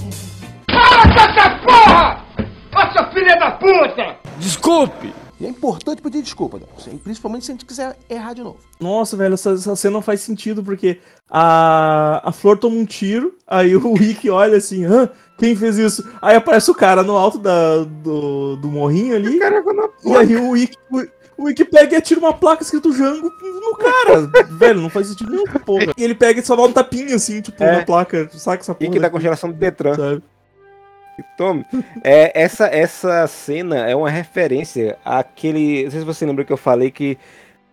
Para 0.66 1.04
com 1.04 1.20
essa 1.20 1.50
porra! 1.64 2.26
Ô 2.74 2.94
seu 2.94 3.12
filho 3.12 3.40
da 3.40 3.52
puta! 3.52 4.18
Desculpe! 4.40 5.14
E 5.40 5.46
é 5.46 5.50
importante 5.50 6.02
pedir 6.02 6.22
desculpa, 6.22 6.58
Nelson, 6.58 6.98
principalmente 6.98 7.46
se 7.46 7.52
a 7.52 7.54
gente 7.54 7.66
quiser 7.66 7.98
errar 8.10 8.34
de 8.34 8.42
novo. 8.42 8.58
Nossa, 8.80 9.18
velho, 9.18 9.34
essa, 9.34 9.52
essa 9.52 9.76
cena 9.76 9.94
não 9.94 10.02
faz 10.02 10.22
sentido, 10.22 10.64
porque 10.64 11.00
a, 11.30 12.22
a 12.28 12.32
Flor 12.32 12.58
toma 12.58 12.78
um 12.78 12.86
tiro, 12.86 13.36
aí 13.46 13.76
o 13.76 13.94
Rick 13.94 14.30
olha 14.30 14.58
assim, 14.58 14.86
Hã? 14.86 15.10
quem 15.38 15.54
fez 15.56 15.78
isso? 15.78 16.10
Aí 16.22 16.38
aparece 16.38 16.72
o 16.72 16.76
cara 16.76 17.04
no 17.04 17.18
alto 17.18 17.38
da, 17.38 17.84
do, 17.84 18.56
do 18.56 18.68
morrinho 18.70 19.16
ali, 19.16 19.38
e 19.38 20.16
aí 20.16 20.36
o 20.38 20.54
Rick, 20.54 20.78
o, 21.38 21.50
e 21.50 21.96
atira 21.96 22.20
uma 22.20 22.34
placa 22.34 22.64
escrito 22.64 22.94
Jango 22.94 23.32
no 23.42 23.76
cara. 23.76 24.22
velho, 24.52 24.82
não 24.82 24.90
faz 24.90 25.08
sentido 25.08 25.32
nenhum, 25.32 25.46
porra. 25.46 25.94
E 25.98 26.04
ele 26.04 26.16
pega 26.16 26.40
e 26.40 26.44
só 26.44 26.56
dá 26.56 26.64
um 26.64 26.72
tapinha 26.72 27.16
assim, 27.16 27.42
tipo, 27.42 27.64
É. 27.64 27.78
na 27.80 27.86
placa, 27.86 28.30
saca 28.34 28.62
essa 28.62 28.74
porra. 28.74 28.88
E 28.90 28.92
que 28.92 29.00
da 29.00 29.04
daqui, 29.04 29.14
congelação 29.14 29.52
do 29.52 29.56
Detran. 29.56 29.96
sabe? 29.96 30.24
Tome. 31.38 31.66
É, 32.04 32.42
essa, 32.42 32.66
essa 32.68 33.26
cena 33.28 33.88
é 33.90 33.96
uma 33.96 34.10
referência 34.10 34.98
àquele. 35.04 35.86
Não 35.86 35.92
sei 35.92 36.00
se 36.02 36.06
você 36.06 36.26
lembra 36.26 36.44
que 36.44 36.52
eu 36.52 36.58
falei 36.58 36.92
que 36.92 37.18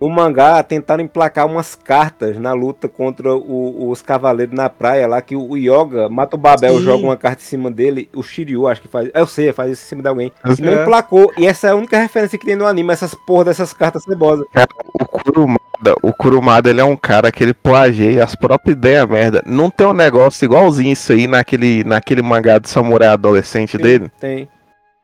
no 0.03 0.11
mangá 0.11 0.61
tentaram 0.65 1.05
emplacar 1.05 1.47
umas 1.47 1.77
cartas 1.77 2.37
na 2.37 2.53
luta 2.53 2.89
contra 2.89 3.33
o- 3.33 3.89
os 3.89 4.03
cavaleiros 4.03 4.53
na 4.53 4.69
praia 4.69 5.07
lá, 5.07 5.23
que 5.23 5.37
o 5.37 5.57
Yoga 5.57 6.09
mata 6.09 6.35
o 6.35 6.39
Babel, 6.39 6.75
Sim. 6.79 6.83
joga 6.83 7.05
uma 7.05 7.17
carta 7.17 7.41
em 7.41 7.47
cima 7.47 7.71
dele, 7.71 8.09
o 8.13 8.21
Shiryu 8.21 8.67
acho 8.67 8.83
que 8.83 8.89
faz, 8.89 9.09
eu 9.15 9.27
sei, 9.29 9.53
faz 9.53 9.71
isso 9.71 9.85
em 9.85 9.89
cima 9.91 10.03
de 10.03 10.09
alguém. 10.09 10.33
Eu 10.45 10.49
não 10.49 10.57
sei. 10.57 10.83
emplacou, 10.83 11.33
e 11.39 11.47
essa 11.47 11.69
é 11.69 11.71
a 11.71 11.77
única 11.77 11.97
referência 11.99 12.37
que 12.37 12.45
tem 12.45 12.57
no 12.57 12.67
anime, 12.67 12.93
essas 12.93 13.15
porra 13.15 13.45
dessas 13.45 13.73
cartas 13.73 14.03
cebosas. 14.03 14.45
Cara, 14.53 14.69
o 15.01 15.05
Kurumada, 15.07 15.95
o 16.03 16.13
Kurumada, 16.13 16.69
ele 16.69 16.81
é 16.81 16.85
um 16.85 16.97
cara 16.97 17.31
que 17.31 17.45
ele 17.45 17.55
plageia 17.55 18.25
as 18.25 18.35
próprias 18.35 18.77
ideias 18.77 19.07
merda. 19.09 19.41
Não 19.47 19.71
tem 19.71 19.87
um 19.87 19.93
negócio 19.93 20.45
igualzinho 20.45 20.93
isso 20.93 21.13
aí 21.13 21.29
naquele, 21.29 21.85
naquele 21.85 22.23
mangá 22.23 22.59
do 22.59 22.67
samurai 22.67 23.07
adolescente 23.09 23.79
dele? 23.79 24.11
Tem. 24.19 24.49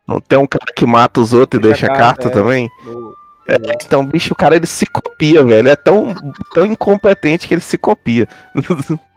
Não 0.08 0.20
tem 0.20 0.38
um 0.38 0.46
cara 0.46 0.72
que 0.74 0.84
mata 0.86 1.20
os 1.20 1.32
outros 1.32 1.60
e 1.60 1.62
Deixa 1.62 1.86
deixa 1.86 2.00
carta, 2.00 2.22
carta 2.24 2.28
é. 2.28 2.42
também? 2.42 2.68
No- 2.84 3.17
É, 3.48 3.56
então, 3.84 4.04
bicho, 4.04 4.32
o 4.32 4.36
cara 4.36 4.56
ele 4.56 4.66
se 4.66 4.86
copia, 4.86 5.42
velho. 5.42 5.68
É 5.68 5.76
tão, 5.76 6.14
tão 6.54 6.66
incompetente 6.66 7.48
que 7.48 7.54
ele 7.54 7.60
se 7.60 7.78
copia. 7.78 8.28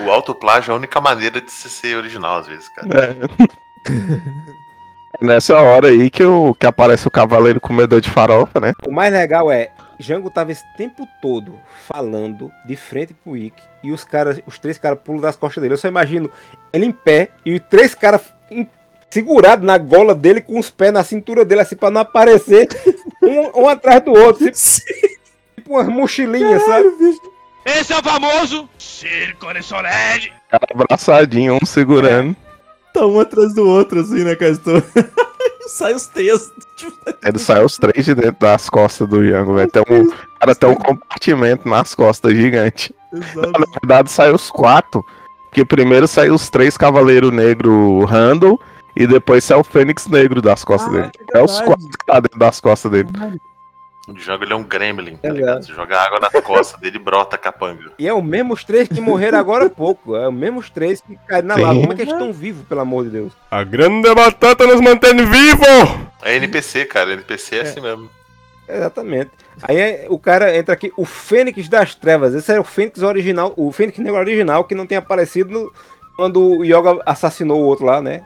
O 0.00 0.10
autoplágio 0.10 0.70
é 0.70 0.74
a 0.74 0.78
única 0.78 1.02
maneira 1.02 1.38
de 1.38 1.52
se 1.52 1.68
ser 1.68 1.98
original, 1.98 2.38
às 2.38 2.46
vezes, 2.46 2.66
cara. 2.70 2.88
É. 2.98 3.14
Nessa 5.20 5.60
hora 5.60 5.88
aí 5.88 6.08
que, 6.08 6.24
o, 6.24 6.54
que 6.54 6.66
aparece 6.66 7.06
o 7.06 7.10
cavaleiro 7.10 7.60
comedor 7.60 8.00
de 8.00 8.08
farofa, 8.08 8.58
né? 8.58 8.72
O 8.86 8.90
mais 8.90 9.12
legal 9.12 9.52
é, 9.52 9.70
Jango 9.98 10.30
tava 10.30 10.50
esse 10.50 10.64
tempo 10.76 11.06
todo 11.20 11.60
falando 11.86 12.50
de 12.64 12.74
frente 12.74 13.12
pro 13.12 13.36
Ikki 13.36 13.62
e 13.82 13.92
os 13.92 14.02
caras, 14.02 14.40
os 14.46 14.58
três 14.58 14.78
caras 14.78 14.98
pulam 15.04 15.20
das 15.20 15.36
costas 15.36 15.60
dele. 15.60 15.74
Eu 15.74 15.78
só 15.78 15.88
imagino 15.88 16.30
ele 16.72 16.86
em 16.86 16.92
pé 16.92 17.28
e 17.44 17.54
os 17.54 17.60
três 17.68 17.94
caras 17.94 18.22
segurados 19.12 19.64
na 19.64 19.76
gola 19.76 20.14
dele 20.14 20.40
com 20.40 20.58
os 20.58 20.70
pés 20.70 20.90
na 20.90 21.04
cintura 21.04 21.44
dele, 21.44 21.60
assim, 21.60 21.76
pra 21.76 21.90
não 21.90 22.00
aparecer 22.00 22.66
um, 23.22 23.62
um 23.62 23.68
atrás 23.68 24.02
do 24.02 24.12
outro. 24.12 24.50
Tipo, 24.50 24.58
tipo 25.54 25.70
umas 25.74 25.86
mochilinhas, 25.88 26.62
sabe? 26.64 26.88
Esse 27.64 27.92
é 27.92 27.98
o 27.98 28.02
famoso 28.02 28.68
Circo 28.78 29.46
de. 29.52 30.32
Cara 30.50 30.66
abraçadinho, 30.70 31.58
um 31.62 31.66
segurando. 31.66 32.34
Tá 32.94 33.06
um 33.06 33.20
atrás 33.20 33.54
do 33.54 33.68
outro, 33.68 34.00
assim, 34.00 34.24
né, 34.24 34.34
Castor? 34.34 34.82
Sai 35.68 35.94
os 35.94 36.06
textos. 36.06 36.64
Ele 37.24 37.38
sai 37.38 37.64
os 37.64 37.78
três 37.78 38.04
de 38.04 38.14
dentro 38.16 38.40
das 38.40 38.68
costas 38.68 39.08
do 39.08 39.22
Django, 39.22 39.54
velho. 39.54 39.70
Tem 39.70 39.82
um, 39.88 40.02
o 40.02 40.38
cara 40.40 40.54
tem 40.56 40.68
um 40.68 40.74
compartimento 40.74 41.68
nas 41.68 41.94
costas 41.94 42.34
gigante. 42.34 42.92
Na 43.12 43.66
verdade, 43.80 44.10
sai 44.10 44.32
os 44.32 44.50
quatro. 44.50 45.04
Porque 45.44 45.64
primeiro 45.64 46.08
sai 46.08 46.30
os 46.30 46.50
três 46.50 46.76
Cavaleiros 46.76 47.32
Negro 47.32 48.04
Randall 48.04 48.60
e 48.96 49.06
depois 49.06 49.44
sai 49.44 49.58
o 49.58 49.64
Fênix 49.64 50.06
Negro 50.06 50.40
das 50.42 50.64
costas 50.64 50.92
dele. 50.92 51.10
É, 51.34 51.42
os 51.42 51.58
verdade. 51.58 51.64
quatro 51.64 51.88
que 51.98 52.06
tá 52.06 52.20
dentro 52.20 52.38
das 52.38 52.60
costas 52.60 52.90
dele. 52.90 53.08
O 54.08 54.12
Django 54.14 54.42
ele 54.42 54.52
é 54.52 54.56
um 54.56 54.64
gremlin, 54.64 55.16
tá 55.16 55.28
É 55.28 55.30
ligado? 55.30 55.64
Você 55.64 55.72
joga 55.72 55.96
água 56.00 56.18
na 56.18 56.42
costa 56.42 56.76
dele 56.76 56.96
e 56.96 56.98
brota 56.98 57.38
capanga. 57.38 57.92
E 57.98 58.08
é 58.08 58.12
os 58.12 58.22
mesmos 58.24 58.64
três 58.64 58.88
que 58.88 59.00
morreram 59.00 59.38
agora 59.38 59.66
há 59.66 59.70
pouco. 59.70 60.16
É 60.16 60.26
os 60.28 60.34
mesmos 60.34 60.68
três 60.68 61.00
que 61.00 61.16
caíram 61.28 61.46
na 61.48 61.54
Sim. 61.54 61.60
lava. 61.62 61.80
Como 61.80 61.92
é 61.92 61.96
que 61.96 62.02
eles 62.02 62.12
estão 62.12 62.32
vivos, 62.32 62.66
pelo 62.66 62.80
amor 62.80 63.04
de 63.04 63.10
Deus? 63.10 63.32
A 63.48 63.62
grande 63.62 64.12
batata 64.12 64.66
nos 64.66 64.80
mantém 64.80 65.14
vivos! 65.16 65.66
É 66.22 66.34
NPC, 66.36 66.84
cara. 66.86 67.12
NPC 67.12 67.56
é, 67.56 67.60
assim 67.62 67.80
mesmo. 67.80 68.10
Exatamente. 68.68 69.30
Aí 69.62 69.76
é- 69.78 70.06
o 70.08 70.18
cara 70.18 70.56
entra 70.56 70.74
aqui, 70.74 70.92
o 70.96 71.04
Fênix 71.04 71.68
das 71.68 71.94
Trevas. 71.94 72.34
Esse 72.34 72.52
é 72.52 72.58
o 72.60 72.64
Fênix 72.64 73.02
original, 73.02 73.52
o 73.56 73.70
Fênix 73.70 73.98
Negro 73.98 74.18
original 74.18 74.64
que 74.64 74.74
não 74.74 74.86
tem 74.86 74.98
aparecido 74.98 75.50
no- 75.50 75.72
quando 76.16 76.58
o 76.58 76.64
Yoga 76.64 77.00
assassinou 77.06 77.60
o 77.60 77.64
outro 77.66 77.86
lá, 77.86 78.00
né? 78.02 78.22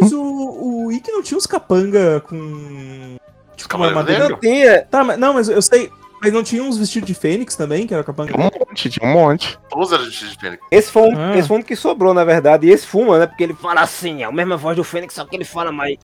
Mas 0.00 0.12
o, 0.12 0.86
o 0.86 0.92
Ikki 0.92 1.10
não 1.10 1.22
tinha 1.22 1.38
uns 1.38 1.46
capanga 1.46 2.20
com. 2.20 3.16
Tipo, 3.56 3.76
uma 3.76 3.88
Cavaleiro. 3.88 4.20
Negro? 4.22 4.34
Não 4.34 4.40
tinha. 4.40 4.82
Tá, 4.90 5.04
mas, 5.04 5.18
não, 5.18 5.34
mas 5.34 5.48
eu 5.48 5.60
sei. 5.62 5.90
Mas 6.22 6.32
não 6.34 6.42
tinha 6.42 6.62
uns 6.62 6.76
vestidos 6.76 7.06
de 7.06 7.14
Fênix 7.14 7.56
também, 7.56 7.86
que 7.86 7.94
era 7.94 8.04
capanga? 8.04 8.34
Um 8.36 8.42
monte, 8.42 8.90
tinha 8.90 9.08
um 9.08 9.12
monte. 9.12 9.58
Todos 9.70 9.90
eram 9.90 10.06
de 10.06 10.36
Fênix. 10.38 10.62
Esse 10.70 10.90
foi, 10.92 11.02
um, 11.08 11.18
Ah. 11.18 11.36
esse 11.38 11.48
foi 11.48 11.58
um 11.58 11.62
que 11.62 11.74
sobrou, 11.74 12.12
na 12.12 12.24
verdade. 12.24 12.66
E 12.66 12.70
esse 12.70 12.86
fuma, 12.86 13.18
né? 13.18 13.26
Porque 13.26 13.42
ele 13.42 13.54
fala 13.54 13.80
assim, 13.80 14.22
é 14.22 14.26
a 14.26 14.32
mesma 14.32 14.58
voz 14.58 14.76
do 14.76 14.84
Fênix, 14.84 15.14
só 15.14 15.24
que 15.24 15.34
ele 15.34 15.44
fala 15.46 15.72
mais. 15.72 15.96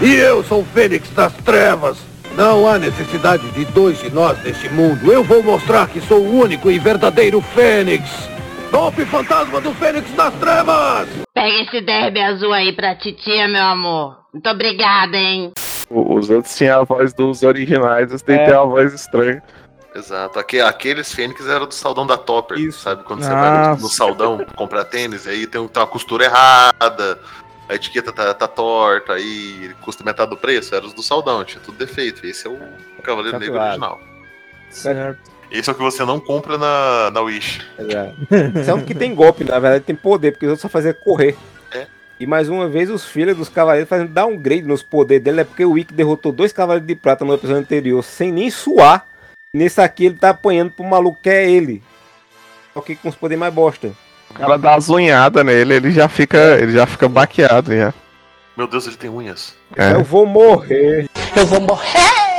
E 0.00 0.14
eu 0.14 0.42
sou 0.42 0.62
o 0.62 0.64
Fênix 0.64 1.08
das 1.10 1.32
Trevas. 1.44 1.98
Não 2.36 2.66
há 2.66 2.78
necessidade 2.78 3.48
de 3.50 3.64
dois 3.66 3.98
de 4.00 4.10
nós 4.10 4.42
neste 4.42 4.68
mundo. 4.70 5.12
Eu 5.12 5.22
vou 5.22 5.42
mostrar 5.42 5.86
que 5.88 6.00
sou 6.00 6.18
o 6.18 6.40
único 6.40 6.68
e 6.70 6.78
verdadeiro 6.78 7.40
Fênix. 7.40 8.08
Golpe 8.72 9.04
fantasma 9.04 9.60
do 9.60 9.72
Fênix 9.74 10.10
das 10.12 10.32
Trevas! 10.34 11.08
Pega 11.34 11.62
esse 11.62 11.80
derby 11.82 12.20
azul 12.20 12.52
aí 12.52 12.72
pra 12.72 12.94
titia, 12.96 13.46
meu 13.46 13.62
amor. 13.62 14.16
Muito 14.32 14.48
obrigada, 14.48 15.16
hein? 15.16 15.52
Os 15.90 16.30
outros 16.30 16.56
tinham 16.56 16.80
a 16.80 16.84
voz 16.84 17.12
dos 17.12 17.42
originais, 17.42 18.10
esse 18.10 18.24
daí 18.26 18.36
É. 18.38 18.44
tem 18.46 18.54
uma 18.54 18.66
voz 18.66 18.94
estranha. 18.94 19.42
Exato. 19.94 20.38
Aque- 20.38 20.60
Aqueles 20.62 21.12
Fênix 21.14 21.46
eram 21.46 21.66
do 21.66 21.74
saldão 21.74 22.06
da 22.06 22.16
Topper. 22.16 22.72
Sabe? 22.72 23.04
Quando 23.04 23.22
você 23.22 23.30
Ah. 23.30 23.34
vai 23.64 23.74
no, 23.76 23.82
no 23.82 23.88
saldão 23.88 24.46
comprar 24.56 24.84
tênis, 24.84 25.26
aí 25.26 25.46
tem, 25.46 25.60
um- 25.60 25.68
tem 25.68 25.82
uma 25.82 25.86
costura 25.86 26.24
errada, 26.24 27.18
a 27.68 27.74
etiqueta 27.74 28.10
tá, 28.10 28.32
tá 28.32 28.48
torta, 28.48 29.12
aí 29.12 29.70
custa 29.82 30.02
metade 30.02 30.30
do 30.30 30.36
preço. 30.38 30.74
Era 30.74 30.86
os 30.86 30.94
do 30.94 31.02
saldão, 31.02 31.44
tinha 31.44 31.60
tudo 31.62 31.76
defeito. 31.76 32.26
Esse 32.26 32.46
é 32.46 32.50
o, 32.50 32.58
Cavaleiro 33.02 33.38
Negro 33.38 33.60
original. 33.60 34.00
Certo. 34.70 35.30
Esse 35.52 35.68
é 35.68 35.72
o 35.72 35.76
que 35.76 35.82
você 35.82 36.02
não 36.02 36.18
compra 36.18 36.56
na, 36.56 37.10
na 37.10 37.20
Wish. 37.20 37.60
Esse 38.58 38.70
é 38.70 38.74
um 38.74 38.80
que 38.80 38.94
tem 38.94 39.14
golpe, 39.14 39.44
na 39.44 39.58
verdade, 39.58 39.84
tem 39.84 39.94
poder, 39.94 40.32
porque 40.32 40.46
os 40.46 40.52
outros 40.52 40.62
só 40.62 40.68
faziam 40.68 40.94
correr. 40.94 41.36
É. 41.70 41.86
E 42.18 42.26
mais 42.26 42.48
uma 42.48 42.66
vez, 42.66 42.88
os 42.88 43.04
filhos 43.04 43.36
dos 43.36 43.50
cavaleiros 43.50 43.86
fazendo 43.86 44.08
downgrade 44.08 44.62
nos 44.62 44.82
poderes 44.82 45.22
dele, 45.22 45.42
é 45.42 45.44
porque 45.44 45.62
o 45.64 45.72
Wick 45.72 45.92
derrotou 45.92 46.32
dois 46.32 46.54
cavaleiros 46.54 46.88
de 46.88 46.94
prata 46.94 47.22
no 47.22 47.34
episódio 47.34 47.60
anterior 47.60 48.02
sem 48.02 48.32
nem 48.32 48.50
suar. 48.50 49.06
Nesse 49.52 49.82
aqui 49.82 50.06
ele 50.06 50.14
tá 50.14 50.30
apanhando 50.30 50.70
pro 50.70 50.84
maluco 50.84 51.18
que 51.22 51.28
é 51.28 51.50
ele. 51.50 51.82
Só 52.72 52.80
que 52.80 52.96
com 52.96 53.10
os 53.10 53.14
poderes 53.14 53.38
mais 53.38 53.52
bosta. 53.52 53.92
O 54.30 54.34
cara 54.34 54.56
dá 54.56 54.74
as 54.74 54.88
unhadas 54.88 55.44
nele, 55.44 55.74
ele 55.74 55.90
já 55.90 56.08
fica, 56.08 56.58
ele 56.58 56.72
já 56.72 56.86
fica 56.86 57.06
baqueado 57.06 57.76
já. 57.76 57.92
Meu 58.56 58.66
Deus, 58.66 58.86
ele 58.86 58.96
tem 58.96 59.10
unhas. 59.10 59.54
É. 59.76 59.92
Eu 59.92 60.02
vou 60.02 60.24
morrer. 60.24 61.06
Eu 61.36 61.44
vou 61.44 61.60
morrer! 61.60 62.31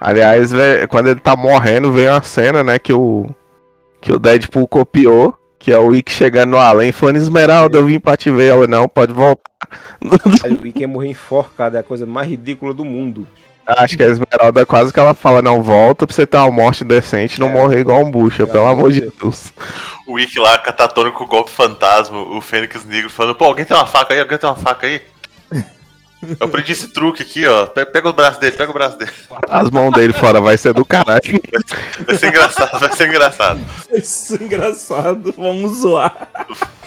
Aliás, 0.00 0.50
quando 0.88 1.08
ele 1.08 1.20
tá 1.20 1.34
morrendo, 1.34 1.92
vem 1.92 2.08
uma 2.08 2.22
cena, 2.22 2.62
né, 2.62 2.78
que 2.78 2.92
o 2.92 3.26
que 4.00 4.12
o 4.12 4.18
Deadpool 4.18 4.68
copiou, 4.68 5.36
que 5.58 5.72
é 5.72 5.78
o 5.78 5.86
Wick 5.86 6.12
chegando 6.12 6.50
no 6.50 6.58
além, 6.58 6.92
falando 6.92 7.16
Esmeralda, 7.16 7.78
eu 7.78 7.86
vim 7.86 7.98
pra 7.98 8.16
te 8.16 8.30
ver, 8.30 8.52
ela 8.52 8.66
não, 8.68 8.88
pode 8.88 9.12
voltar. 9.12 9.42
O 10.00 10.62
Wick 10.62 10.80
ia 10.80 10.86
morrer 10.86 11.08
enforcado, 11.08 11.76
é 11.76 11.80
a 11.80 11.82
coisa 11.82 12.06
mais 12.06 12.28
ridícula 12.28 12.72
do 12.72 12.84
mundo. 12.84 13.26
Acho 13.66 13.96
que 13.96 14.02
a 14.04 14.06
Esmeralda 14.06 14.64
quase 14.64 14.92
que 14.92 15.00
ela 15.00 15.12
fala, 15.12 15.42
não, 15.42 15.60
volta 15.60 16.06
pra 16.06 16.14
você 16.14 16.24
ter 16.24 16.36
uma 16.36 16.52
morte 16.52 16.84
decente 16.84 17.36
e 17.36 17.40
não 17.40 17.48
morrer 17.48 17.80
igual 17.80 18.00
um 18.00 18.10
bucha, 18.10 18.46
pelo 18.46 18.66
amor 18.66 18.92
de 18.92 19.00
Deus. 19.00 19.52
O 20.06 20.12
Wick 20.12 20.38
lá, 20.38 20.56
catatônico 20.56 21.18
com 21.18 21.24
o 21.24 21.26
golpe 21.26 21.50
fantasma, 21.50 22.16
o 22.16 22.40
Fênix 22.40 22.84
Negro 22.84 23.10
falando, 23.10 23.34
pô, 23.34 23.46
alguém 23.46 23.64
tem 23.64 23.76
uma 23.76 23.86
faca 23.86 24.14
aí? 24.14 24.20
Alguém 24.20 24.38
tem 24.38 24.48
uma 24.48 24.54
faca 24.54 24.86
aí? 24.86 25.02
Eu 26.22 26.46
aprendi 26.46 26.72
esse 26.72 26.88
truque 26.88 27.22
aqui, 27.22 27.46
ó. 27.46 27.66
Pe- 27.66 27.84
Pega 27.86 28.08
o 28.08 28.12
braço 28.12 28.40
dele, 28.40 28.56
pega 28.56 28.70
o 28.70 28.74
braço 28.74 28.98
dele. 28.98 29.10
As 29.48 29.70
mãos 29.70 29.92
dele 29.92 30.12
fora 30.12 30.40
vai 30.40 30.56
ser 30.56 30.72
do 30.72 30.84
caralho. 30.84 31.40
Vai 32.06 32.16
ser 32.16 32.28
engraçado, 32.28 32.80
vai 32.80 32.92
ser 32.92 33.08
engraçado. 33.08 33.60
Isso 33.92 34.34
é 34.40 34.44
engraçado. 34.44 35.34
Vamos 35.36 35.78
zoar. 35.78 36.28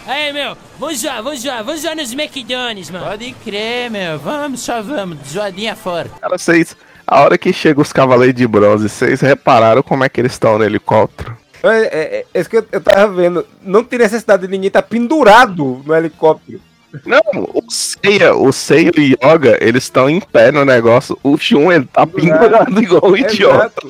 Aí, 0.07 0.33
meu, 0.33 0.57
vamos 0.79 0.99
zoar, 1.01 1.21
vamos 1.23 1.41
zoar, 1.41 1.63
vamos 1.63 1.81
zoar 1.81 1.95
nos 1.95 2.11
McDonald's, 2.13 2.89
mano. 2.89 3.05
Pode 3.05 3.31
crer, 3.45 3.91
meu, 3.91 4.17
vamos, 4.17 4.61
só 4.61 4.81
vamos, 4.81 5.19
zoadinha 5.27 5.75
fora. 5.75 6.09
Cara, 6.19 6.37
vocês, 6.37 6.75
a 7.05 7.21
hora 7.21 7.37
que 7.37 7.53
chega 7.53 7.79
os 7.79 7.93
Cavaleiros 7.93 8.35
de 8.35 8.47
Bronze, 8.47 8.89
vocês 8.89 9.21
repararam 9.21 9.83
como 9.83 10.03
é 10.03 10.09
que 10.09 10.19
eles 10.19 10.31
estão 10.33 10.57
no 10.57 10.63
helicóptero? 10.65 11.37
É, 11.61 11.67
é, 11.69 12.25
é 12.33 12.39
isso 12.39 12.49
que 12.49 12.57
eu, 12.57 12.65
eu 12.71 12.81
tava 12.81 13.07
vendo. 13.13 13.45
Não 13.61 13.83
tem 13.83 13.99
necessidade 13.99 14.41
de 14.43 14.47
ninguém 14.47 14.67
estar 14.69 14.81
pendurado 14.81 15.83
no 15.85 15.93
helicóptero. 15.95 16.59
Não, 17.05 17.21
o 17.53 17.63
Seiya, 17.69 18.33
o 18.33 18.51
Seiya 18.51 18.91
e 18.97 19.13
o 19.13 19.33
Yoga, 19.33 19.57
eles 19.61 19.83
estão 19.83 20.09
em 20.09 20.19
pé 20.19 20.51
no 20.51 20.65
negócio. 20.65 21.17
O 21.23 21.37
Shun, 21.37 21.71
ele 21.71 21.85
tá 21.85 22.05
pendurado 22.05 22.81
igual 22.81 23.11
um 23.11 23.15
idiota. 23.15 23.81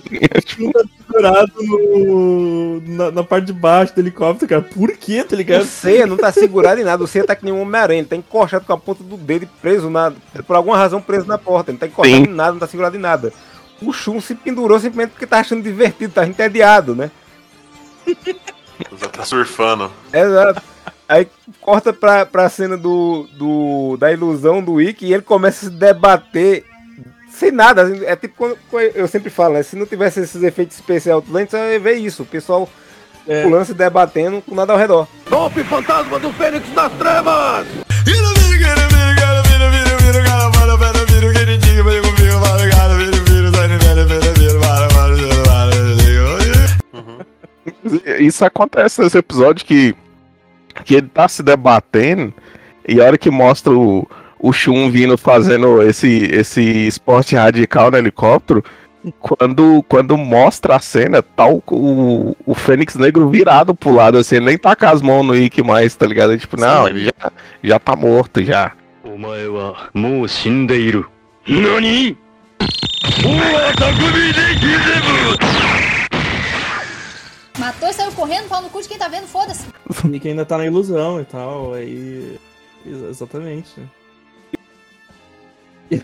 Não 0.60 0.72
tá 0.72 0.84
segurado 1.08 1.54
no, 1.60 2.82
na, 2.82 3.12
na 3.12 3.24
parte 3.24 3.46
de 3.46 3.54
baixo 3.54 3.96
do 3.96 4.02
helicóptero, 4.02 4.50
cara. 4.50 4.62
Por 4.62 4.92
quê, 4.98 5.24
tá 5.24 5.36
ligado? 5.36 5.62
O 5.62 5.66
Ceia 5.66 6.06
não 6.06 6.18
tá 6.18 6.32
segurado 6.32 6.82
em 6.82 6.84
nada. 6.84 7.02
O 7.02 7.08
Ceia 7.08 7.26
tá 7.26 7.36
que 7.36 7.46
nem 7.46 7.54
um 7.54 7.62
Homem-Aranha. 7.62 8.00
Ele 8.00 8.08
tá 8.08 8.18
encoxado 8.18 8.66
com 8.66 8.74
a 8.74 8.78
ponta 8.78 9.02
do 9.02 9.16
dedo 9.16 9.44
e 9.44 9.62
preso 9.62 9.90
na. 9.90 10.12
Por 10.46 10.56
alguma 10.56 10.78
razão 10.78 11.02
preso 11.02 11.26
na 11.26 11.38
porta. 11.38 11.72
Ele 11.72 11.76
não 11.76 11.80
tá 11.80 11.88
encostado 11.88 12.16
Sim. 12.16 12.24
em 12.24 12.36
nada, 12.36 12.52
não 12.52 12.60
tá 12.60 12.68
segurado 12.68 12.98
em 12.98 13.00
nada. 13.00 13.32
O 13.82 13.94
Shun 13.94 14.20
se 14.20 14.36
pendurou 14.36 14.78
simplesmente 14.78 15.12
porque 15.12 15.26
tá 15.26 15.40
achando 15.40 15.64
divertido, 15.64 16.14
tá 16.14 16.28
entediado, 16.28 16.96
né? 16.96 17.10
Tá 19.12 19.26
surfando. 19.26 19.92
Exato. 20.14 20.62
Aí 21.10 21.28
corta 21.60 21.92
pra, 21.92 22.24
pra 22.24 22.48
cena 22.50 22.78
do, 22.78 23.28
do, 23.34 23.98
da 23.98 24.14
ilusão 24.14 24.62
do 24.62 24.80
Ick 24.80 25.04
e 25.04 25.12
ele 25.12 25.24
começa 25.24 25.66
a 25.66 25.70
se 25.72 25.76
debater 25.76 26.64
sem 27.32 27.52
nada. 27.52 27.82
Assim, 27.82 28.06
é 28.06 28.16
tipo 28.16 28.36
quando, 28.38 28.56
eu 28.94 29.08
sempre 29.08 29.32
falo, 29.32 29.56
né? 29.56 29.64
Se 29.64 29.76
não 29.76 29.88
tivesse 29.88 30.20
esses 30.20 30.44
efeitos 30.44 30.78
especiais 30.78 31.24
lentes, 31.28 31.52
você 31.52 31.74
ia 31.74 31.80
ver 31.80 31.96
isso. 31.96 32.22
O 32.22 32.28
pessoal 32.28 32.70
é. 33.28 33.42
pulando, 33.42 33.66
se 33.66 33.74
debatendo 33.74 34.40
com 34.44 34.54
nada 34.54 34.72
ao 34.72 34.78
redor. 34.78 35.08
Golpe 35.28 35.64
fantasma 35.64 36.20
do 36.20 36.32
Fênix 36.34 36.70
das 36.76 36.94
Trevas! 36.94 37.66
Uhum. 46.94 48.18
Isso 48.20 48.46
acontece 48.46 49.02
nesse 49.02 49.18
episódio 49.18 49.66
que 49.66 49.96
que 50.84 50.96
ele 50.96 51.08
tá 51.08 51.28
se 51.28 51.44
debatendo 51.44 52.34
e 52.88 53.02
a 53.02 53.06
hora 53.06 53.18
que 53.18 53.30
mostra 53.30 53.74
o, 53.74 54.08
o 54.40 54.52
Shun 54.52 54.90
vindo 54.90 55.18
fazendo 55.18 55.82
esse, 55.82 56.26
esse 56.32 56.62
esporte 56.88 57.36
radical 57.36 57.92
no 57.92 57.98
helicóptero, 57.98 58.64
quando, 59.20 59.84
quando 59.88 60.18
mostra 60.18 60.76
a 60.76 60.80
cena, 60.80 61.22
tá 61.22 61.48
o, 61.48 61.62
o, 61.72 62.36
o 62.46 62.54
Fênix 62.54 62.96
Negro 62.96 63.30
virado 63.30 63.74
pro 63.74 63.94
lado, 63.94 64.18
assim, 64.18 64.38
ele 64.38 64.46
nem 64.46 64.58
tá 64.58 64.76
com 64.76 64.86
as 64.86 65.02
mãos 65.02 65.24
no 65.24 65.36
Ikki 65.36 65.62
mais, 65.62 65.96
tá 65.96 66.06
ligado? 66.06 66.38
Tipo, 66.38 66.60
não, 66.60 66.88
ele 66.88 67.06
já, 67.06 67.32
já 67.64 67.80
tá 67.80 67.96
morto 67.96 68.44
já. 68.44 68.74
お 69.04 69.18
Matou 77.60 77.90
e 77.90 77.94
saiu 77.94 78.12
correndo, 78.14 78.48
pau 78.48 78.62
no 78.62 78.70
cu 78.70 78.82
de 78.82 78.88
quem 78.88 78.98
tá 78.98 79.08
vendo, 79.08 79.28
foda-se. 79.28 79.66
O 80.04 80.08
Nick 80.08 80.28
ainda 80.28 80.46
tá 80.46 80.58
na 80.58 80.66
ilusão 80.66 81.20
e 81.20 81.26
tal, 81.26 81.74
aí. 81.74 82.40
Ex- 82.86 83.02
Exatamente. 83.10 83.70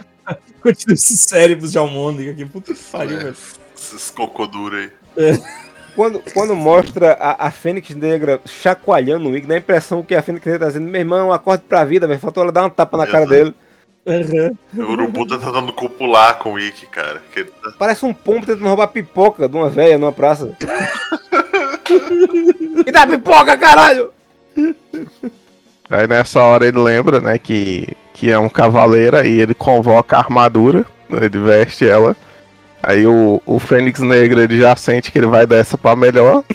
Continua 0.62 0.94
esses 0.96 1.20
cérebros 1.22 1.72
de 1.72 1.78
almôndega 1.78 2.32
aqui, 2.32 2.46
puta 2.46 2.74
que 2.74 2.84
pariu, 2.84 3.18
velho. 3.20 3.36
Esses 3.78 4.10
cocô 4.12 4.48
duro 4.48 4.76
aí. 4.76 4.92
Quando, 5.96 6.20
quando 6.34 6.56
mostra 6.56 7.14
a, 7.14 7.48
a 7.48 7.52
Fênix 7.52 7.90
Negra 7.96 8.42
chacoalhando 8.46 9.30
o 9.30 9.38
Igor, 9.38 9.48
dá 9.48 9.56
a 9.56 9.60
impressão 9.60 10.04
que 10.04 10.14
a 10.16 10.22
Fênix 10.22 10.46
Negra 10.46 10.60
tá 10.60 10.68
dizendo, 10.68 10.90
meu 10.90 11.00
irmão, 11.00 11.32
acorde 11.32 11.64
pra 11.70 11.86
vida, 11.86 12.06
velho. 12.08 12.20
Faltou 12.20 12.44
ela 12.44 12.52
dar 12.52 12.64
uma 12.64 12.70
tapa 12.70 12.98
na 12.98 13.08
cara 13.08 13.26
dele. 13.26 13.54
O 14.76 14.82
urubu 14.92 15.26
tá 15.28 15.38
tentando 15.38 15.72
copular 15.74 16.38
com 16.40 16.54
o 16.54 16.60
Ikki, 16.60 16.86
cara. 16.88 17.22
Tá- 17.34 17.72
Parece 17.80 18.06
um 18.06 18.14
pombo 18.14 18.46
tentando 18.46 18.66
roubar 18.68 18.88
pipoca 18.88 19.48
de 19.48 19.56
uma 19.56 19.70
velha 19.70 19.98
numa 19.98 20.12
praça. 20.12 20.56
Me 21.90 22.92
dá 22.92 23.06
pipoca, 23.08 23.58
caralho! 23.58 24.12
Aí 25.90 26.08
nessa 26.08 26.42
hora 26.42 26.68
ele 26.68 26.80
lembra, 26.80 27.20
né, 27.20 27.38
que, 27.38 27.88
que 28.14 28.32
é 28.32 28.40
um 28.40 28.50
cavaleiro 28.50 29.26
e 29.26 29.40
ele 29.40 29.54
convoca 29.54 30.16
a 30.16 30.20
armadura, 30.20 30.86
ele 31.10 31.40
veste 31.40 31.88
ela. 31.88 32.16
Aí 32.82 33.06
o, 33.06 33.42
o 33.46 33.60
Fênix 33.60 34.00
Negro 34.00 34.40
ele 34.40 34.60
já 34.60 34.76
sente 34.76 35.12
que 35.12 35.18
ele 35.18 35.28
vai 35.28 35.48
dessa 35.48 35.78
pra 35.78 35.96
melhor. 35.96 36.44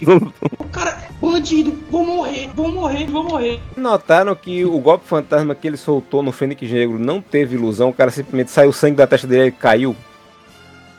Bandido, 1.20 1.72
vou 1.90 2.04
morrer, 2.04 2.48
vou 2.54 2.70
morrer, 2.70 3.06
vou 3.06 3.24
morrer. 3.24 3.60
Notaram 3.76 4.34
que 4.34 4.64
o 4.64 4.78
golpe 4.78 5.06
fantasma 5.06 5.54
que 5.54 5.66
ele 5.66 5.76
soltou 5.76 6.22
no 6.22 6.32
Fênix 6.32 6.70
Negro 6.70 6.98
não 6.98 7.20
teve 7.20 7.56
ilusão, 7.56 7.90
o 7.90 7.94
cara 7.94 8.10
simplesmente 8.10 8.50
saiu 8.50 8.72
sangue 8.72 8.96
da 8.96 9.06
testa 9.06 9.26
dele 9.26 9.48
e 9.48 9.52
caiu. 9.52 9.94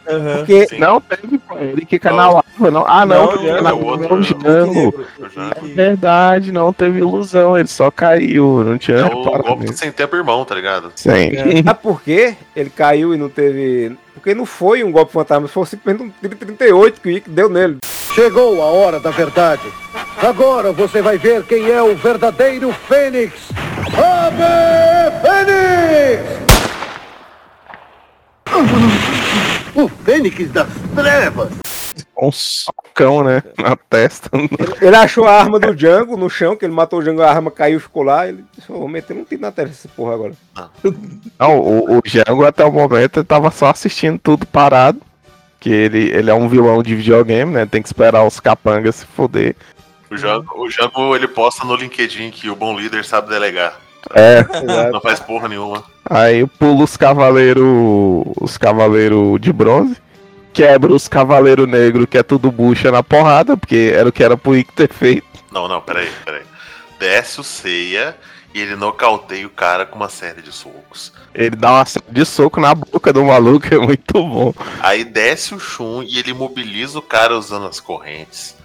Porque 0.04 0.68
Não 0.78 1.00
teve, 1.00 1.38
pô, 1.38 1.58
ele 1.58 1.86
fica 1.88 2.12
na 2.12 2.30
lava, 2.30 2.72
não. 2.72 2.86
Ah, 2.88 3.06
não, 3.06 3.26
Não, 3.26 3.32
fica 3.32 3.44
Django, 3.44 3.62
na 3.64 3.70
é 3.70 3.74
o 3.74 3.86
outro, 3.86 4.18
é 4.18 4.22
Django. 4.22 5.06
É 5.56 5.68
verdade, 5.68 6.52
não 6.52 6.74
teve 6.74 7.00
ilusão, 7.00 7.58
ele 7.58 7.68
só 7.68 7.90
caiu, 7.92 8.64
não 8.64 8.78
tinha 8.78 8.98
É 8.98 9.06
o 9.06 9.24
golpe 9.24 9.62
nisso. 9.66 9.78
sem 9.78 9.92
tempo 9.92 10.16
irmão, 10.16 10.44
tá 10.44 10.56
ligado? 10.56 10.92
Sim. 10.96 11.32
Sabe 11.64 11.80
por 11.82 12.02
quê? 12.02 12.36
Ele 12.56 12.70
caiu 12.70 13.14
e 13.14 13.18
não 13.18 13.30
teve. 13.30 13.96
Porque 14.14 14.36
não 14.36 14.46
foi 14.46 14.84
um 14.84 14.92
golpe 14.92 15.14
fantasma, 15.14 15.48
foi 15.48 15.66
simplesmente 15.66 16.04
um 16.08 16.12
tiro 16.22 16.36
38 16.36 17.02
que 17.02 17.24
deu 17.28 17.50
nele. 17.50 17.78
Chegou 18.14 18.62
a 18.62 18.66
hora 18.66 19.00
da 19.00 19.10
verdade. 19.10 19.62
Agora 20.22 20.72
você 20.72 21.02
vai 21.02 21.18
ver 21.18 21.44
quem 21.44 21.72
é 21.72 21.82
o 21.82 21.96
verdadeiro 21.96 22.72
Fênix. 22.88 23.34
Ave 23.88 25.12
Fênix! 25.22 26.42
O 29.82 29.88
Fênix 29.88 30.52
das 30.52 30.68
Trevas. 30.94 31.52
Um 32.16 32.32
socão, 32.32 33.24
né, 33.24 33.42
na 33.58 33.76
testa. 33.76 34.30
Ele 34.80 34.96
achou 34.96 35.26
a 35.26 35.40
arma 35.40 35.60
do 35.60 35.74
Django 35.74 36.16
no 36.16 36.30
chão, 36.30 36.56
que 36.56 36.64
ele 36.64 36.74
matou 36.74 37.00
o 37.00 37.02
Django, 37.02 37.24
a 37.24 37.30
arma 37.32 37.50
caiu 37.50 37.78
e 37.78 37.82
ficou 37.82 38.04
lá. 38.04 38.28
Ele 38.28 38.46
disse: 38.56 38.72
"Ô, 38.72 38.78
Vou 38.78 38.88
meter 38.88 39.18
um 39.18 39.24
tiro 39.24 39.42
na 39.42 39.52
testa 39.52 39.72
dessa 39.72 39.88
porra 39.90 40.14
agora. 40.14 40.34
Não, 41.40 41.58
o, 41.58 41.98
o 41.98 42.02
Django 42.04 42.46
até 42.46 42.64
o 42.64 42.72
momento 42.72 43.20
ele 43.20 43.26
tava 43.26 43.50
só 43.50 43.72
assistindo 43.72 44.20
tudo 44.20 44.46
parado. 44.46 45.02
Que 45.60 45.72
ele, 45.72 46.12
ele 46.12 46.30
é 46.30 46.34
um 46.34 46.48
vilão 46.48 46.84
de 46.84 46.96
videogame, 46.96 47.52
né? 47.52 47.66
Tem 47.66 47.82
que 47.82 47.88
esperar 47.88 48.24
os 48.24 48.40
capangas 48.40 48.98
se 48.98 49.06
foder. 49.06 49.56
O 50.12 50.18
Jango, 50.18 50.64
o 50.64 50.70
Jango, 50.70 51.16
ele 51.16 51.28
posta 51.28 51.66
no 51.66 51.76
LinkedIn 51.76 52.30
que 52.30 52.50
o 52.50 52.56
bom 52.56 52.78
líder 52.78 53.04
sabe 53.04 53.30
delegar. 53.30 53.80
É. 54.10 54.44
Não 54.92 55.00
faz 55.02 55.20
porra 55.20 55.48
nenhuma. 55.48 55.84
Aí 56.10 56.46
pula 56.46 56.84
os 56.84 56.98
cavaleiros. 56.98 57.64
Os 58.40 58.58
cavaleiros 58.58 59.40
de 59.40 59.54
bronze. 59.54 59.96
Quebra 60.54 60.94
os 60.94 61.08
cavaleiros 61.08 61.68
negros, 61.68 62.08
que 62.10 62.18
é 62.18 62.24
tudo 62.24 62.52
bucha 62.52 62.92
na 62.92 63.02
porrada, 63.02 63.56
porque 63.56 63.94
era 63.96 64.10
o 64.10 64.12
que 64.12 64.24
era 64.24 64.36
pro 64.36 64.56
Ick 64.56 64.74
ter 64.74 64.92
feito. 64.92 65.26
Não, 65.50 65.68
não, 65.68 65.80
peraí, 65.80 66.10
peraí. 66.26 66.42
Desce 67.00 67.40
o 67.40 67.44
Seiya 67.44 68.18
e 68.54 68.60
ele 68.60 68.76
nocauteia 68.76 69.48
o 69.48 69.50
cara 69.50 69.86
com 69.86 69.96
uma 69.96 70.10
série 70.10 70.42
de 70.42 70.52
socos. 70.52 71.14
Ele 71.34 71.56
dá 71.56 71.72
uma 71.72 71.86
série 71.86 72.06
de 72.10 72.26
soco 72.26 72.60
na 72.60 72.76
boca 72.76 73.14
do 73.14 73.24
maluco, 73.24 73.74
é 73.74 73.78
muito 73.78 74.14
bom. 74.14 74.54
Aí 74.82 75.06
desce 75.06 75.56
o 75.56 75.60
Shun 75.60 76.04
e 76.04 76.20
ele 76.20 76.34
mobiliza 76.34 77.00
o 77.00 77.02
cara 77.02 77.38
usando 77.38 77.68
as 77.68 77.80
correntes. 77.80 78.56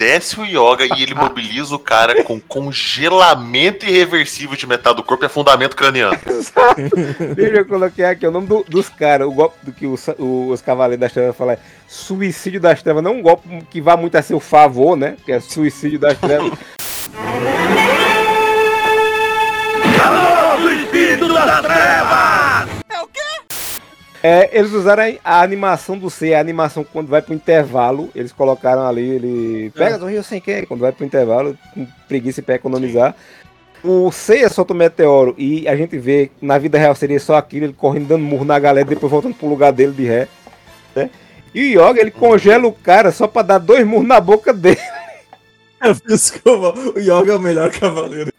Desce 0.00 0.40
o 0.40 0.46
Yoga 0.46 0.86
e 0.96 1.02
ele 1.02 1.12
mobiliza 1.14 1.74
o 1.74 1.78
cara 1.78 2.24
com 2.24 2.40
congelamento 2.40 3.84
irreversível 3.84 4.56
de 4.56 4.66
metade 4.66 4.96
do 4.96 5.02
corpo 5.02 5.24
e 5.24 5.26
afundamento 5.26 5.76
craniano. 5.76 6.16
Deixa 7.36 7.56
eu 7.58 7.66
coloquei 7.66 8.06
aqui 8.06 8.26
o 8.26 8.30
nome 8.30 8.46
do- 8.46 8.64
dos 8.66 8.88
caras. 8.88 9.28
O 9.28 9.30
golpe 9.30 9.58
do 9.62 9.72
que 9.72 9.86
os, 9.86 10.06
os 10.18 10.62
Cavaleiros 10.62 11.00
das 11.00 11.12
Trevas 11.12 11.36
falam 11.36 11.52
é 11.52 11.58
suicídio 11.86 12.58
das 12.58 12.82
trevas. 12.82 13.04
Não 13.04 13.16
um 13.16 13.20
golpe 13.22 13.46
que 13.70 13.78
vá 13.82 13.94
muito 13.94 14.16
a 14.16 14.22
seu 14.22 14.40
favor, 14.40 14.96
né? 14.96 15.16
Que 15.26 15.32
é 15.32 15.40
suicídio 15.40 15.98
das 15.98 16.16
trevas. 16.16 16.50
Calor 19.98 20.60
do 20.62 20.72
espírito 20.72 21.28
das 21.30 21.60
trevas! 21.60 22.29
É, 24.22 24.50
eles 24.52 24.72
usaram 24.72 25.02
a, 25.24 25.36
a 25.38 25.42
animação 25.42 25.96
do 25.98 26.10
C, 26.10 26.34
a 26.34 26.40
animação 26.40 26.84
quando 26.84 27.08
vai 27.08 27.22
pro 27.22 27.32
intervalo, 27.34 28.10
eles 28.14 28.32
colocaram 28.32 28.86
ali, 28.86 29.08
ele 29.08 29.70
pega 29.74 29.98
do 29.98 30.06
rio 30.06 30.22
sem 30.22 30.40
querer, 30.40 30.66
quando 30.66 30.80
vai 30.80 30.92
pro 30.92 31.06
intervalo, 31.06 31.56
com 31.74 31.86
preguiça 32.06 32.42
pra 32.42 32.54
economizar. 32.56 33.14
O 33.82 34.12
Seiya 34.12 34.50
solta 34.50 34.74
o 34.74 34.76
meteoro 34.76 35.34
e 35.38 35.66
a 35.66 35.74
gente 35.74 35.96
vê, 35.98 36.30
na 36.40 36.58
vida 36.58 36.76
real 36.76 36.94
seria 36.94 37.18
só 37.18 37.36
aquilo, 37.36 37.64
ele 37.64 37.72
correndo 37.72 38.08
dando 38.08 38.22
murro 38.24 38.44
na 38.44 38.58
galera, 38.58 38.86
depois 38.86 39.10
voltando 39.10 39.34
pro 39.34 39.48
lugar 39.48 39.72
dele 39.72 39.92
de 39.92 40.04
ré. 40.04 40.28
né? 40.94 41.08
E 41.54 41.76
o 41.76 41.88
Yoga, 41.88 42.00
ele 42.00 42.10
congela 42.10 42.66
o 42.66 42.72
cara 42.72 43.10
só 43.10 43.26
pra 43.26 43.40
dar 43.40 43.58
dois 43.58 43.86
murros 43.86 44.06
na 44.06 44.20
boca 44.20 44.52
dele. 44.52 44.78
É 45.82 45.88
eu 46.44 46.60
vou- 46.60 46.74
o 46.94 46.98
Yoga 46.98 47.32
é 47.32 47.36
o 47.36 47.40
melhor 47.40 47.70
cavaleiro. 47.70 48.30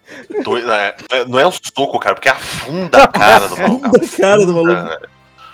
Doido, 0.44 0.72
é, 0.72 0.96
não 1.28 1.40
é 1.40 1.48
um 1.48 1.52
soco, 1.52 1.98
cara, 1.98 2.14
porque 2.14 2.30
afunda 2.30 3.02
a 3.04 3.08
cara 3.08 3.48
do 3.48 3.58
maluco. 3.58 3.90
Da 4.00 4.08
cara 4.08 4.46
do 4.46 4.54
maluco. 4.54 5.08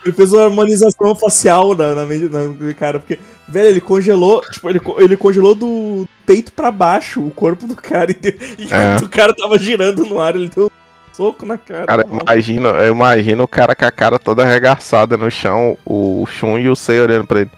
Ele 0.08 0.16
fez 0.16 0.32
uma 0.32 0.44
harmonização 0.46 1.14
facial 1.14 1.76
na, 1.76 1.94
na 1.94 2.06
na, 2.06 2.74
cara, 2.74 2.98
porque, 2.98 3.20
velho, 3.46 3.68
ele 3.68 3.82
congelou, 3.82 4.42
tipo, 4.50 4.70
ele, 4.70 4.80
ele 5.00 5.18
congelou 5.18 5.54
do 5.54 6.08
peito 6.26 6.54
pra 6.54 6.72
baixo 6.72 7.22
o 7.22 7.30
corpo 7.30 7.68
do 7.68 7.76
cara, 7.76 8.10
e, 8.16 8.16
e 8.58 8.68
É. 8.72 8.96
o 9.04 9.10
cara 9.10 9.34
tava 9.36 9.58
girando 9.60 10.06
no 10.06 10.22
ar, 10.22 10.34
ele 10.36 10.48
deu 10.48 10.68
um 10.68 10.70
soco 11.14 11.46
na 11.46 11.58
cara. 11.58 11.86
Cara, 11.86 12.06
imagina, 12.10 12.70
eu 12.70 12.94
imagino 12.94 13.44
o 13.44 13.48
cara 13.50 13.76
com 13.76 13.84
a 13.84 13.92
cara 13.92 14.18
toda 14.18 14.44
arregaçada 14.44 15.18
no 15.18 15.30
chão, 15.30 15.78
o 15.86 16.26
Shun 16.26 16.58
e 16.58 16.70
o 16.70 16.76
Sei 16.76 17.02
olhando 17.02 17.28
pra 17.28 17.42
ele. 17.42 17.52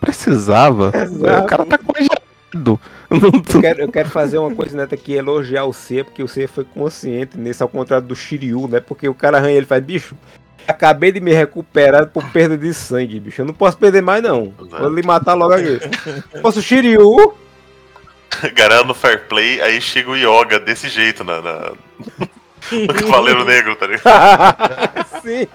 Precisava? 0.00 0.92
Exato. 0.94 1.44
O 1.44 1.46
cara 1.48 1.66
tá 1.66 1.78
congelado. 1.78 2.22
Eu 3.54 3.60
quero, 3.60 3.80
eu 3.82 3.92
quero 3.92 4.08
fazer 4.08 4.38
uma 4.38 4.54
coisa 4.54 4.74
neta 4.74 4.94
aqui, 4.94 5.12
elogiar 5.12 5.64
o 5.64 5.72
C, 5.72 6.02
porque 6.02 6.22
o 6.22 6.28
C 6.28 6.46
foi 6.46 6.64
consciente 6.64 7.36
nesse, 7.36 7.62
ao 7.62 7.68
contrário 7.68 8.06
do 8.06 8.16
Shiryu, 8.16 8.66
né? 8.68 8.80
Porque 8.80 9.06
o 9.06 9.12
cara 9.14 9.36
arranha 9.36 9.56
ele 9.58 9.66
faz, 9.66 9.84
bicho, 9.84 10.14
acabei 10.66 11.12
de 11.12 11.20
me 11.20 11.32
recuperar 11.32 12.06
por 12.08 12.24
perda 12.30 12.56
de 12.56 12.72
sangue, 12.74 13.20
bicho. 13.20 13.42
Eu 13.42 13.46
não 13.46 13.54
posso 13.54 13.76
perder 13.76 14.02
mais, 14.02 14.22
não. 14.22 14.52
Vou 14.58 14.88
lhe 14.90 15.02
matar 15.02 15.34
logo 15.34 15.52
aqui. 15.54 15.78
Se 16.32 16.40
fosse 16.40 16.58
o 16.60 16.62
Shiryu, 16.62 17.34
Garanto 18.54 18.86
no 18.88 18.94
fair 18.94 19.26
play, 19.28 19.60
aí 19.60 19.80
chega 19.80 20.10
o 20.10 20.16
Yoga 20.16 20.58
desse 20.58 20.88
jeito 20.88 21.22
na, 21.22 21.42
na- 21.42 21.72
no 22.72 22.94
Cavaleiro 22.94 23.44
Negro, 23.44 23.76
tá 23.76 23.86
ligado? 23.86 25.20
Sim. 25.22 25.46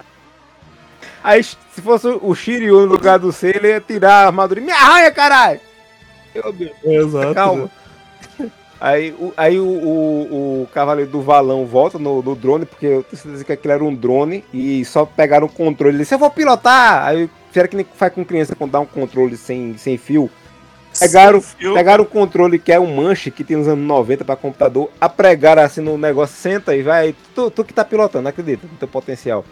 Aí, 1.24 1.42
se 1.42 1.82
fosse 1.82 2.06
o 2.06 2.34
Shiryu 2.34 2.80
no 2.80 2.86
lugar 2.86 3.18
do 3.18 3.32
C, 3.32 3.48
ele 3.56 3.68
ia 3.68 3.80
tirar 3.80 4.12
a 4.22 4.26
armadura 4.26 4.60
e 4.60 4.62
me 4.62 4.70
arranha, 4.70 5.10
caralho! 5.10 5.60
Eu, 6.34 6.52
meu, 6.52 6.70
Exato. 6.84 7.34
Calma. 7.34 7.70
Aí, 8.80 9.12
o, 9.12 9.32
aí 9.36 9.58
o, 9.58 9.66
o, 9.66 10.62
o 10.62 10.68
Cavaleiro 10.72 11.10
do 11.10 11.20
Valão 11.20 11.66
volta 11.66 11.98
no, 11.98 12.22
no 12.22 12.36
drone, 12.36 12.64
porque 12.64 12.86
eu 12.86 13.02
tenho 13.02 13.20
certeza 13.20 13.44
que 13.44 13.52
aquilo 13.52 13.74
era 13.74 13.84
um 13.84 13.94
drone, 13.94 14.44
e 14.52 14.84
só 14.84 15.04
pegaram 15.04 15.46
o 15.46 15.50
controle. 15.50 15.96
Ele 15.96 16.02
disse, 16.04 16.14
eu 16.14 16.18
vou 16.18 16.30
pilotar! 16.30 17.04
Aí 17.06 17.28
fizeram 17.48 17.68
que 17.68 17.76
nem 17.76 17.86
faz 17.94 18.12
com 18.12 18.24
criança 18.24 18.54
quando 18.54 18.72
dá 18.72 18.80
um 18.80 18.86
controle 18.86 19.36
sem, 19.36 19.76
sem 19.76 19.98
fio. 19.98 20.30
Pegaram, 20.98 21.42
pegaram 21.74 22.02
o 22.02 22.06
controle 22.06 22.58
que 22.58 22.72
é 22.72 22.80
um 22.80 22.96
manche 22.96 23.30
que 23.30 23.44
tem 23.44 23.56
nos 23.56 23.68
anos 23.68 23.86
90 23.86 24.24
para 24.24 24.36
computador, 24.36 24.90
apregaram 25.00 25.62
assim 25.62 25.80
no 25.80 25.98
negócio, 25.98 26.36
senta 26.36 26.74
e 26.74 26.82
vai. 26.82 27.14
Tu, 27.34 27.50
tu 27.50 27.64
que 27.64 27.74
tá 27.74 27.84
pilotando, 27.84 28.28
acredita 28.28 28.66
no 28.66 28.78
teu 28.78 28.88
potencial. 28.88 29.44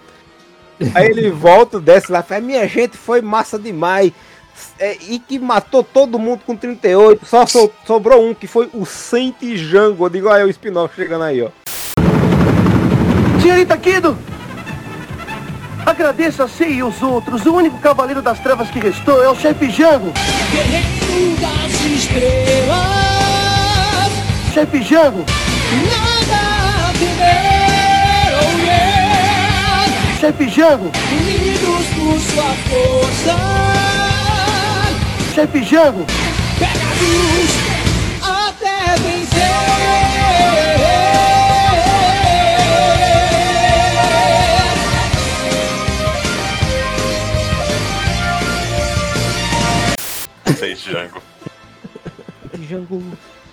Aí 0.95 1.09
ele 1.09 1.31
volta, 1.31 1.81
desce 1.81 2.11
lá, 2.11 2.23
fala, 2.23 2.41
minha 2.41 2.67
gente, 2.67 2.97
foi 2.97 3.21
massa 3.21 3.59
demais. 3.59 4.13
É, 4.79 4.97
e 5.09 5.19
que 5.19 5.39
matou 5.39 5.83
todo 5.83 6.19
mundo 6.19 6.41
com 6.47 6.57
38. 6.57 7.25
Só 7.27 7.47
so- 7.47 7.71
sobrou 7.87 8.29
um, 8.29 8.35
que 8.35 8.47
foi 8.47 8.69
o 8.73 8.85
Saint 8.85 9.37
Django. 9.41 10.05
Eu 10.07 10.11
digo, 10.11 10.29
olha 10.29 10.45
o 10.47 10.51
spin-off 10.51 10.95
chegando 10.95 11.25
aí, 11.25 11.43
ó. 11.43 11.49
Senhorita 13.41 13.77
Kido! 13.77 14.17
Agradeça 15.85 16.45
a 16.45 16.49
si 16.49 16.65
e 16.65 16.83
os 16.83 17.01
outros. 17.01 17.47
O 17.47 17.55
único 17.55 17.79
cavaleiro 17.79 18.21
das 18.21 18.41
trevas 18.41 18.69
que 18.71 18.81
restou 18.81 19.23
é 19.23 19.29
o 19.29 19.37
chefe 19.37 19.71
Jango. 19.71 20.13
Guerreiro 20.51 21.37
das 21.41 21.73
estrelas, 21.85 22.77
Chefe 24.53 24.83
Jango! 24.83 25.25
nada 25.87 26.89
a 26.89 26.93
temer, 26.93 28.33
oh 28.43 28.51
yeah. 28.67 29.87
Chefe 30.21 30.49
Jango! 30.49 30.91
Unidos 31.13 31.87
por 31.95 32.19
sua 32.21 32.51
força, 32.69 33.37
Chefe 35.37 35.63
Jango! 35.65 36.07
pegados 36.59 37.51
até 38.23 38.97
vencer. 39.03 40.57
Sei, 50.57 50.75
Django. 50.75 51.23
Django. 52.55 53.03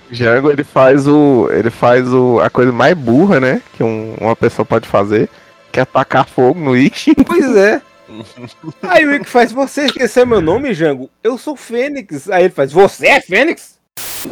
Django 0.09 0.51
ele 0.51 0.63
faz 0.63 1.07
o. 1.07 1.49
ele 1.51 1.69
faz 1.69 2.07
o. 2.13 2.39
a 2.39 2.49
coisa 2.49 2.71
mais 2.71 2.95
burra, 2.97 3.39
né? 3.39 3.61
Que 3.75 3.83
um- 3.83 4.15
uma 4.21 4.35
pessoa 4.35 4.65
pode 4.65 4.87
fazer, 4.87 5.29
que 5.71 5.79
é 5.79 5.83
atacar 5.83 6.25
fogo 6.25 6.59
no 6.59 6.77
Ikki. 6.77 7.13
Pois 7.25 7.55
é. 7.55 7.81
Aí 8.83 9.05
o 9.05 9.11
Rick 9.11 9.29
faz, 9.29 9.51
você 9.51 9.85
esqueceu 9.85 10.25
meu 10.25 10.41
nome, 10.41 10.73
Jango? 10.73 11.09
Eu 11.23 11.37
sou 11.37 11.55
Fênix. 11.55 12.29
Aí 12.29 12.45
ele 12.45 12.53
faz, 12.53 12.71
você 12.71 13.07
é 13.07 13.21
Fênix? 13.21 13.79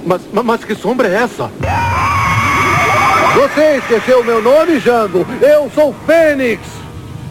Mas, 0.05 0.21
mas, 0.31 0.45
mas 0.45 0.63
que 0.63 0.75
sombra 0.75 1.07
é 1.07 1.15
essa? 1.15 1.51
Você 3.35 3.77
esqueceu 3.77 4.23
meu 4.23 4.41
nome, 4.41 4.79
Jango? 4.79 5.25
Eu 5.41 5.69
sou 5.71 5.93
Fênix! 6.05 6.61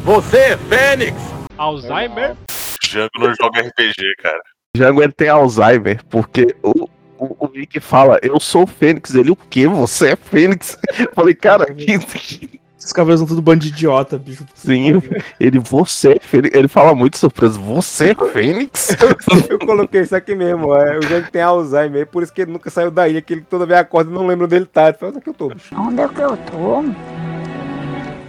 Você 0.04 0.38
é 0.38 0.56
Fênix! 0.56 1.14
Alzheimer? 1.56 2.36
Django 2.82 3.10
não 3.18 3.34
joga 3.34 3.60
RPG, 3.60 4.14
cara. 4.22 4.40
Django 4.74 5.02
ele 5.02 5.12
tem 5.12 5.28
Alzheimer, 5.28 6.02
porque 6.08 6.54
o, 6.62 6.88
o, 7.18 7.46
o 7.46 7.50
Ikki 7.54 7.80
fala, 7.80 8.18
eu 8.22 8.40
sou 8.40 8.62
o 8.62 8.66
Fênix. 8.66 9.14
Ele, 9.14 9.30
o 9.30 9.36
quê? 9.36 9.68
Você 9.68 10.12
é 10.12 10.16
Fênix? 10.16 10.78
Eu 10.98 11.10
falei, 11.14 11.34
cara, 11.34 11.66
que. 11.66 11.98
Esses 12.80 12.94
cavaleiros 12.94 13.20
são 13.20 13.28
tudo 13.28 13.42
bando 13.42 13.60
de 13.60 13.68
idiota, 13.68 14.18
bicho. 14.18 14.42
Sim, 14.54 15.02
ele, 15.38 15.58
você 15.58 16.12
é 16.12 16.18
Fênix. 16.18 16.56
Ele 16.56 16.66
fala 16.66 16.94
muito 16.94 17.18
surpreso, 17.18 17.60
você 17.60 18.12
é 18.18 18.32
Fênix? 18.32 18.96
Eu 19.50 19.58
coloquei 19.58 20.00
isso 20.00 20.16
aqui 20.16 20.34
mesmo, 20.34 20.74
é, 20.74 20.98
o 20.98 21.02
Jango 21.02 21.30
tem 21.30 21.42
Alzheimer, 21.42 22.06
por 22.06 22.22
isso 22.22 22.32
que 22.32 22.40
ele 22.40 22.52
nunca 22.52 22.70
saiu 22.70 22.90
da 22.90 23.06
ilha, 23.06 23.20
que 23.20 23.34
ele 23.34 23.42
toda 23.42 23.66
vez 23.66 23.78
acorda 23.78 24.10
e 24.10 24.14
não 24.14 24.26
lembra 24.26 24.46
onde 24.46 24.56
ele 24.56 24.64
tá. 24.64 24.88
Ele 24.88 24.96
fala, 24.96 25.10
onde 25.12 25.18
é 25.18 25.20
que 25.20 25.28
eu 25.28 25.34
tô, 25.34 25.48
bicho? 25.50 25.74
Onde 25.78 26.00
é 26.00 26.08
que 26.08 26.20
eu 26.20 26.36
tô? 26.38 26.78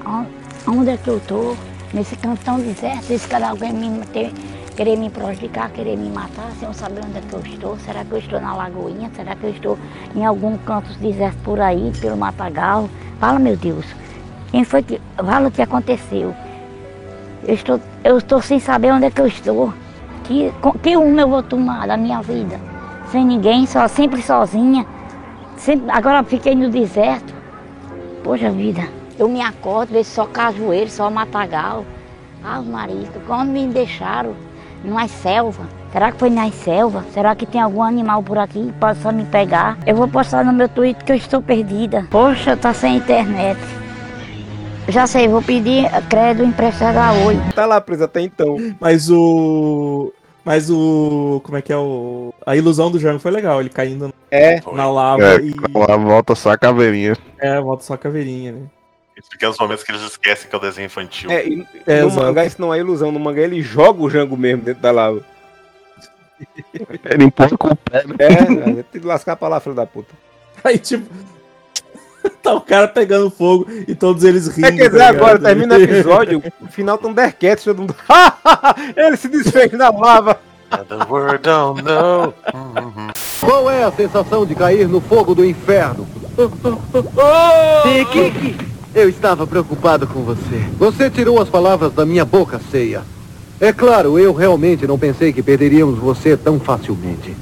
On- 0.05 0.25
Onde 0.67 0.89
é 0.91 0.97
que 0.97 1.07
eu 1.07 1.19
tô? 1.21 1.55
Nesse 1.93 2.15
canto 2.17 2.41
tão 2.43 2.59
deserto, 2.59 3.17
se 3.17 3.27
calhar 3.27 3.49
alguém 3.51 3.73
me 3.73 4.05
ter, 4.07 4.31
querer 4.77 4.95
me 4.97 5.09
prejudicar, 5.09 5.69
querer 5.71 5.97
me 5.97 6.09
matar, 6.09 6.49
sem 6.59 6.67
eu 6.67 6.73
saber 6.73 7.01
onde 7.05 7.17
é 7.17 7.21
que 7.21 7.33
eu 7.33 7.39
estou. 7.41 7.77
Será 7.79 8.03
que 8.05 8.11
eu 8.11 8.17
estou 8.17 8.39
na 8.39 8.55
lagoinha? 8.55 9.09
Será 9.15 9.35
que 9.35 9.43
eu 9.45 9.49
estou 9.49 9.77
em 10.15 10.25
algum 10.25 10.57
canto 10.59 10.93
deserto 10.99 11.37
por 11.43 11.59
aí, 11.59 11.91
pelo 11.99 12.15
matagal? 12.17 12.89
Fala, 13.19 13.39
meu 13.39 13.57
Deus. 13.57 13.85
Quem 14.51 14.63
foi 14.63 14.83
que. 14.83 15.01
Fala 15.17 15.47
o 15.47 15.51
que 15.51 15.61
aconteceu. 15.61 16.35
Eu 17.43 17.55
estou, 17.55 17.79
eu 18.03 18.17
estou 18.17 18.41
sem 18.41 18.59
saber 18.59 18.91
onde 18.91 19.05
é 19.05 19.11
que 19.11 19.21
eu 19.21 19.27
estou. 19.27 19.73
Que, 20.25 20.53
que 20.83 20.95
rumo 20.95 21.19
eu 21.19 21.27
vou 21.27 21.41
tomar 21.41 21.87
da 21.87 21.97
minha 21.97 22.21
vida? 22.21 22.59
Sem 23.11 23.25
ninguém, 23.25 23.65
só, 23.65 23.87
sempre 23.87 24.21
sozinha. 24.21 24.85
Sempre, 25.57 25.89
agora 25.89 26.23
fiquei 26.23 26.53
no 26.53 26.69
deserto. 26.69 27.33
Poxa 28.23 28.51
vida, 28.51 28.87
eu 29.17 29.27
me 29.27 29.41
acordo, 29.41 29.93
vejo 29.93 30.09
só 30.09 30.25
cajueiro, 30.25 30.89
só 30.89 31.09
matagal. 31.09 31.85
Ah, 32.43 32.61
marisco, 32.61 33.19
quando 33.25 33.49
me 33.49 33.67
deixaram 33.67 34.33
numa 34.83 35.07
selva. 35.07 35.63
Será 35.91 36.11
que 36.11 36.19
foi 36.19 36.29
na 36.29 36.49
selva? 36.51 37.03
Será 37.13 37.35
que 37.35 37.45
tem 37.45 37.61
algum 37.61 37.83
animal 37.83 38.23
por 38.23 38.37
aqui 38.37 38.65
que 38.65 38.71
possa 38.73 39.11
me 39.11 39.25
pegar? 39.25 39.77
Eu 39.85 39.95
vou 39.95 40.07
postar 40.07 40.45
no 40.45 40.53
meu 40.53 40.69
Twitter 40.69 41.03
que 41.03 41.11
eu 41.11 41.15
estou 41.15 41.41
perdida. 41.41 42.07
Poxa, 42.09 42.55
tá 42.55 42.73
sem 42.73 42.97
internet. 42.97 43.59
Já 44.91 45.07
sei, 45.07 45.27
vou 45.27 45.41
pedir 45.41 45.89
crédito 46.09 46.45
emprestado 46.45 46.97
a 46.97 47.13
Oi. 47.25 47.37
Tá 47.55 47.65
lá 47.65 47.79
preso 47.79 48.03
até 48.03 48.21
então. 48.21 48.57
Mas 48.79 49.09
o. 49.09 50.11
Mas 50.43 50.69
o. 50.69 51.39
Como 51.43 51.57
é 51.57 51.61
que 51.61 51.71
é 51.71 51.77
o. 51.77 52.33
A 52.45 52.55
ilusão 52.55 52.91
do 52.91 52.99
Jango 52.99 53.19
foi 53.19 53.31
legal, 53.31 53.59
ele 53.61 53.69
caindo 53.69 54.13
É. 54.29 54.59
na 54.73 54.89
lava 54.91 55.23
É, 55.23 55.37
e. 55.41 55.53
lá 55.73 55.95
volta 55.95 56.35
só 56.35 56.51
a 56.51 56.57
caveirinha. 56.57 57.15
É, 57.39 57.59
volta 57.61 57.83
só 57.83 57.93
a 57.93 57.97
caveirinha, 57.97 58.51
né? 58.51 58.61
Esses 59.15 59.29
pequenos 59.29 59.57
momentos 59.59 59.83
que 59.83 59.91
eles 59.91 60.01
esquecem 60.01 60.49
que 60.49 60.55
é 60.55 60.57
o 60.57 60.61
desenho 60.61 60.85
infantil. 60.87 61.29
É, 61.31 61.45
e 61.47 61.65
É, 61.85 62.01
no 62.01 62.07
exato. 62.07 62.25
mangá 62.25 62.45
isso 62.45 62.59
não 62.59 62.73
é 62.73 62.79
ilusão, 62.79 63.11
no 63.11 63.19
mangá 63.19 63.41
ele 63.41 63.61
joga 63.61 64.01
o 64.01 64.09
Jango 64.09 64.35
mesmo 64.35 64.63
dentro 64.63 64.81
da 64.81 64.91
lava. 64.91 65.21
Ele 67.05 67.25
empurra 67.25 67.55
com 67.57 67.67
o 67.67 67.75
pé, 67.75 68.03
né? 68.07 68.15
É, 68.19 68.83
tem 68.83 68.99
que 69.01 69.07
lascar 69.07 69.35
pra 69.35 69.47
lá, 69.47 69.59
filho 69.59 69.75
da 69.75 69.85
puta. 69.85 70.13
Aí, 70.63 70.77
tipo. 70.79 71.05
tá 72.41 72.53
o 72.53 72.61
cara 72.61 72.87
pegando 72.87 73.29
fogo 73.29 73.67
e 73.87 73.95
todos 73.95 74.23
eles 74.23 74.47
rindo. 74.47 74.67
É, 74.67 74.71
quer 74.71 74.89
dizer, 74.89 74.97
tá 74.97 75.09
agora, 75.09 75.39
termina 75.39 75.77
o 75.77 75.81
episódio, 75.81 76.43
o 76.61 76.67
final 76.67 76.97
Thundercats, 76.97 77.63
todo 77.63 77.79
mundo. 77.79 77.95
ele 78.95 79.17
se 79.17 79.27
desfez 79.27 79.71
na 79.73 79.89
lava. 79.89 80.39
The 80.71 81.05
world 81.09 81.39
don't 81.39 81.83
know. 81.83 82.33
Qual 83.41 83.69
é 83.69 83.83
a 83.83 83.91
sensação 83.91 84.45
de 84.45 84.55
cair 84.55 84.87
no 84.87 85.01
fogo 85.01 85.35
do 85.35 85.43
inferno? 85.43 86.07
Kiki, 88.11 88.55
eu 88.95 89.09
estava 89.09 89.45
preocupado 89.45 90.07
com 90.07 90.23
você. 90.23 90.65
Você 90.77 91.09
tirou 91.09 91.41
as 91.41 91.49
palavras 91.49 91.91
da 91.93 92.05
minha 92.05 92.23
boca, 92.23 92.59
Ceia. 92.71 93.01
É 93.59 93.73
claro, 93.73 94.17
eu 94.17 94.33
realmente 94.33 94.87
não 94.87 94.97
pensei 94.97 95.33
que 95.33 95.43
perderíamos 95.43 95.99
você 95.99 96.37
tão 96.37 96.59
facilmente. 96.59 97.35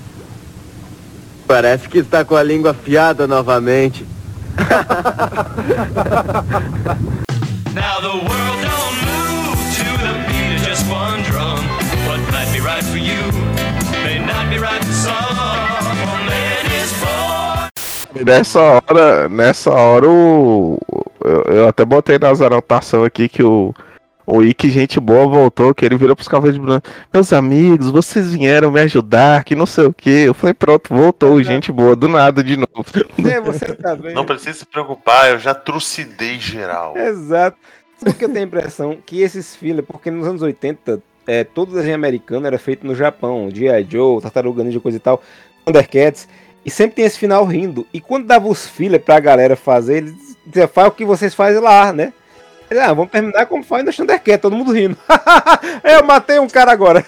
Parece 1.48 1.88
que 1.88 2.00
está 2.00 2.26
com 2.26 2.36
a 2.36 2.44
língua 2.44 2.72
afiada 2.72 3.26
novamente. 3.26 4.06
Now 7.74 8.00
the 8.00 8.16
world 8.28 8.62
don't 8.66 8.96
move 9.06 9.60
to 9.78 9.86
the 10.04 10.14
beat 10.28 10.56
of 10.56 10.62
just 10.66 10.86
one 10.90 11.22
drum. 11.24 11.60
What 12.08 12.20
might 12.32 12.52
be 12.52 12.60
right 12.60 12.84
for 12.84 12.98
you 12.98 13.22
may 14.04 14.18
not 14.26 14.50
be 14.50 14.58
right 14.58 14.84
for 14.84 14.92
some. 14.92 15.38
Nessa 18.26 18.60
hora, 18.60 19.30
nessa 19.30 19.72
hora 19.72 20.10
o. 20.10 20.78
Eu, 21.24 21.42
eu 21.54 21.68
até 21.68 21.86
botei 21.86 22.18
nas 22.20 22.42
anotações 22.42 23.06
aqui 23.06 23.30
que 23.30 23.44
o. 23.44 23.74
O 24.32 24.44
Ikki, 24.44 24.70
gente 24.70 25.00
boa, 25.00 25.28
voltou, 25.28 25.74
que 25.74 25.84
ele 25.84 25.98
virou 25.98 26.16
pros 26.16 26.28
cavaleiros 26.28 26.60
de 26.60 26.64
branco. 26.64 26.88
Meus 27.12 27.34
amigos, 27.34 27.90
vocês 27.90 28.32
vieram 28.32 28.70
me 28.70 28.80
ajudar, 28.82 29.44
que 29.44 29.56
não 29.56 29.66
sei 29.66 29.86
o 29.86 29.94
que. 29.94 30.10
Eu 30.10 30.36
falei, 30.36 30.54
pronto, 30.54 30.94
voltou, 30.94 31.42
gente 31.42 31.72
boa, 31.72 31.96
do 31.96 32.08
nada 32.08 32.44
de 32.44 32.56
novo. 32.56 32.70
É, 33.30 33.42
você 33.42 33.74
tá 33.76 33.96
vendo? 33.96 34.14
Não 34.14 34.26
precisa 34.26 34.60
se 34.60 34.66
preocupar, 34.66 35.32
eu 35.32 35.40
já 35.40 35.54
trucidei 35.54 36.40
geral. 36.40 36.96
Exato. 36.96 37.58
Sabe 37.98 38.12
o 38.12 38.14
que 38.14 38.26
eu 38.26 38.30
tenho 38.30 38.46
a 38.46 38.48
impressão? 38.48 38.98
Que 39.04 39.22
esses 39.22 39.56
fillers, 39.56 39.86
porque 39.86 40.12
nos 40.12 40.28
anos 40.28 40.42
80, 40.42 41.02
é, 41.28 41.44
todo 41.44 41.74
desenho 41.74 41.96
americano 41.96 42.46
era 42.46 42.58
feito 42.60 42.86
no 42.86 42.94
Japão. 42.94 43.50
G.I. 43.52 43.88
Joe, 43.90 44.22
Tartaruga 44.22 44.64
Ninja, 44.64 44.80
coisa 44.80 44.98
e 44.98 45.02
tal, 45.02 45.22
Thundercats. 45.66 46.28
E 46.64 46.70
sempre 46.70 46.98
tem 46.98 47.06
esse 47.06 47.18
final 47.18 47.46
rindo. 47.46 47.86
E 47.92 48.00
quando 48.00 48.28
dava 48.28 48.48
os 48.48 48.68
fillers 48.68 49.04
pra 49.04 49.20
galera 49.20 49.56
fazer, 49.56 49.98
eles 49.98 50.38
diziam, 50.46 50.68
faz 50.68 50.88
o 50.88 50.92
que 50.92 51.06
vocês 51.06 51.34
fazem 51.34 51.62
lá, 51.62 51.92
né? 51.92 52.14
Ah, 52.72 52.94
vamos 52.94 53.10
terminar 53.12 53.46
como 53.48 53.64
faz 53.64 53.84
no 53.84 53.92
Thundercats, 53.94 54.42
todo 54.42 54.56
mundo 54.56 54.72
rindo. 54.72 54.98
eu 55.84 56.04
matei 56.04 56.40
um 56.40 56.48
cara 56.48 56.72
agora. 56.72 57.04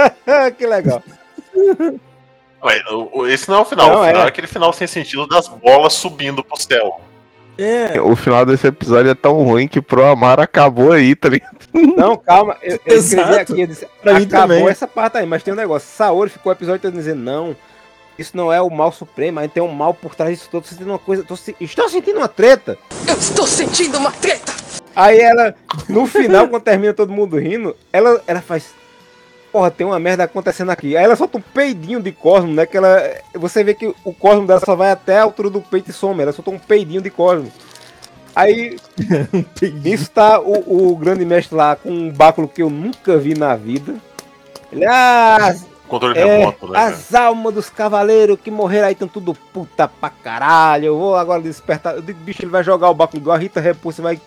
que 0.58 0.66
legal. 0.66 1.02
Ué, 2.62 3.32
Esse 3.32 3.48
não 3.48 3.58
é 3.58 3.60
o 3.60 3.64
final, 3.64 3.88
Não, 3.88 4.00
o 4.02 4.06
final 4.06 4.22
é. 4.22 4.24
é. 4.24 4.28
aquele 4.28 4.46
final 4.46 4.72
sem 4.72 4.86
sentido 4.86 5.26
das 5.26 5.48
bolas 5.48 5.92
subindo 5.92 6.42
pro 6.42 6.60
céu. 6.60 7.00
É. 7.58 7.98
O 8.00 8.14
final 8.14 8.44
desse 8.44 8.66
episódio 8.66 9.10
é 9.10 9.14
tão 9.14 9.42
ruim 9.42 9.66
que 9.66 9.80
pro 9.80 10.04
Amaro 10.04 10.42
acabou 10.42 10.92
aí, 10.92 11.14
tá 11.14 11.28
ligado? 11.30 11.56
Não, 11.72 12.14
calma. 12.16 12.56
Eu, 12.62 12.78
eu 12.84 12.98
escrevi 12.98 13.34
aqui, 13.38 13.60
eu 13.62 13.66
disse, 13.66 13.86
Pra 14.02 14.14
mim 14.18 14.24
acabou 14.26 14.68
essa 14.68 14.86
parte 14.86 15.16
aí, 15.16 15.24
mas 15.26 15.42
tem 15.42 15.54
um 15.54 15.56
negócio. 15.56 15.88
Saori 15.88 16.28
ficou 16.30 16.50
o 16.50 16.54
episódio 16.54 16.82
todo 16.82 16.92
dizendo, 16.92 17.22
não, 17.22 17.56
isso 18.18 18.36
não 18.36 18.52
é 18.52 18.60
o 18.60 18.68
mal 18.68 18.92
supremo, 18.92 19.40
aí 19.40 19.48
tem 19.48 19.62
um 19.62 19.68
mal 19.72 19.94
por 19.94 20.14
trás 20.14 20.36
disso 20.36 20.48
todo. 20.50 20.64
Tô 20.64 20.68
sentindo 20.68 20.90
uma 20.90 20.98
coisa, 20.98 21.22
tô 21.22 21.34
se- 21.34 21.56
estou 21.58 21.88
sentindo 21.88 22.18
uma 22.18 22.28
treta. 22.28 22.76
Eu 23.08 23.14
estou 23.14 23.46
sentindo 23.46 23.96
uma 23.96 24.12
treta. 24.12 24.52
Aí 24.96 25.20
ela, 25.20 25.54
no 25.90 26.06
final, 26.06 26.48
quando 26.48 26.62
termina 26.62 26.94
todo 26.94 27.12
mundo 27.12 27.38
rindo, 27.38 27.76
ela, 27.92 28.18
ela 28.26 28.40
faz. 28.40 28.74
Porra, 29.52 29.70
tem 29.70 29.86
uma 29.86 29.98
merda 29.98 30.24
acontecendo 30.24 30.70
aqui. 30.70 30.96
Aí 30.96 31.04
ela 31.04 31.14
solta 31.14 31.36
um 31.36 31.42
peidinho 31.42 32.00
de 32.00 32.10
Cosmo, 32.12 32.54
né? 32.54 32.64
Que 32.64 32.78
ela. 32.78 33.02
Você 33.34 33.62
vê 33.62 33.74
que 33.74 33.94
o 34.02 34.14
Cosmo 34.14 34.46
dela 34.46 34.60
só 34.64 34.74
vai 34.74 34.90
até 34.90 35.18
a 35.18 35.24
altura 35.24 35.50
do 35.50 35.60
peito 35.60 35.90
e 35.90 35.92
some. 35.92 36.22
Ela 36.22 36.32
soltou 36.32 36.54
um 36.54 36.58
peidinho 36.58 37.02
de 37.02 37.10
Cosmo. 37.10 37.52
Aí. 38.34 38.78
Nisso 39.84 40.10
tá 40.10 40.40
o, 40.40 40.92
o 40.92 40.96
grande 40.96 41.26
mestre 41.26 41.54
lá 41.54 41.76
com 41.76 41.90
um 41.90 42.10
báculo 42.10 42.48
que 42.48 42.62
eu 42.62 42.70
nunca 42.70 43.18
vi 43.18 43.34
na 43.38 43.54
vida. 43.54 43.96
Ele, 44.72 44.86
ah, 44.86 45.54
Controle 45.86 46.18
É, 46.18 46.38
remoto, 46.38 46.68
né? 46.68 46.78
as 46.78 47.14
almas 47.14 47.54
dos 47.54 47.70
cavaleiros 47.70 48.38
que 48.42 48.50
morreram 48.50 48.86
aí 48.86 48.94
estão 48.94 49.06
tudo 49.06 49.34
puta 49.34 49.86
pra 49.86 50.08
caralho. 50.08 50.86
Eu 50.86 50.98
vou 50.98 51.16
agora 51.16 51.42
despertar. 51.42 51.96
Eu 51.96 52.02
digo, 52.02 52.18
bicho, 52.20 52.42
ele 52.42 52.50
vai 52.50 52.64
jogar 52.64 52.88
o 52.88 52.94
báculo 52.94 53.22
igual 53.22 53.36
a 53.36 53.38
Rita 53.38 53.60
Repulsa, 53.60 54.02
vai 54.02 54.18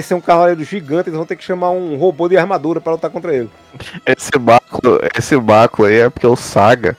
ser 0.00 0.14
um 0.14 0.20
cavaleiro 0.20 0.62
gigante, 0.62 1.08
eles 1.08 1.16
vão 1.16 1.26
ter 1.26 1.36
que 1.36 1.44
chamar 1.44 1.70
um 1.70 1.96
robô 1.96 2.28
de 2.28 2.36
armadura 2.36 2.80
pra 2.80 2.92
lutar 2.92 3.10
contra 3.10 3.34
ele. 3.34 3.50
Esse 4.06 4.38
báculo, 4.38 5.00
esse 5.16 5.36
báculo 5.36 5.88
aí 5.88 5.96
é 5.96 6.10
porque 6.10 6.26
o 6.26 6.36
Saga, 6.36 6.96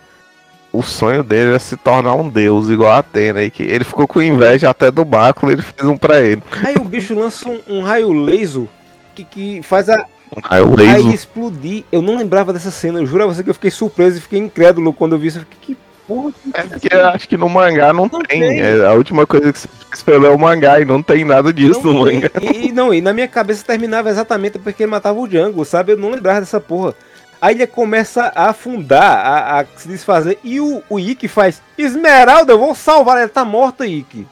o 0.74 0.82
sonho 0.84 1.24
dele 1.24 1.56
é 1.56 1.60
se 1.60 1.78
tornar 1.78 2.16
um 2.16 2.30
deus, 2.30 2.70
igual 2.70 2.92
a 2.92 2.98
Atena. 3.00 3.44
E 3.44 3.50
que 3.50 3.64
ele 3.64 3.84
ficou 3.84 4.08
com 4.08 4.22
inveja 4.22 4.70
até 4.70 4.92
do 4.92 5.06
báculo, 5.06 5.52
ele 5.52 5.62
fez 5.62 5.88
um 5.88 5.98
pra 5.98 6.22
ele. 6.22 6.42
Aí 6.64 6.76
o 6.76 6.84
bicho 6.84 7.14
lança 7.14 7.48
um, 7.48 7.60
um 7.68 7.82
raio 7.82 8.12
laser 8.12 8.68
que, 9.14 9.24
que 9.24 9.64
faz 9.64 9.89
a. 9.89 10.06
Um 10.36 10.39
raio 10.42 10.76
laser. 10.76 11.14
explodir. 11.14 11.84
Eu 11.92 12.02
não 12.02 12.18
lembrava 12.18 12.54
dessa 12.54 12.72
cena, 12.72 13.00
eu 13.00 13.06
juro 13.06 13.24
a 13.24 13.28
você 13.28 13.44
que 13.44 13.50
eu 13.50 13.54
fiquei 13.54 13.72
surpreso 13.72 14.18
e 14.18 14.22
fiquei 14.22 14.39
incrédulo 14.39 14.94
quando 14.94 15.14
eu 15.14 15.20
vi 15.20 15.28
isso. 15.28 15.39
Eu 15.39 15.42
fiquei, 15.42 15.76
que 15.76 15.82
porra 16.12 16.34
É 16.53 16.64
porque 16.64 16.93
eu 16.93 17.07
acho 17.07 17.30
que 17.30 17.38
no 17.38 17.47
mangá 17.47 17.93
não, 17.93 18.09
tem. 18.09 18.22
tem. 18.26 18.59
É, 18.59 18.86
a 18.86 18.93
última 18.93 19.26
coisa 19.26 19.53
que 19.53 19.59
você 19.59 19.70
esperou 19.93 20.30
é 20.30 20.36
o 20.36 20.39
mangá 20.39 20.80
e 20.80 20.86
não 20.86 21.01
tem 21.01 21.24
nada 21.24 21.53
disso 21.53 21.82
no 21.84 22.01
mangá. 22.01 22.30
E, 22.41 22.68
e 22.68 22.72
não, 22.72 22.93
e 22.93 22.99
na 23.01 23.14
minha 23.14 23.28
cabeça 23.28 23.64
terminava 23.66 24.09
exatamente 24.09 24.59
porque 24.59 24.84
ele 24.84 24.91
matava 24.91 25.20
o 25.20 25.28
Django, 25.28 25.64
sabe? 25.64 25.93
Eu 25.93 25.97
não 25.97 26.12
lembrava 26.12 26.41
dessa 26.41 26.59
porra. 26.59 26.93
Aí 27.41 27.55
ele 27.55 27.66
começa 27.66 28.32
a 28.36 28.49
afundar, 28.49 29.26
a, 29.26 29.62
a 29.62 29.66
se 29.76 29.88
desfazer. 29.88 30.38
E 30.43 30.59
o, 30.59 30.84
o 30.89 30.99
Ikki 30.99 31.28
faz: 31.28 31.62
Esmeralda, 31.78 32.53
eu 32.53 32.59
vou 32.59 32.76
salvar. 32.76 33.18
Ela 33.18 33.30
tá 33.30 33.43
morta, 33.43 33.88
Ikki. 33.88 34.28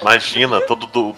Imagina, 0.00 0.60
todo 0.60 0.86
do. 0.86 1.14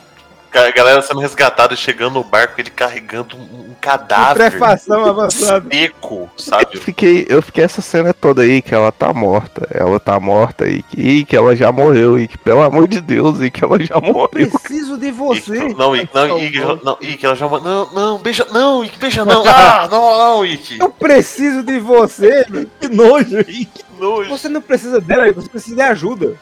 A 0.56 0.70
galera 0.70 1.02
sendo 1.02 1.20
resgatada 1.20 1.74
e 1.74 1.76
chegando 1.76 2.14
no 2.14 2.24
barco, 2.24 2.60
ele 2.60 2.70
carregando 2.70 3.36
um, 3.36 3.40
um 3.40 3.74
cadáver. 3.80 4.50
Putrefação 4.50 5.04
avançada. 5.04 5.68
Seco, 5.70 6.30
sabe? 6.36 6.66
Eu 6.72 6.80
fiquei, 6.80 7.26
eu 7.28 7.42
fiquei 7.42 7.64
essa 7.64 7.82
cena 7.82 8.14
toda 8.14 8.42
aí 8.42 8.62
que 8.62 8.74
ela 8.74 8.90
tá 8.90 9.12
morta. 9.12 9.68
Ela 9.70 10.00
tá 10.00 10.18
morta 10.18 10.66
e 10.66 10.82
que, 10.82 11.00
e 11.00 11.24
que 11.24 11.36
ela 11.36 11.54
já 11.54 11.70
morreu. 11.70 12.18
E 12.18 12.26
que, 12.26 12.38
pelo 12.38 12.62
amor 12.62 12.88
de 12.88 13.00
Deus, 13.00 13.40
e 13.40 13.50
que 13.50 13.62
ela 13.62 13.78
já 13.78 14.00
morreu. 14.00 14.28
Preciso 14.50 14.96
de 14.96 15.10
você. 15.10 15.68
Não, 15.74 15.94
Ike, 15.94 16.10
não, 16.14 16.38
Ike, 16.38 16.58
não, 16.82 16.98
Ike, 17.00 17.26
ela 17.26 17.34
já. 17.34 17.48
Não, 17.48 17.92
não, 17.92 18.18
beija, 18.18 18.46
não, 18.50 18.84
Ike, 18.84 18.98
beija 18.98 19.24
não. 19.24 19.44
Ah, 19.56 19.88
não, 19.90 20.18
não, 20.18 20.44
Ike. 20.44 20.78
Eu 20.78 20.90
preciso 20.90 21.62
de 21.62 21.78
você. 21.78 22.46
Que 22.80 22.88
nojo, 22.88 23.40
Ikki. 23.40 23.84
Nojo. 23.98 24.28
Você 24.30 24.48
não 24.48 24.60
precisa 24.60 25.00
dela, 25.00 25.32
você 25.32 25.48
precisa 25.48 25.76
de 25.76 25.82
ajuda. 25.82 26.36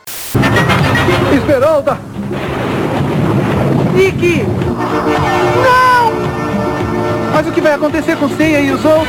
Esmeralda! 1.35 1.99
Ikki! 3.97 4.45
Não! 5.63 6.13
Mas 7.33 7.47
o 7.47 7.53
que 7.53 7.61
vai 7.61 7.75
acontecer 7.75 8.17
com 8.17 8.29
Seiya 8.29 8.61
e 8.61 8.73
os 8.73 8.85
outros? 8.85 9.09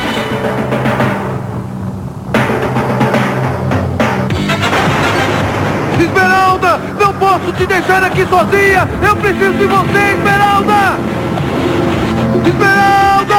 Esmeralda! 6.00 6.78
Não 7.00 7.12
posso 7.14 7.52
te 7.52 7.66
deixar 7.66 8.04
aqui 8.04 8.24
sozinha! 8.26 8.88
Eu 9.02 9.16
preciso 9.16 9.54
de 9.54 9.66
você, 9.66 10.12
Esmeralda! 10.14 10.98
Esmeralda! 12.46 13.34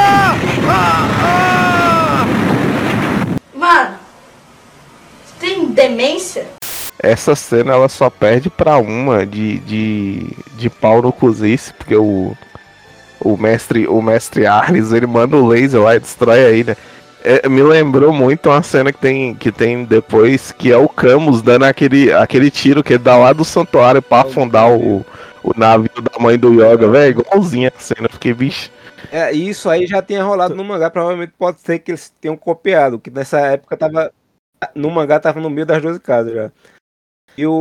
Ah, 0.70 1.08
ah! 1.24 2.26
Mano, 3.56 3.96
você 5.26 5.34
tem 5.40 5.66
demência? 5.68 6.48
Essa 7.00 7.36
cena 7.36 7.74
ela 7.74 7.90
só 7.90 8.10
perde 8.10 8.50
pra 8.50 8.78
uma 8.78 9.26
de, 9.26 9.60
de, 9.60 10.30
de 10.58 10.70
pau 10.70 11.02
no 11.02 11.12
cozice, 11.12 11.74
porque 11.74 11.96
o, 11.96 12.36
o 13.22 13.38
mestre 13.38 13.88
o 13.88 14.02
mestre 14.02 14.48
Ares 14.48 14.92
ele 14.92 15.06
manda 15.06 15.36
o 15.38 15.48
laser 15.48 15.82
lá 15.82 15.96
e 15.96 16.00
destrói 16.00 16.46
a 16.46 16.52
ilha. 16.52 16.78
É, 17.24 17.48
me 17.50 17.62
lembrou 17.62 18.14
muito 18.14 18.50
uma 18.50 18.64
cena 18.64 18.92
que 18.92 19.00
tem, 19.00 19.36
que 19.36 19.52
tem 19.52 19.84
depois, 19.84 20.52
que 20.52 20.72
é 20.72 20.78
o 20.78 20.88
Camus 20.88 21.42
dando 21.42 21.66
aquele, 21.66 22.14
aquele 22.14 22.50
tiro 22.50 22.84
que 22.84 22.94
ele 22.94 23.04
dá 23.04 23.18
lá 23.18 23.34
do 23.34 23.44
santuário 23.44 24.02
pra 24.02 24.22
afundar 24.22 24.72
o, 24.72 25.06
o 25.44 25.54
navio 25.58 26.02
da 26.02 26.20
mãe 26.20 26.38
do 26.38 26.54
Yoga, 26.54 26.88
velho. 26.88 27.20
Igualzinha 27.20 27.72
a 27.76 27.80
cena, 27.80 28.08
fiquei, 28.10 28.34
bicho. 28.34 28.72
É, 29.12 29.32
isso 29.32 29.70
aí 29.70 29.86
já 29.86 30.02
tinha 30.02 30.24
rolado 30.24 30.56
no 30.56 30.64
mangá, 30.64 30.90
provavelmente 30.90 31.34
pode 31.38 31.60
ser 31.62 31.80
que 31.80 31.92
eles 31.92 32.14
tenham 32.22 32.38
copiado, 32.38 33.00
que 33.00 33.10
nessa 33.10 33.40
época 33.40 33.78
tava. 33.78 34.12
No 34.74 34.90
mangá 34.90 35.20
tava 35.20 35.40
no 35.40 35.50
meio 35.50 35.66
das 35.66 35.82
12 35.82 36.00
casas 36.00 36.34
já. 36.34 36.52
E 37.38 37.46
o, 37.46 37.54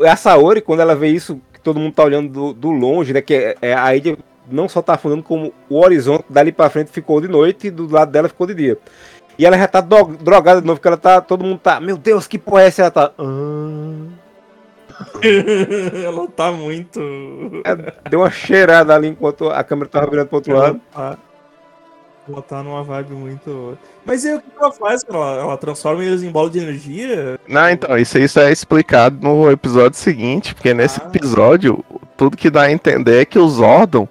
o, 0.00 0.04
a 0.04 0.16
Saori, 0.16 0.60
quando 0.60 0.80
ela 0.80 0.96
vê 0.96 1.08
isso, 1.08 1.40
que 1.52 1.60
todo 1.60 1.78
mundo 1.78 1.94
tá 1.94 2.02
olhando 2.04 2.28
do, 2.28 2.52
do 2.52 2.70
longe, 2.70 3.12
né? 3.12 3.22
Que 3.22 3.34
é, 3.34 3.56
é, 3.62 3.74
a 3.74 3.94
ilha 3.94 4.18
não 4.50 4.68
só 4.68 4.82
tá 4.82 4.94
afundando, 4.94 5.22
como 5.22 5.52
o 5.68 5.78
horizonte 5.78 6.24
dali 6.28 6.50
pra 6.50 6.70
frente 6.70 6.90
ficou 6.90 7.20
de 7.20 7.28
noite 7.28 7.68
e 7.68 7.70
do 7.70 7.88
lado 7.88 8.10
dela 8.10 8.28
ficou 8.28 8.46
de 8.46 8.54
dia. 8.54 8.78
E 9.38 9.46
ela 9.46 9.56
já 9.56 9.68
tá 9.68 9.80
drogada 9.80 10.60
de 10.60 10.66
novo, 10.66 10.78
porque 10.78 10.88
ela 10.88 10.96
tá. 10.96 11.20
Todo 11.20 11.44
mundo 11.44 11.58
tá. 11.58 11.80
Meu 11.80 11.96
Deus, 11.96 12.26
que 12.26 12.38
porra 12.38 12.62
é 12.62 12.66
essa? 12.66 12.82
Ela 12.82 12.90
tá. 12.90 13.12
"Ah." 13.16 14.20
ela 16.04 16.28
tá 16.28 16.52
muito. 16.52 17.00
Ela 17.64 17.94
deu 18.10 18.20
uma 18.20 18.30
cheirada 18.30 18.94
ali 18.94 19.08
enquanto 19.08 19.48
a 19.48 19.64
câmera 19.64 19.88
tava 19.88 20.10
virando 20.10 20.28
pro 20.28 20.36
outro 20.36 20.54
lado. 20.54 20.80
tá, 20.92 21.16
ela 22.32 22.42
tá 22.42 22.62
numa 22.62 22.82
vibe 22.82 23.12
muito. 23.14 23.78
Mas 24.04 24.24
e 24.24 24.34
o 24.34 24.40
que 24.40 24.46
ela 24.58 24.72
faz? 24.72 25.04
Ela, 25.08 25.36
ela 25.40 25.56
transforma 25.56 26.04
eles 26.04 26.22
em 26.22 26.30
bola 26.30 26.48
de 26.50 26.58
energia? 26.58 27.38
Não, 27.48 27.68
então, 27.70 27.96
isso, 27.98 28.18
isso 28.18 28.38
é 28.40 28.50
explicado 28.50 29.16
no 29.20 29.50
episódio 29.50 29.98
seguinte, 29.98 30.54
porque 30.54 30.72
nesse 30.74 31.00
episódio, 31.00 31.84
tudo 32.16 32.36
que 32.36 32.50
dá 32.50 32.62
a 32.62 32.72
entender 32.72 33.20
é 33.22 33.24
que 33.24 33.38
o 33.38 33.48
Zordon 33.48 34.08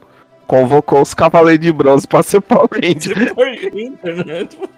convocou 0.48 1.02
os 1.02 1.14
Cavaleiros 1.14 1.66
de 1.66 1.72
Bronze 1.72 2.08
pra 2.08 2.24
ser 2.24 2.42
Power 2.42 2.68
Ranger. 2.72 3.34
né? 4.26 4.48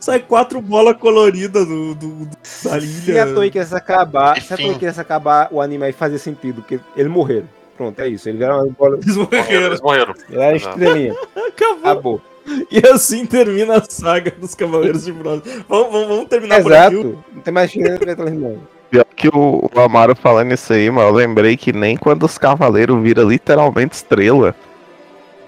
Sai 0.00 0.18
quatro 0.20 0.62
bolas 0.62 0.96
coloridas 0.96 1.66
do, 1.68 1.94
do, 1.94 2.08
do- 2.24 2.26
da 2.26 2.80
Se 2.80 3.10
ilha. 3.10 3.24
a 3.24 3.34
Toei 3.34 3.50
quisesse 3.50 3.74
acabar, 3.74 4.40
se 4.40 4.54
a 4.54 4.56
Toei 4.56 4.72
quisesse 4.74 4.98
acabar, 5.00 5.48
o 5.50 5.60
anime 5.60 5.84
aí 5.84 5.92
fazia 5.92 6.18
sentido, 6.18 6.62
porque 6.62 6.80
eles 6.96 7.12
morreram. 7.12 7.46
Pronto, 7.80 7.98
é 7.98 8.08
isso. 8.08 8.28
Eles 8.28 8.38
vieram 8.38 8.62
uma 8.62 8.72
bola. 8.78 8.98
Eles 9.02 9.16
morreram. 9.16 9.66
Eles 9.66 9.80
morreram. 9.80 10.14
Ele 10.28 10.42
era 10.42 10.56
estrelinha. 10.56 11.14
Acabou. 11.34 11.78
Acabou. 11.82 12.22
E 12.70 12.78
assim 12.86 13.24
termina 13.24 13.78
a 13.78 13.84
saga 13.88 14.32
dos 14.32 14.54
Cavaleiros 14.54 15.06
de 15.06 15.12
Bronze. 15.12 15.42
Vamos, 15.66 15.90
vamos, 15.90 16.08
vamos 16.08 16.28
terminar 16.28 16.62
por 16.62 16.74
aqui. 16.74 16.96
Exato. 16.96 17.24
Não 17.32 17.40
tem 17.40 17.54
mais 17.54 17.70
chance 17.70 17.98
de 17.98 18.10
irmão. 18.10 18.58
Pior 18.90 19.06
que 19.16 19.28
o, 19.28 19.70
o 19.74 19.80
Amaro 19.80 20.14
falando 20.14 20.52
isso 20.52 20.70
aí, 20.74 20.90
mas 20.90 21.04
eu 21.04 21.10
lembrei 21.10 21.56
que 21.56 21.72
nem 21.72 21.96
quando 21.96 22.24
os 22.24 22.36
Cavaleiros 22.36 23.00
viram 23.02 23.26
literalmente 23.26 23.94
estrela, 23.94 24.54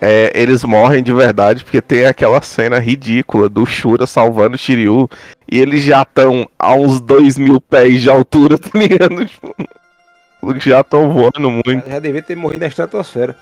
é, 0.00 0.32
eles 0.34 0.64
morrem 0.64 1.02
de 1.02 1.12
verdade, 1.12 1.64
porque 1.64 1.82
tem 1.82 2.06
aquela 2.06 2.40
cena 2.40 2.78
ridícula 2.78 3.46
do 3.46 3.66
Shura 3.66 4.06
salvando 4.06 4.54
o 4.54 4.58
Shiryu, 4.58 5.06
e 5.50 5.60
eles 5.60 5.84
já 5.84 6.00
estão 6.00 6.48
a 6.58 6.74
uns 6.74 6.98
dois 6.98 7.36
mil 7.36 7.60
pés 7.60 8.00
de 8.00 8.08
altura, 8.08 8.56
tá 8.58 8.70
ligado? 8.78 9.28
Já 10.58 10.80
estão 10.80 11.12
voando 11.12 11.50
muito. 11.50 11.88
Já 11.88 11.98
devia 11.98 12.22
ter 12.22 12.36
morrido 12.36 12.60
na 12.60 12.66
estratosfera. 12.66 13.36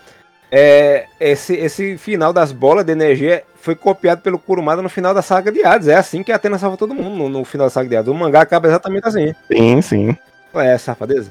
É, 0.52 1.06
esse, 1.20 1.54
esse 1.54 1.96
final 1.96 2.32
das 2.32 2.50
bolas 2.50 2.84
de 2.84 2.90
energia 2.90 3.44
foi 3.54 3.76
copiado 3.76 4.20
pelo 4.20 4.38
Kurumada 4.38 4.82
no 4.82 4.88
final 4.88 5.14
da 5.14 5.22
saga 5.22 5.52
de 5.52 5.64
Hades. 5.64 5.86
É 5.86 5.94
assim 5.94 6.22
que 6.22 6.32
a 6.32 6.36
Atena 6.36 6.58
salva 6.58 6.76
todo 6.76 6.94
mundo 6.94 7.16
no, 7.16 7.28
no 7.28 7.44
final 7.44 7.66
da 7.66 7.70
saga 7.70 7.88
de 7.88 7.96
Hades. 7.96 8.10
O 8.10 8.14
mangá 8.14 8.40
acaba 8.40 8.66
exatamente 8.66 9.06
assim. 9.06 9.32
Sim, 9.46 9.80
sim. 9.80 10.16
É, 10.54 10.76
safadeza. 10.76 11.30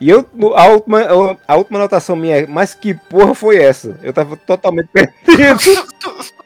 E 0.00 0.08
eu, 0.08 0.26
a 0.54 0.66
última, 0.68 1.00
a 1.46 1.56
última 1.56 1.78
anotação 1.78 2.16
minha 2.16 2.38
é, 2.38 2.46
mas 2.46 2.72
que 2.72 2.94
porra 2.94 3.34
foi 3.34 3.56
essa? 3.56 3.98
Eu 4.02 4.12
tava 4.12 4.36
totalmente 4.36 4.88
perdido. 4.94 5.86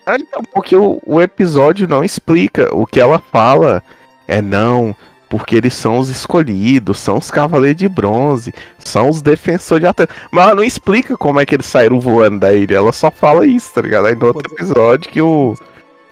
Então, 0.08 0.42
porque 0.52 0.74
o, 0.74 1.00
o 1.04 1.20
episódio 1.20 1.86
não 1.86 2.02
explica. 2.02 2.74
O 2.74 2.86
que 2.86 2.98
ela 2.98 3.18
fala 3.18 3.82
é 4.26 4.40
não, 4.40 4.96
porque 5.36 5.54
eles 5.54 5.74
são 5.74 5.98
os 5.98 6.08
escolhidos, 6.08 6.98
são 6.98 7.18
os 7.18 7.30
cavaleiros 7.30 7.78
de 7.78 7.88
bronze, 7.90 8.54
são 8.78 9.10
os 9.10 9.20
defensores 9.20 9.82
de 9.82 9.86
Atena. 9.86 10.08
Mas 10.30 10.44
ela 10.44 10.54
não 10.54 10.64
explica 10.64 11.14
como 11.14 11.38
é 11.38 11.44
que 11.44 11.54
eles 11.54 11.66
saíram 11.66 12.00
voando 12.00 12.40
da 12.40 12.54
ilha. 12.54 12.76
Ela 12.76 12.90
só 12.90 13.10
fala 13.10 13.46
isso, 13.46 13.74
tá 13.74 13.82
ligado? 13.82 14.06
Aí 14.06 14.14
no 14.14 14.28
outro 14.28 14.50
episódio 14.50 15.10
que 15.10 15.20
o, 15.20 15.54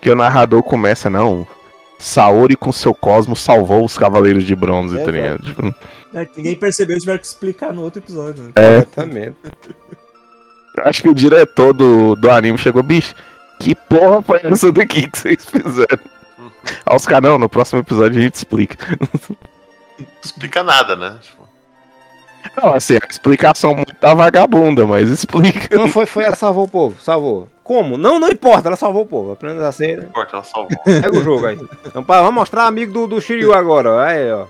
que 0.03 0.11
o 0.11 0.15
narrador 0.15 0.63
começa, 0.63 1.09
não. 1.09 1.47
Saori 1.99 2.55
com 2.55 2.71
seu 2.71 2.93
cosmo 2.93 3.35
salvou 3.35 3.83
os 3.83 3.97
cavaleiros 3.97 4.45
de 4.45 4.55
bronze, 4.55 5.03
tá 5.03 5.11
ligado? 5.11 5.43
Tipo, 5.43 5.75
É, 6.13 6.27
que 6.27 6.37
ninguém 6.37 6.55
percebeu, 6.57 6.99
tiveram 7.01 7.19
que 7.19 7.27
explicar 7.27 7.73
no 7.73 7.81
outro 7.81 8.01
episódio. 8.01 8.45
Né? 8.45 8.53
É. 8.57 8.77
Exatamente. 8.77 9.37
acho 10.85 11.03
que 11.03 11.09
o 11.09 11.15
diretor 11.15 11.73
do, 11.73 12.15
do 12.15 12.31
anime 12.31 12.59
chegou, 12.59 12.83
bicho, 12.83 13.15
que 13.59 13.75
porra 13.75 14.21
foi 14.21 14.41
essa 14.43 14.71
daqui 14.71 15.09
que 15.09 15.19
vocês 15.19 15.47
fizeram? 15.47 16.14
Aí 16.87 16.97
os 16.97 17.07
caras, 17.07 17.31
não, 17.31 17.39
no 17.39 17.49
próximo 17.49 17.81
episódio 17.81 18.19
a 18.19 18.23
gente 18.23 18.35
explica. 18.35 18.77
Não 19.99 20.07
explica 20.25 20.63
nada, 20.63 20.97
né? 20.97 21.17
Tipo, 21.23 21.49
Não, 22.57 22.75
assim, 22.75 22.95
a 22.95 23.07
explicação 23.09 23.75
muito 23.75 23.95
da 24.01 24.13
vagabunda, 24.15 24.87
mas 24.87 25.09
explica. 25.09 25.77
Não 25.77 25.89
foi, 25.89 26.07
foi, 26.07 26.25
ela 26.25 26.37
salvou 26.37 26.65
o 26.65 26.69
povo, 26.69 27.01
salvou. 27.01 27.49
Como? 27.63 27.97
Não, 27.97 28.19
não 28.19 28.29
importa, 28.29 28.69
ela 28.69 28.77
salvou 28.77 29.03
o 29.03 29.07
povo. 29.07 29.33
Apenas 29.33 29.63
assim, 29.63 29.89
né? 29.89 29.97
não 29.97 30.05
importa, 30.05 30.37
ela 30.37 30.45
salvou. 30.45 30.79
Pega 30.85 31.17
o 31.17 31.23
jogo 31.23 31.47
aí. 31.47 31.59
Então, 31.87 32.05
pá, 32.05 32.19
vamos 32.21 32.35
mostrar 32.35 32.67
amigo 32.67 32.93
do, 32.93 33.07
do 33.07 33.21
Shiryu 33.21 33.55
agora. 33.55 33.91
ó. 33.91 33.99
Aí, 34.01 34.31
ó. 34.33 34.47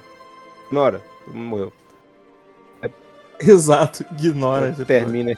Ignora. 0.66 1.00
Morreu. 1.28 1.72
Exato, 3.38 4.04
ignora. 4.12 4.72
Termina. 4.86 5.34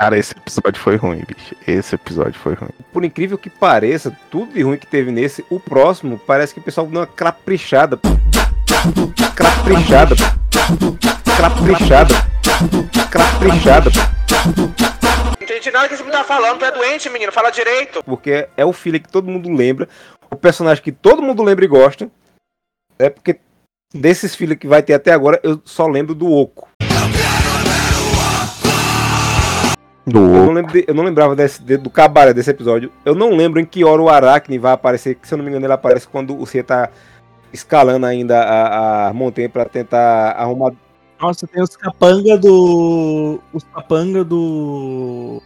Cara, 0.00 0.16
esse 0.16 0.32
episódio 0.32 0.80
foi 0.80 0.96
ruim, 0.96 1.22
bicho. 1.28 1.54
Esse 1.68 1.94
episódio 1.94 2.32
foi 2.32 2.54
ruim. 2.54 2.70
Por 2.90 3.04
incrível 3.04 3.36
que 3.36 3.50
pareça, 3.50 4.10
tudo 4.30 4.54
de 4.54 4.62
ruim 4.62 4.78
que 4.78 4.86
teve 4.86 5.10
nesse, 5.10 5.44
o 5.50 5.60
próximo 5.60 6.18
parece 6.18 6.54
que 6.54 6.60
o 6.60 6.62
pessoal 6.62 6.86
deu 6.86 7.00
uma 7.00 7.06
craprichada. 7.06 7.98
Craprichada. 9.36 10.16
Craprichada. 11.36 12.14
Craprichada. 13.10 13.90
Não 14.56 15.34
entendi 15.38 15.70
nada 15.70 15.86
que 15.86 15.96
você 15.98 16.04
tá 16.04 16.24
falando, 16.24 16.60
tu 16.60 16.64
é 16.64 16.72
doente, 16.72 17.10
menino, 17.10 17.30
fala 17.30 17.50
direito. 17.50 18.02
Porque 18.02 18.48
é 18.56 18.64
o 18.64 18.72
filho 18.72 18.98
que 18.98 19.12
todo 19.12 19.30
mundo 19.30 19.50
lembra, 19.50 19.86
o 20.30 20.36
personagem 20.36 20.82
que 20.82 20.92
todo 20.92 21.20
mundo 21.20 21.42
lembra 21.42 21.66
e 21.66 21.68
gosta. 21.68 22.10
É 22.98 23.10
porque 23.10 23.38
desses 23.92 24.34
filhos 24.34 24.56
que 24.56 24.66
vai 24.66 24.82
ter 24.82 24.94
até 24.94 25.12
agora, 25.12 25.38
eu 25.42 25.60
só 25.62 25.86
lembro 25.86 26.14
do 26.14 26.32
Oco. 26.32 26.70
Do 30.12 30.18
Eu 30.18 30.46
não, 30.46 30.52
lembro 30.52 30.72
de- 30.72 30.84
eu 30.86 30.94
não 30.94 31.04
lembrava 31.04 31.36
desse, 31.36 31.62
de- 31.62 31.76
do 31.76 31.88
cabaré 31.90 32.32
desse 32.34 32.50
episódio. 32.50 32.90
Eu 33.04 33.14
não 33.14 33.30
lembro 33.36 33.60
em 33.60 33.64
que 33.64 33.84
hora 33.84 34.00
o 34.02 34.08
Aracne 34.08 34.58
vai 34.58 34.72
aparecer. 34.72 35.14
Que, 35.14 35.26
se 35.28 35.34
eu 35.34 35.38
não 35.38 35.44
me 35.44 35.50
engano, 35.50 35.66
ele 35.66 35.72
aparece 35.72 36.06
quando 36.08 36.38
o 36.40 36.46
Cia 36.46 36.64
tá 36.64 36.88
escalando 37.52 38.06
ainda 38.06 38.40
a, 38.42 39.08
a 39.08 39.12
montanha 39.12 39.48
pra 39.48 39.64
tentar 39.64 40.32
arrumar. 40.32 40.72
Nossa, 41.20 41.46
tem 41.46 41.62
os 41.62 41.76
capanga 41.76 42.36
do. 42.38 43.40
Os 43.52 43.62
capanga 43.64 44.24
do. 44.24 45.42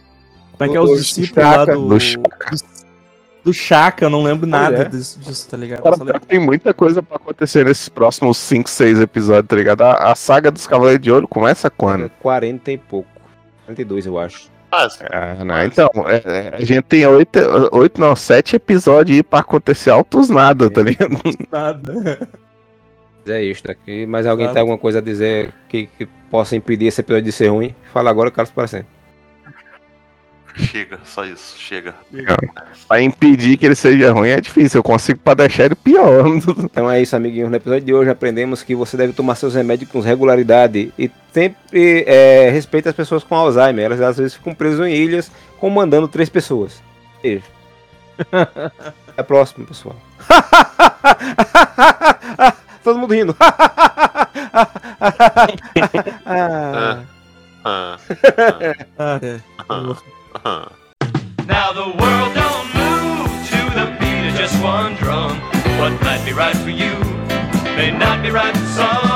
Como 0.57 0.63
é 0.63 0.69
que 0.71 0.77
é 0.77 0.81
os 0.81 0.89
do 0.91 0.95
discípulos 0.97 1.45
lá 1.45 1.65
do. 1.65 1.87
Do 1.89 1.99
Chaka. 1.99 2.51
Do, 2.55 2.85
do 3.43 3.53
Chaka, 3.53 4.05
eu 4.05 4.09
não 4.09 4.23
lembro 4.23 4.47
nada 4.47 4.83
é. 4.83 4.85
disso, 4.85 5.19
disso, 5.19 5.47
tá 5.49 5.57
ligado? 5.57 5.83
Cara, 5.83 5.97
lembro- 5.97 6.19
tem 6.21 6.39
muita 6.39 6.73
coisa 6.73 7.03
pra 7.03 7.17
acontecer 7.17 7.65
nesses 7.65 7.89
próximos 7.89 8.37
5, 8.37 8.67
6 8.69 8.99
episódios, 8.99 9.47
tá 9.47 9.55
ligado? 9.55 9.81
A, 9.81 10.11
a 10.11 10.15
saga 10.15 10.49
dos 10.49 10.65
Cavaleiros 10.65 11.03
de 11.03 11.11
Ouro 11.11 11.27
começa 11.27 11.69
quando? 11.69 12.09
40 12.21 12.71
e 12.71 12.77
pouco. 12.77 13.09
42, 13.65 14.05
eu 14.05 14.17
acho. 14.17 14.49
Ah, 14.71 15.43
não, 15.45 15.63
então, 15.63 15.89
é, 16.07 16.21
é, 16.25 16.55
a 16.55 16.61
gente 16.65 16.81
tem 16.83 17.05
oito, 17.05 17.39
oito, 17.71 17.99
não, 18.01 18.15
sete 18.15 18.55
episódios 18.57 19.17
aí 19.17 19.23
pra 19.23 19.39
acontecer 19.39 19.89
altos 19.89 20.29
nada, 20.29 20.69
tá 20.69 20.81
ligado? 20.81 21.17
Nada. 21.51 22.27
É 23.27 23.41
isso 23.43 23.63
aqui. 23.69 24.05
Mas 24.05 24.25
alguém 24.27 24.45
Claro. 24.45 24.53
tem 24.53 24.61
alguma 24.61 24.77
coisa 24.77 24.99
a 24.99 25.01
dizer 25.01 25.53
que, 25.67 25.87
que 25.97 26.05
possa 26.29 26.55
impedir 26.55 26.87
esse 26.87 27.01
episódio 27.01 27.23
de 27.25 27.31
ser 27.31 27.47
ruim? 27.47 27.73
Fala 27.93 28.09
agora, 28.09 28.29
Carlos, 28.29 28.51
para 28.53 28.67
sempre. 28.67 28.87
Chega, 30.57 30.99
só 31.03 31.25
isso, 31.25 31.57
chega. 31.59 31.93
Pra 32.87 33.01
impedir 33.01 33.57
que 33.57 33.65
ele 33.65 33.75
seja 33.75 34.13
ruim 34.13 34.29
é 34.29 34.39
difícil, 34.39 34.79
eu 34.79 34.83
consigo 34.83 35.19
pra 35.19 35.33
deixar 35.33 35.65
ele 35.65 35.75
pior. 35.75 36.23
Então 36.63 36.89
é 36.89 37.01
isso, 37.01 37.15
amiguinhos. 37.15 37.49
No 37.49 37.57
episódio 37.57 37.85
de 37.85 37.93
hoje 37.93 38.09
aprendemos 38.09 38.63
que 38.63 38.73
você 38.73 38.95
deve 38.95 39.11
tomar 39.13 39.35
seus 39.35 39.53
remédios 39.55 39.89
com 39.89 39.99
regularidade 39.99 40.93
e 40.97 41.11
sempre 41.33 42.03
é, 42.07 42.49
respeite 42.51 42.87
as 42.87 42.95
pessoas 42.95 43.23
com 43.23 43.35
Alzheimer. 43.35 43.85
Elas 43.85 43.99
às 44.01 44.17
vezes 44.17 44.35
ficam 44.35 44.53
presas 44.55 44.87
em 44.87 44.93
ilhas 44.93 45.29
comandando 45.59 46.07
três 46.07 46.29
pessoas. 46.29 46.81
Beijo. 47.21 47.43
Até 48.31 49.21
a 49.21 49.23
próxima, 49.23 49.65
pessoal. 49.65 49.95
Todo 52.83 52.99
mundo 52.99 53.13
rindo. 53.13 53.35
Ah. 56.25 56.99
Ah, 57.67 57.97
Ah, 58.97 59.19
é. 59.21 59.39
Now 61.47 61.71
the 61.71 61.85
world 61.85 62.33
don't 62.35 62.67
move 62.75 63.31
to 63.47 63.61
the 63.73 63.95
beat 63.99 64.27
of 64.27 64.35
just 64.35 64.61
one 64.61 64.95
drum. 64.95 65.39
What 65.79 65.93
might 66.01 66.25
be 66.25 66.33
right 66.33 66.57
for 66.57 66.71
you 66.71 66.93
may 67.77 67.91
not 67.97 68.21
be 68.21 68.31
right 68.31 68.53
for 68.55 68.65
some. 68.65 69.14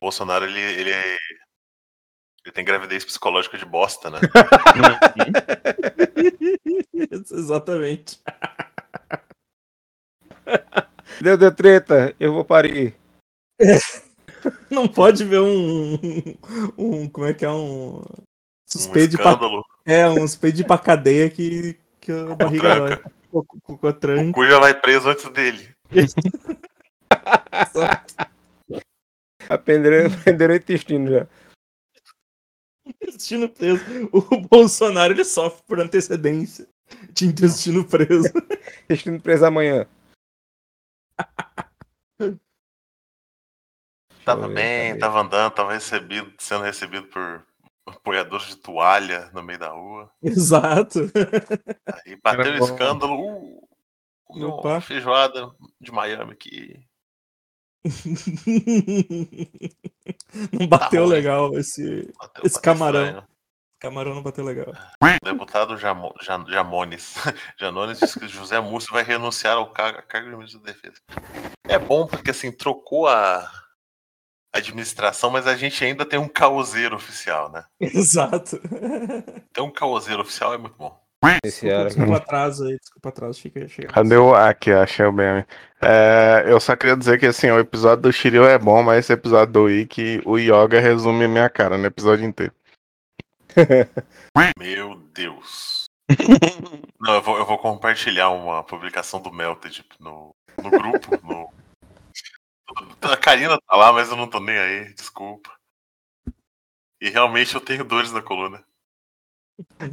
Bolsonaro, 0.00 0.44
ele, 0.44 0.60
ele, 0.60 0.90
é- 0.90 1.16
ele 2.44 2.52
tem 2.52 2.64
gravidez 2.64 3.04
psicológica 3.04 3.56
de 3.56 3.64
bosta, 3.64 4.10
né? 4.10 4.18
Exatamente. 7.10 8.20
Deu, 11.20 11.36
deu 11.36 11.54
treta, 11.54 12.14
eu 12.18 12.32
vou 12.32 12.44
parir. 12.44 12.94
Não 14.70 14.88
pode 14.88 15.24
ver 15.24 15.40
um. 15.40 15.94
um 16.78 17.08
como 17.08 17.26
é 17.26 17.34
que 17.34 17.44
é? 17.44 17.50
Um. 17.50 18.02
Suspeito 18.66 19.10
de 19.10 19.16
pra, 19.16 19.32
escândalo. 19.32 19.64
É, 19.84 20.08
um 20.08 20.20
suspeito 20.20 20.56
de 20.58 20.64
pra 20.64 20.78
cadeia 20.78 21.28
que, 21.28 21.78
que 22.00 22.12
a 22.12 22.34
barriga 22.34 22.68
vai. 22.68 22.78
tranca. 22.88 23.12
Com, 23.30 23.44
com, 23.44 23.76
com 23.76 23.86
a 23.86 23.92
tranca. 23.92 24.30
O 24.30 24.32
cu 24.32 24.46
já 24.46 24.58
vai 24.58 24.74
preso 24.74 25.10
antes 25.10 25.28
dele. 25.30 25.68
Aprenderam, 29.50 30.06
aprenderam 30.14 30.54
o 30.54 30.56
intestino 30.56 31.10
já. 31.10 31.26
Intestino 32.86 33.48
preso. 33.48 33.84
O 34.12 34.40
Bolsonaro 34.48 35.12
ele 35.12 35.24
sofre 35.24 35.62
por 35.66 35.80
antecedência 35.80 36.68
de 37.12 37.26
intestino 37.26 37.84
preso. 37.84 38.28
Intestino 38.84 39.20
preso 39.20 39.44
amanhã. 39.44 39.86
Tava 44.24 44.46
bem, 44.48 44.96
tava 44.98 45.22
andando, 45.22 45.50
tava 45.54 45.72
recebido, 45.72 46.30
sendo 46.38 46.62
recebido 46.62 47.06
por 47.08 47.44
apoiadores 47.86 48.48
de 48.48 48.56
toalha 48.56 49.30
no 49.32 49.42
meio 49.42 49.58
da 49.58 49.70
rua. 49.70 50.12
Exato. 50.22 51.00
Aí 52.06 52.16
bateu 52.22 52.58
bom. 52.58 52.64
escândalo. 52.64 53.18
Uh, 53.18 53.68
comeu 54.24 54.50
uma 54.50 54.80
feijoada 54.80 55.50
de 55.80 55.90
Miami 55.90 56.32
aqui. 56.32 56.86
Não 60.52 60.66
bateu 60.66 61.04
Tá 61.04 61.08
legal 61.08 61.56
esse, 61.58 62.12
Bateu- 62.18 62.44
esse 62.44 62.54
bateu 62.56 62.62
camarão. 62.62 63.04
estranho. 63.04 63.24
Camarão 63.80 64.14
não 64.14 64.22
bateu 64.22 64.44
legal. 64.44 64.74
O 65.02 65.24
deputado 65.24 65.74
Jamo, 65.78 66.12
Jan- 66.20 66.44
Jamones. 66.46 67.14
Janones 67.58 67.98
disse 67.98 68.20
que 68.20 68.28
José 68.28 68.60
Múcio 68.60 68.92
vai 68.92 69.02
renunciar 69.02 69.56
ao 69.56 69.70
cargo, 69.72 70.02
cargo 70.06 70.28
de 70.28 70.36
ministro 70.36 70.60
da 70.60 70.70
Defesa. 70.70 70.96
É 71.66 71.78
bom 71.78 72.06
porque 72.06 72.30
assim, 72.30 72.52
trocou 72.52 73.08
a 73.08 73.50
administração, 74.52 75.30
mas 75.30 75.46
a 75.46 75.56
gente 75.56 75.82
ainda 75.82 76.04
tem 76.04 76.18
um 76.18 76.28
caoseiro 76.28 76.94
oficial, 76.94 77.50
né? 77.50 77.64
Exato. 77.80 78.60
Ter 79.50 79.62
um 79.62 79.70
caoseiro 79.70 80.20
oficial 80.20 80.52
é 80.52 80.58
muito 80.58 80.76
bom. 80.76 80.99
Desculpa, 81.42 82.16
atraso 82.16 82.64
aí, 82.64 82.78
desculpa 82.78 83.08
atraso, 83.10 83.40
fica 83.40 83.68
chegando. 83.68 83.92
Cadê 83.92 84.16
o 84.16 84.34
aqui? 84.34 84.72
Achei 84.72 85.04
o 85.04 85.12
meme. 85.12 85.44
É, 85.80 86.44
eu 86.46 86.58
só 86.58 86.74
queria 86.74 86.96
dizer 86.96 87.18
que 87.18 87.26
assim, 87.26 87.50
o 87.50 87.58
episódio 87.58 88.02
do 88.02 88.12
Shiryu 88.12 88.44
é 88.44 88.58
bom, 88.58 88.82
mas 88.82 89.00
esse 89.00 89.12
episódio 89.12 89.52
do 89.52 89.70
Ikki, 89.70 90.22
o 90.24 90.38
Yoga 90.38 90.80
resume 90.80 91.24
a 91.24 91.28
minha 91.28 91.50
cara 91.50 91.76
no 91.76 91.84
episódio 91.84 92.24
inteiro. 92.24 92.54
Meu 94.58 94.96
Deus. 95.12 95.84
Não, 96.98 97.14
eu 97.14 97.22
vou, 97.22 97.36
eu 97.36 97.46
vou 97.46 97.58
compartilhar 97.58 98.30
uma 98.30 98.64
publicação 98.64 99.20
do 99.20 99.30
Melted 99.30 99.84
no, 99.98 100.34
no 100.62 100.70
grupo. 100.70 101.26
No... 101.26 101.52
A 103.02 103.16
Karina 103.16 103.58
tá 103.60 103.76
lá, 103.76 103.92
mas 103.92 104.08
eu 104.08 104.16
não 104.16 104.28
tô 104.28 104.40
nem 104.40 104.58
aí, 104.58 104.94
desculpa. 104.94 105.50
E 107.00 107.10
realmente 107.10 107.54
eu 107.54 107.60
tenho 107.60 107.84
dores 107.84 108.12
na 108.12 108.22
coluna. 108.22 108.64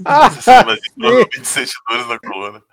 Ah, 0.05 0.30
Você 0.30 0.51
eu 0.51 0.78
tenho 0.99 1.30
27 1.32 1.72
dores 1.88 2.07
na 2.07 2.20
coluna. 2.20 2.63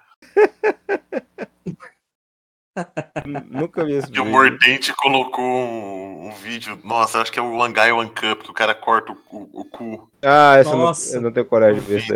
Nunca 3.51 3.85
vi 3.85 3.93
esse 3.95 4.13
E 4.13 4.21
o. 4.21 4.25
Mordente 4.25 4.93
colocou 4.95 5.45
um, 5.45 6.29
um 6.29 6.33
vídeo. 6.35 6.79
Nossa, 6.85 7.21
acho 7.21 7.31
que 7.33 7.39
é 7.39 7.43
o 7.43 7.57
Langai 7.57 7.93
One 7.93 8.11
Cup, 8.11 8.43
que 8.43 8.51
o 8.51 8.55
cara 8.55 8.75
corta 8.75 9.13
o, 9.13 9.17
o- 9.31 9.61
o 9.61 9.65
cu. 9.65 10.11
Ah, 10.23 10.57
essa 10.57 10.71
eu 10.71 10.77
não, 10.77 10.85
Nossa. 10.87 11.17
eu 11.17 11.21
não 11.21 11.33
tenho 11.33 11.47
coragem 11.47 11.81
de 11.81 11.87
ver 11.87 12.01
isso 12.01 12.15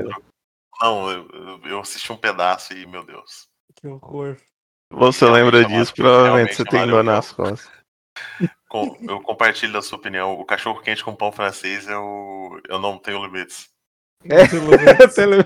não. 0.80 1.10
Eu, 1.10 1.60
eu- 1.64 1.80
assisti 1.80 2.12
um 2.12 2.16
pedaço 2.16 2.72
e, 2.72 2.86
meu 2.86 3.04
Deus. 3.04 3.46
Que 3.76 3.86
horror. 3.86 4.36
Você 4.92 5.24
lembra 5.26 5.64
disso, 5.64 5.94
provavelmente 5.94 6.54
você 6.54 6.64
tem 6.64 6.86
dor 6.86 7.04
nas 7.04 7.30
costas. 7.32 7.70
Com- 8.68 8.96
eu 9.08 9.20
compartilho 9.22 9.72
da 9.72 9.82
sua 9.82 9.98
opinião. 9.98 10.32
O 10.32 10.44
cachorro 10.44 10.80
quente 10.80 11.04
com 11.04 11.14
pão 11.14 11.30
francês, 11.30 11.86
eu, 11.86 12.60
eu 12.68 12.78
não 12.80 12.98
tenho 12.98 13.24
limites. 13.24 13.68
É, 14.24 14.46
Tele- 15.14 15.44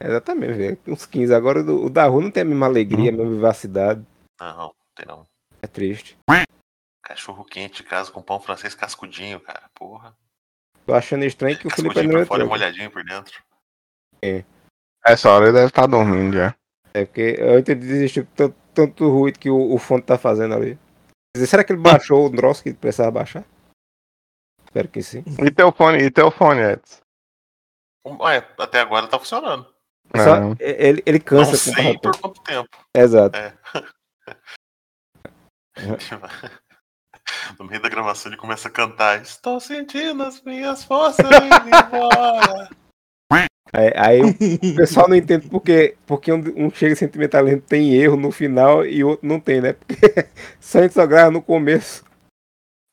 Exatamente, 0.00 0.52
velho. 0.54 0.78
Uns 0.86 1.06
15. 1.06 1.34
Agora 1.34 1.60
o 1.60 1.88
da 1.90 2.06
rua 2.06 2.22
não 2.22 2.30
tem 2.30 2.42
a 2.42 2.46
mesma 2.46 2.66
alegria, 2.66 3.10
a 3.10 3.12
mesma 3.12 3.30
vivacidade. 3.30 4.04
Não, 4.40 4.56
não, 4.56 4.74
tem 4.94 5.06
não. 5.06 5.26
É 5.60 5.66
triste. 5.66 6.16
Cachorro 7.02 7.44
quente, 7.44 7.82
casa 7.82 8.10
com 8.10 8.20
pão 8.22 8.38
francês 8.38 8.74
cascudinho, 8.74 9.40
cara. 9.40 9.62
Porra. 9.74 10.14
Tô 10.86 10.94
achando 10.94 11.24
estranho 11.24 11.58
que 11.58 11.66
o 11.66 11.70
Felipe 11.70 12.02
não 12.06 12.20
por 12.20 12.26
fora 12.26 12.42
entrou. 12.44 12.58
molhadinho 12.58 12.90
por 12.90 13.02
dentro. 13.04 13.42
É. 14.22 14.44
Essa 15.04 15.30
hora 15.30 15.46
ele 15.46 15.52
deve 15.54 15.66
estar 15.68 15.86
dormindo 15.86 16.36
já. 16.36 16.54
É 16.94 17.04
porque 17.04 17.36
eu 17.38 17.58
entendi 17.58 17.86
desistir 17.86 18.24
com 18.26 18.32
tanto, 18.34 18.56
tanto 18.74 19.08
ruído 19.08 19.38
que 19.38 19.50
o, 19.50 19.74
o 19.74 19.78
fonte 19.78 20.06
tá 20.06 20.18
fazendo 20.18 20.54
ali. 20.54 20.74
Quer 20.76 21.38
dizer, 21.38 21.46
será 21.46 21.64
que 21.64 21.72
ele 21.72 21.80
baixou 21.80 22.26
o 22.26 22.30
troço 22.34 22.62
que 22.62 22.72
precisava 22.72 23.10
baixar? 23.10 23.44
Espero 24.64 24.88
que 24.88 25.02
sim. 25.02 25.24
E 25.44 25.50
teu 25.50 25.72
fone, 25.72 25.98
e 25.98 26.10
teu 26.10 26.30
fone, 26.30 26.60
Edson? 26.60 26.98
Ué, 28.06 28.48
até 28.58 28.80
agora 28.80 29.06
tá 29.06 29.18
funcionando. 29.18 29.66
Só- 30.16 30.40
Não. 30.40 30.56
ele, 30.58 31.02
ele 31.04 31.20
cansa 31.20 31.50
não 31.50 31.58
sei 31.58 31.98
por 31.98 32.18
quanto 32.18 32.42
tempo. 32.42 32.68
Exato. 32.94 33.36
É. 33.36 33.54
No 37.58 37.66
meio 37.66 37.80
da 37.80 37.88
gravação 37.88 38.30
ele 38.30 38.40
começa 38.40 38.68
a 38.68 38.70
cantar. 38.70 39.20
Estou 39.20 39.60
sentindo 39.60 40.22
as 40.22 40.42
minhas 40.42 40.82
forças 40.84 41.26
indo 41.26 41.68
embora. 41.68 42.68
Aí, 43.72 43.92
aí 43.94 44.20
o 44.22 44.76
pessoal 44.76 45.08
não 45.08 45.16
entende 45.16 45.46
porque, 45.48 45.94
porque 46.06 46.32
um, 46.32 46.42
um 46.56 46.70
chega 46.70 46.96
sentimentalmente 46.96 47.62
tem 47.66 47.94
erro 47.94 48.16
no 48.16 48.30
final 48.32 48.84
e 48.86 49.04
outro 49.04 49.28
não 49.28 49.38
tem, 49.38 49.60
né? 49.60 49.74
Porque 49.74 49.94
só 50.58 50.78
a 50.78 50.82
gente 50.82 50.94
só 50.94 51.06
grava 51.06 51.30
no 51.30 51.42
começo. 51.42 52.02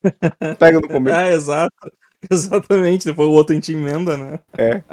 Pega 0.60 0.82
no 0.82 0.88
começo. 0.88 1.16
É, 1.18 1.34
exato. 1.34 1.92
Exatamente. 2.32 3.06
Depois 3.06 3.28
o 3.28 3.32
outro 3.34 3.54
a 3.54 3.56
gente 3.56 3.74
emenda, 3.74 4.18
né? 4.18 4.40
É. 4.58 4.84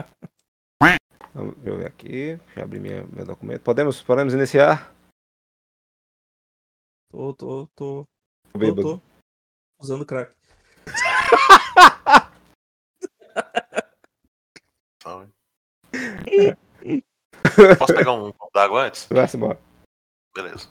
Deixa 1.35 1.55
eu 1.65 1.79
ver 1.79 1.87
aqui. 1.87 2.37
Deixa 2.37 2.61
eu 2.61 2.65
abrir 2.65 2.79
minha, 2.81 3.07
meu 3.07 3.25
documento. 3.25 3.63
Podemos, 3.63 4.03
podemos 4.03 4.35
iniciar? 4.35 4.93
Tô, 7.11 7.33
tô, 7.35 7.67
tô. 7.75 8.05
Tô 8.05 8.07
Tô, 8.53 8.59
bêbado. 8.59 8.83
tô. 8.83 9.01
Usando 9.81 10.05
crack. 10.05 10.35
Posso 17.79 17.95
pegar 17.95 18.13
um 18.13 18.33
copo 18.33 18.51
d'água 18.55 18.85
antes? 18.87 19.07
Vai-se 19.11 19.37
embora. 19.37 19.59
Beleza. 20.35 20.69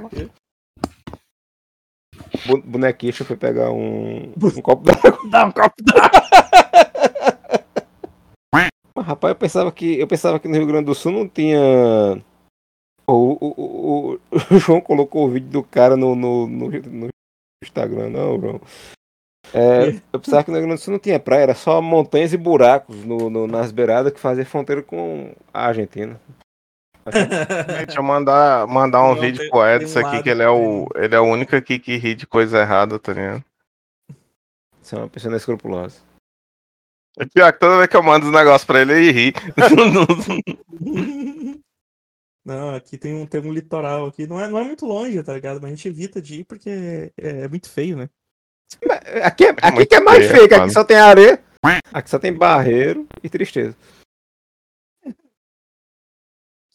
Bu- 0.00 0.30
Bonequinho 2.64 3.12
foi 3.12 3.36
pegar 3.36 3.70
um, 3.70 4.32
um 4.36 4.62
copo 4.62 4.84
d'água. 4.84 5.18
Dá 5.30 5.46
um 5.46 5.52
copo 5.52 5.74
d'água. 5.82 6.10
Mas, 8.94 9.06
rapaz, 9.06 9.30
eu 9.32 9.36
pensava 9.36 9.72
que 9.72 9.98
eu 9.98 10.06
pensava 10.06 10.40
que 10.40 10.48
no 10.48 10.54
Rio 10.56 10.66
Grande 10.66 10.86
do 10.86 10.94
Sul 10.94 11.12
não 11.12 11.28
tinha. 11.28 11.60
O, 13.06 13.12
o, 13.12 13.38
o, 13.40 14.12
o- 14.14 14.20
o 14.54 14.58
João 14.58 14.80
colocou 14.80 15.24
o 15.26 15.30
vídeo 15.30 15.48
do 15.50 15.62
cara 15.62 15.96
no, 15.96 16.14
no, 16.14 16.46
no, 16.46 16.68
no 16.70 17.08
Instagram, 17.64 18.10
não, 18.10 18.40
João. 18.40 18.60
É, 19.54 19.88
eu 20.12 20.20
pensava 20.20 20.44
que 20.44 20.50
no 20.50 20.56
Rio 20.58 20.66
Grande 20.66 20.80
do 20.80 20.84
Sul 20.84 20.92
não 20.92 20.98
tinha 20.98 21.18
praia, 21.20 21.42
era 21.44 21.54
só 21.54 21.80
montanhas 21.80 22.32
e 22.32 22.36
buracos 22.36 23.04
no, 23.04 23.30
no- 23.30 23.46
nas 23.46 23.70
beiradas 23.72 24.12
que 24.12 24.20
fazia 24.20 24.44
fronteira 24.44 24.82
com 24.82 25.32
a 25.54 25.66
Argentina. 25.66 26.20
Deixa 27.10 27.98
eu 27.98 28.02
mandar, 28.02 28.66
mandar 28.66 29.04
um 29.04 29.14
Não, 29.14 29.20
vídeo 29.20 29.48
pro 29.50 29.66
Edson 29.66 30.00
um 30.00 30.06
aqui, 30.06 30.22
que 30.22 30.30
ele 30.30 30.42
é 30.42 30.50
o, 30.50 30.88
ele 30.94 31.14
é 31.14 31.20
o 31.20 31.24
único 31.24 31.56
aqui 31.56 31.78
que 31.78 31.96
ri 31.96 32.14
de 32.14 32.26
coisa 32.26 32.60
errada, 32.60 32.98
tá 32.98 33.12
ligado? 33.12 33.44
Você 34.80 34.94
é 34.94 34.98
uma 34.98 35.08
pessoa 35.08 35.36
escrupulosa. 35.36 36.00
É 37.18 37.26
pior 37.26 37.52
que 37.52 37.58
toda 37.58 37.78
vez 37.78 37.88
que 37.88 37.96
eu 37.96 38.02
mando 38.02 38.26
os 38.26 38.32
negócios 38.32 38.64
pra 38.64 38.80
ele, 38.80 38.92
ele 38.92 39.10
ri. 39.10 39.32
Não, 42.44 42.74
aqui 42.74 42.96
tem 42.96 43.14
um, 43.14 43.26
tem 43.26 43.40
um 43.42 43.52
litoral 43.52 44.06
aqui. 44.06 44.26
Não 44.26 44.40
é, 44.40 44.48
não 44.48 44.58
é 44.58 44.64
muito 44.64 44.86
longe, 44.86 45.22
tá 45.22 45.34
ligado? 45.34 45.60
Mas 45.60 45.70
a 45.70 45.74
gente 45.74 45.88
evita 45.88 46.22
de 46.22 46.40
ir 46.40 46.44
porque 46.44 46.70
é, 46.70 47.10
é 47.42 47.48
muito 47.48 47.68
feio, 47.68 47.94
né? 47.94 48.08
Aqui, 49.22 49.44
é, 49.44 49.50
aqui 49.50 49.84
que 49.84 49.94
é 49.94 50.00
mais 50.00 50.20
feio, 50.20 50.30
feio, 50.30 50.48
que 50.48 50.54
aqui 50.54 50.70
só 50.70 50.82
tem 50.82 50.96
areia, 50.96 51.38
aqui 51.92 52.08
só 52.08 52.18
tem 52.18 52.32
barreiro 52.32 53.06
e 53.22 53.28
tristeza. 53.28 53.76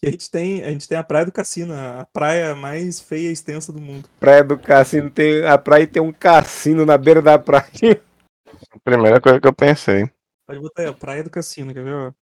A 0.04 0.12
gente 0.12 0.30
tem, 0.30 0.62
a 0.62 0.70
gente 0.70 0.86
tem 0.86 0.98
a 0.98 1.04
Praia 1.04 1.26
do 1.26 1.32
Cassino, 1.32 1.74
a 1.74 2.06
praia 2.12 2.54
mais 2.54 3.00
feia 3.00 3.30
e 3.30 3.32
extensa 3.32 3.72
do 3.72 3.80
mundo. 3.80 4.10
Praia 4.20 4.44
do 4.44 4.60
Cassino 4.60 5.10
tem. 5.10 5.46
A 5.46 5.58
praia 5.58 5.88
tem 5.88 6.02
um 6.02 6.12
cassino 6.12 6.86
na 6.86 6.98
beira 6.98 7.22
da 7.22 7.40
praia. 7.40 7.64
Primeira 8.84 9.22
coisa 9.22 9.40
que 9.40 9.48
eu 9.48 9.54
pensei. 9.54 10.12
Pode 10.46 10.60
botar 10.60 10.82
aí, 10.82 10.88
a 10.90 10.94
Praia 10.94 11.24
do 11.24 11.30
Cassino, 11.30 11.74
quer 11.74 11.84
ver? 11.84 12.14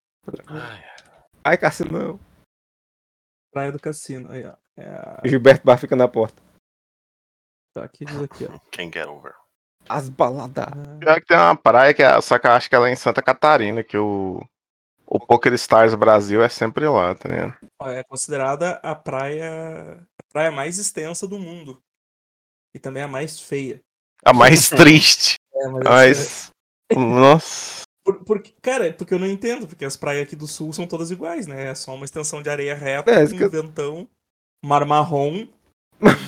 Ai, 1.43 1.57
cassino 1.57 1.91
não. 1.91 2.19
Praia 3.51 3.71
do 3.71 3.79
Cassino, 3.79 4.31
aí, 4.31 4.45
ó. 4.45 4.53
É 4.77 4.85
a... 4.85 5.21
Gilberto 5.25 5.65
Bar 5.65 5.77
fica 5.77 5.95
na 5.95 6.07
porta. 6.07 6.41
Tá, 7.73 7.83
aqui 7.83 8.05
diz 8.05 8.21
aqui, 8.21 8.45
ó. 8.45 8.59
Quem 8.71 8.91
get 8.91 9.07
over? 9.07 9.33
As 9.89 10.07
baladas. 10.07 10.65
Pior 10.99 11.19
que 11.19 11.25
tem 11.25 11.37
uma 11.37 11.55
praia 11.55 11.93
que 11.93 12.03
é, 12.03 12.21
só 12.21 12.37
que 12.37 12.45
eu 12.45 12.51
acho 12.51 12.69
que 12.69 12.75
ela 12.75 12.89
é 12.89 12.93
em 12.93 12.95
Santa 12.95 13.23
Catarina, 13.23 13.83
que 13.83 13.97
o, 13.97 14.39
o 15.13 15.19
Poker 15.19 15.51
Stars 15.55 15.93
Brasil 15.93 16.41
é 16.41 16.47
sempre 16.47 16.87
lá, 16.87 17.13
tá 17.13 17.27
ligado? 17.27 17.57
É 17.81 18.01
considerada 18.01 18.79
a 18.81 18.95
praia, 18.95 20.07
a 20.17 20.23
praia 20.31 20.51
mais 20.51 20.77
extensa 20.77 21.27
do 21.27 21.37
mundo. 21.37 21.83
E 22.73 22.79
também 22.79 23.03
a 23.03 23.09
mais 23.09 23.37
feia. 23.37 23.81
A 24.23 24.31
mais 24.31 24.69
triste. 24.71 25.35
É, 25.53 25.67
mas, 25.67 25.83
Mas. 25.83 26.51
Nossa. 26.95 27.81
Por, 28.05 28.23
porque, 28.23 28.53
cara, 28.61 28.93
porque 28.93 29.13
eu 29.13 29.19
não 29.19 29.27
entendo, 29.27 29.67
porque 29.67 29.83
as 29.83 29.97
praias 29.97 30.23
aqui 30.23 30.35
do 30.35 30.47
sul 30.47 30.71
são 30.71 30.87
todas 30.87 31.11
iguais, 31.11 31.45
né? 31.45 31.67
É 31.67 31.75
só 31.75 31.93
uma 31.93 32.05
extensão 32.05 32.41
de 32.41 32.49
areia 32.49 32.73
reta, 32.73 33.11
É, 33.11 33.25
isso 33.25 33.35
que 33.35 33.43
um 33.43 33.49
ventão, 33.49 34.07
mar 34.63 34.85
marrom, 34.85 35.45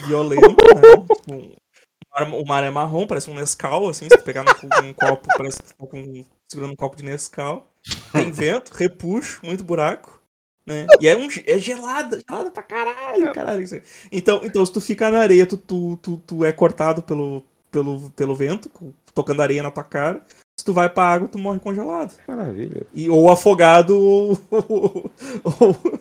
violento, 0.05 0.41
né? 0.49 0.81
Tipo, 1.07 1.33
um 1.33 2.41
o 2.41 2.45
mar 2.45 2.63
é 2.63 2.69
marrom, 2.69 3.07
parece 3.07 3.29
um 3.29 3.33
Nescau, 3.33 3.89
assim, 3.89 4.07
se 4.09 4.17
tu 4.17 4.23
pegar 4.23 4.43
no, 4.43 4.53
com 4.53 4.67
um 4.67 4.93
copo, 4.93 5.27
parece 5.35 5.63
que 5.63 5.73
tu 5.73 5.75
tá 5.77 5.87
com, 5.87 6.25
segurando 6.51 6.73
um 6.73 6.75
copo 6.75 6.95
de 6.95 7.03
Nescau. 7.03 7.72
Tem 8.11 8.31
vento, 8.31 8.71
repuxo, 8.73 9.39
muito 9.43 9.63
buraco, 9.63 10.19
né? 10.65 10.85
E 11.01 11.07
é, 11.07 11.17
um, 11.17 11.27
é 11.45 11.57
gelada, 11.57 12.21
gelada 12.27 12.51
pra 12.51 12.63
caralho, 12.63 13.33
caralho. 13.33 13.67
aí. 13.71 13.83
Então, 14.11 14.41
então, 14.43 14.65
se 14.65 14.71
tu 14.71 14.79
ficar 14.79 15.11
na 15.11 15.19
areia, 15.19 15.45
tu, 15.45 15.57
tu, 15.57 15.97
tu, 16.01 16.17
tu 16.25 16.45
é 16.45 16.51
cortado 16.51 17.01
pelo, 17.01 17.43
pelo, 17.71 18.09
pelo 18.11 18.35
vento, 18.35 18.71
tocando 19.13 19.41
areia 19.41 19.63
na 19.63 19.71
tua 19.71 19.83
cara. 19.83 20.21
Se 20.57 20.63
tu 20.63 20.71
vai 20.73 20.87
pra 20.89 21.03
água, 21.05 21.27
tu 21.27 21.37
morre 21.39 21.59
congelado. 21.59 22.13
Maravilha. 22.27 22.85
E, 22.93 23.09
ou 23.09 23.29
afogado, 23.31 23.97
ou, 23.99 24.39
ou- 24.51 25.11
ou- 25.43 25.99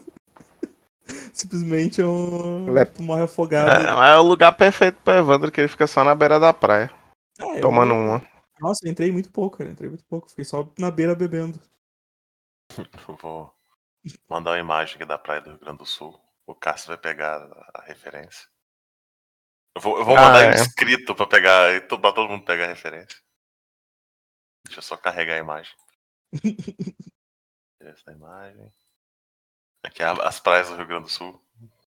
simplesmente 1.32 2.02
ou, 2.02 2.66
tu 2.94 3.02
morre 3.02 3.22
afogado. 3.22 3.86
É, 3.86 4.12
é 4.12 4.18
o 4.18 4.22
lugar 4.22 4.52
perfeito 4.52 4.98
pro 5.02 5.14
Evandro, 5.14 5.50
que 5.50 5.60
ele 5.60 5.68
fica 5.68 5.86
só 5.86 6.04
na 6.04 6.14
beira 6.14 6.38
da 6.38 6.52
praia. 6.52 6.90
Ah, 7.40 7.46
eu- 7.56 7.60
tomando 7.60 7.94
uma. 7.94 8.22
Nossa, 8.62 8.86
eu 8.86 8.92
entrei 8.92 9.10
muito 9.10 9.30
pouco, 9.30 9.58
cara. 9.58 9.70
Entrei 9.70 9.88
muito 9.88 10.04
pouco. 10.04 10.28
Fiquei 10.28 10.44
só 10.44 10.70
na 10.78 10.90
beira 10.90 11.14
bebendo. 11.16 11.60
Eu 12.76 12.78
Vou 13.20 13.52
mandar 14.28 14.52
uma 14.52 14.58
imagem 14.58 14.94
aqui 14.96 15.04
da 15.04 15.18
praia 15.18 15.40
do 15.40 15.50
Rio 15.50 15.58
Grande 15.58 15.78
do 15.78 15.86
Sul. 15.86 16.18
O 16.46 16.54
Cássio 16.54 16.88
vai 16.88 16.98
pegar 16.98 17.42
a- 17.74 17.82
referência. 17.82 18.48
Eu 19.74 19.80
vou, 19.82 19.98
eu 19.98 20.04
vou 20.04 20.16
Ah, 20.16 20.22
mandar 20.22 20.44
é. 20.44 20.48
ele 20.48 20.56
escrito 20.60 21.14
pra 21.14 21.26
pegar, 21.26 21.86
pra 21.88 22.12
todo 22.12 22.28
mundo 22.28 22.44
pegar 22.44 22.64
a 22.66 22.68
referência. 22.68 23.18
Deixa 24.66 24.78
eu 24.78 24.82
só 24.82 24.96
carregar 24.96 25.34
a 25.34 25.38
imagem. 25.38 25.74
Essa 27.80 28.12
imagem. 28.12 28.72
Aqui 29.84 30.02
a- 30.04 30.12
as 30.28 30.38
praias 30.38 30.68
do 30.68 30.76
Rio 30.76 30.86
Grande 30.86 31.04
do 31.04 31.10
Sul. 31.10 31.44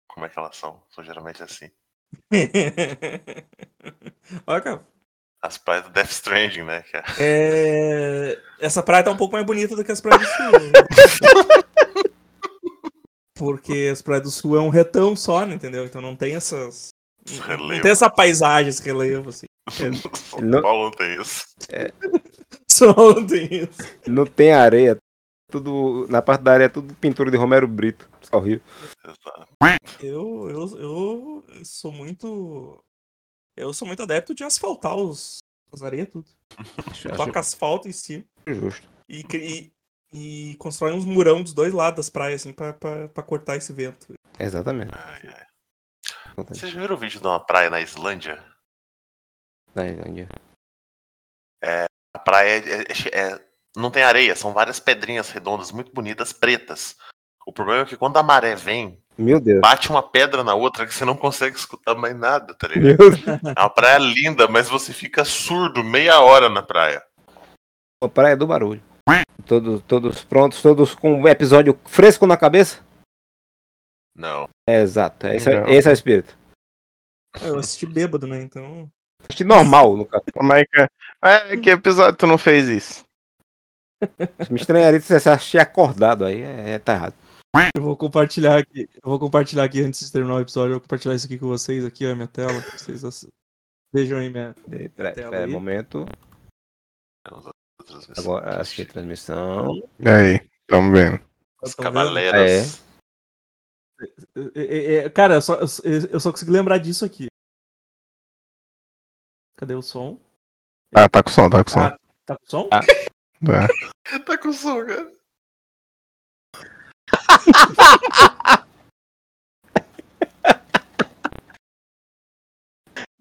Como 0.07 0.25
é 0.25 0.29
que 0.29 0.37
elas 0.37 0.57
são? 0.57 0.83
São 0.89 1.03
geralmente 1.03 1.41
assim. 1.41 1.71
Olha, 4.47 4.61
cara. 4.61 4.94
As 5.45 5.57
praias 5.57 5.83
do 5.85 5.91
Death 5.91 6.11
Stranding, 6.11 6.63
né? 6.63 6.81
Que 6.89 6.97
é- 6.97 7.03
É... 7.19 8.39
Essa 8.59 8.81
praia 8.83 9.03
tá 9.03 9.11
um 9.11 9.17
pouco 9.17 9.33
mais 9.33 9.45
bonita 9.45 9.75
do 9.75 9.83
que 9.83 9.91
as 9.91 10.01
praias 10.01 10.21
do 10.21 10.27
sul. 10.27 10.71
Porque 13.37 13.89
as 13.91 14.01
praias 14.01 14.23
do 14.23 14.31
sul 14.31 14.55
é 14.57 14.61
um 14.61 14.69
retão 14.69 15.15
só, 15.15 15.45
né, 15.45 15.55
entendeu? 15.55 15.85
Então 15.85 16.01
não 16.01 16.15
tem 16.15 16.35
essas. 16.35 16.89
Não 17.29 17.41
Relevo. 17.45 17.81
tem 17.81 17.91
essa 17.91 18.09
paisagem, 18.09 18.69
esse 18.69 18.81
relevo, 18.83 19.29
assim. 19.29 19.45
São 19.69 20.39
Não- 20.41 20.61
Paulo 20.61 20.83
não 20.85 20.91
tem 20.91 21.19
isso. 21.21 21.45
Só 22.71 22.93
não 22.93 23.25
tem 23.25 23.45
isso. 23.51 23.77
Não 24.07 24.25
tem 24.25 24.53
areia. 24.53 24.97
Tudo. 25.51 26.07
Na 26.09 26.21
parte 26.21 26.41
da 26.41 26.53
areia 26.53 26.65
é 26.67 26.69
tudo 26.69 26.93
pintura 26.95 27.29
de 27.29 27.37
Romero 27.37 27.67
Brito. 27.67 28.09
Só 28.21 28.39
Rio. 28.39 28.61
Eu, 30.01 30.49
eu, 30.49 30.77
eu 30.79 31.43
sou 31.63 31.91
muito. 31.91 32.79
Eu 33.57 33.73
sou 33.73 33.87
muito 33.87 34.03
adepto 34.03 34.33
de 34.35 34.43
asfaltar 34.43 34.95
os, 34.95 35.39
Vazaria 35.71 36.05
tudo. 36.05 36.27
Acho- 36.91 37.09
Toca 37.09 37.39
asfalto 37.39 37.87
em 37.87 37.91
cima. 37.91 38.23
Justo. 38.47 38.87
E, 39.09 39.23
e, 39.33 39.73
e 40.51 40.55
constrói 40.57 40.93
uns 40.93 41.05
murão 41.05 41.41
dos 41.43 41.53
dois 41.53 41.73
lados 41.73 41.97
das 41.97 42.09
praias, 42.09 42.41
assim, 42.41 42.53
pra, 42.53 42.73
pra, 42.73 43.07
pra 43.09 43.23
cortar 43.23 43.55
esse 43.55 43.71
vento. 43.73 44.13
Exatamente. 44.39 44.91
Vocês 46.35 46.71
já 46.71 46.79
viram 46.81 46.95
o 46.95 46.99
vídeo 46.99 47.19
de 47.21 47.27
uma 47.27 47.39
praia 47.39 47.69
na 47.69 47.79
Islândia? 47.81 48.43
Na 49.73 49.87
Islândia. 49.87 50.27
É, 51.63 51.85
a 52.13 52.19
praia 52.19 52.59
é- 52.59 52.81
é- 52.81 53.19
é- 53.33 53.49
não 53.75 53.89
tem 53.91 54.03
areia, 54.03 54.35
são 54.35 54.53
várias 54.53 54.79
pedrinhas 54.79 55.29
redondas 55.29 55.71
muito 55.71 55.91
bonitas, 55.93 56.31
pretas. 56.33 56.95
O 57.45 57.53
problema 57.53 57.83
é 57.83 57.85
que 57.85 57.95
quando 57.95 58.17
a 58.17 58.23
maré 58.23 58.55
vem, 58.55 58.99
Meu 59.17 59.39
Deus. 59.39 59.61
bate 59.61 59.89
uma 59.89 60.01
pedra 60.01 60.43
na 60.43 60.55
outra 60.55 60.85
que 60.85 60.93
você 60.93 61.05
não 61.05 61.15
consegue 61.15 61.55
escutar 61.55 61.95
mais 61.95 62.15
nada, 62.17 62.53
tá 62.55 62.67
Meu 62.67 62.79
ligado? 62.79 63.09
Deus. 63.11 63.27
É 63.55 63.61
uma 63.61 63.69
praia 63.69 63.99
linda, 63.99 64.47
mas 64.47 64.67
você 64.67 64.91
fica 64.91 65.23
surdo 65.23 65.83
meia 65.83 66.19
hora 66.21 66.49
na 66.49 66.63
praia. 66.63 67.03
A 68.03 68.07
Praia 68.09 68.35
do 68.35 68.47
Barulho. 68.47 68.83
Todos, 69.45 69.83
todos 69.83 70.23
prontos, 70.23 70.61
todos 70.61 70.95
com 70.95 71.21
um 71.21 71.27
episódio 71.27 71.79
fresco 71.85 72.25
na 72.25 72.35
cabeça? 72.35 72.83
Não. 74.15 74.49
É, 74.67 74.81
exato. 74.81 75.27
Esse, 75.27 75.51
é, 75.51 75.61
Não. 75.61 75.67
esse 75.67 75.87
é 75.87 75.91
o 75.91 75.93
espírito. 75.93 76.35
Eu 77.41 77.59
assisti 77.59 77.85
bêbado, 77.85 78.25
né? 78.25 78.41
Então. 78.41 78.89
Acho 79.29 79.43
normal, 79.43 79.95
no 79.97 80.05
caso. 80.05 80.23
Como 80.33 80.53
é 80.53 80.65
que 80.65 80.81
é? 80.81 80.87
É, 81.23 81.57
que 81.57 81.69
episódio 81.69 82.17
tu 82.17 82.25
não 82.25 82.37
fez 82.37 82.67
isso? 82.67 83.05
Me 84.49 84.59
estranharia 84.59 84.99
se 84.99 85.19
você 85.19 85.29
assistir 85.29 85.59
acordado 85.59 86.25
aí, 86.25 86.41
é, 86.41 86.71
é, 86.71 86.79
tá 86.79 86.93
errado. 86.93 87.13
Eu 87.75 87.81
vou 87.81 87.95
compartilhar 87.97 88.57
aqui. 88.59 88.89
Eu 88.95 89.09
vou 89.09 89.19
compartilhar 89.19 89.63
aqui 89.63 89.81
antes 89.81 90.05
de 90.05 90.11
terminar 90.11 90.35
o 90.35 90.41
episódio. 90.41 90.71
Eu 90.71 90.73
vou 90.75 90.81
compartilhar 90.81 91.15
isso 91.15 91.25
aqui 91.25 91.37
com 91.39 91.47
vocês, 91.47 91.85
aqui, 91.85 92.05
ó, 92.05 92.11
a 92.11 92.15
minha 92.15 92.27
tela. 92.27 92.61
pra 92.61 92.77
Vocês 92.77 93.03
ass- 93.03 93.27
vejam 93.93 94.19
aí 94.19 94.29
minha. 94.29 94.53
Peraí, 94.69 94.89
peraí, 94.89 95.43
aí. 95.43 95.47
momento. 95.47 96.05
Agora, 98.17 98.61
assistir 98.61 98.83
a 98.83 98.93
transmissão. 98.93 99.73
Aí, 99.99 100.47
tamo 100.67 100.91
vendo. 100.91 101.19
Os 101.63 101.75
Tão 101.75 101.83
vendo? 101.85 101.93
cavaleiros. 101.93 102.81
É, 103.99 104.05
é, 104.55 104.95
é, 105.05 105.09
Cara, 105.09 105.35
eu 105.35 105.41
só, 105.41 105.55
eu, 105.83 106.19
só 106.19 106.31
consegui 106.31 106.51
lembrar 106.51 106.77
disso 106.79 107.05
aqui. 107.05 107.27
Cadê 109.57 109.73
o 109.75 109.81
som? 109.81 110.19
Ah, 110.93 111.07
tá 111.07 111.23
com 111.23 111.29
som, 111.29 111.49
tá 111.49 111.63
com 111.63 111.69
som. 111.71 111.79
Ah, 111.79 111.97
tá 112.25 112.37
com 112.37 112.45
som? 112.45 112.69
Tá. 112.69 112.81
tá 114.25 114.37
com 114.37 114.51
som, 114.51 114.85
cara. 114.85 115.11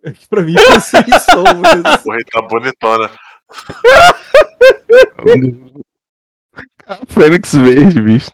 É 0.05 0.13
que 0.13 0.29
pra 0.29 0.43
mim 0.43 0.55
tá 0.69 0.79
sem 0.81 1.03
som. 1.03 1.43
Mas... 1.61 2.03
Porra, 2.03 2.19
tá 2.31 2.43
bonitona. 2.43 3.11
Fênix 7.09 7.55
verde, 7.55 8.03
bicho. 8.03 8.31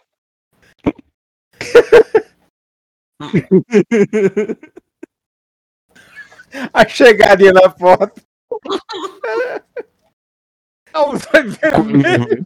A 6.73 6.85
chegadinha 6.85 7.53
na 7.53 7.69
foto. 7.69 8.21
Não, 10.93 11.17
vai 11.17 11.43
ver. 11.43 12.43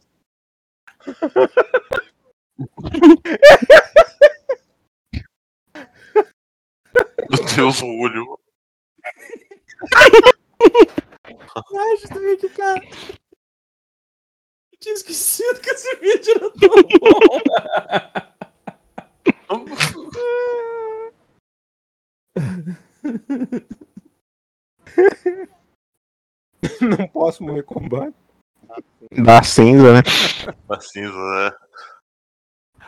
Meu 7.30 7.44
Deus, 7.54 7.82
o 7.82 7.86
olho. 7.86 8.38
Ai, 11.78 11.96
justamente, 11.98 12.48
cara. 12.50 12.80
Eu 14.72 14.78
tinha 14.80 14.94
esquecido 14.94 15.60
que 15.60 15.70
esse 15.70 15.94
vídeo 15.96 16.32
era 16.36 16.50
tão 16.52 16.82
bom. 17.00 17.40
Não 26.80 27.06
posso 27.08 27.42
morrer 27.42 27.62
com 27.62 27.88
banho. 27.88 28.14
Da 29.12 29.42
cinza, 29.42 29.94
né? 29.94 30.02
A 30.68 30.80
cinza, 30.80 31.16
né? 31.16 31.50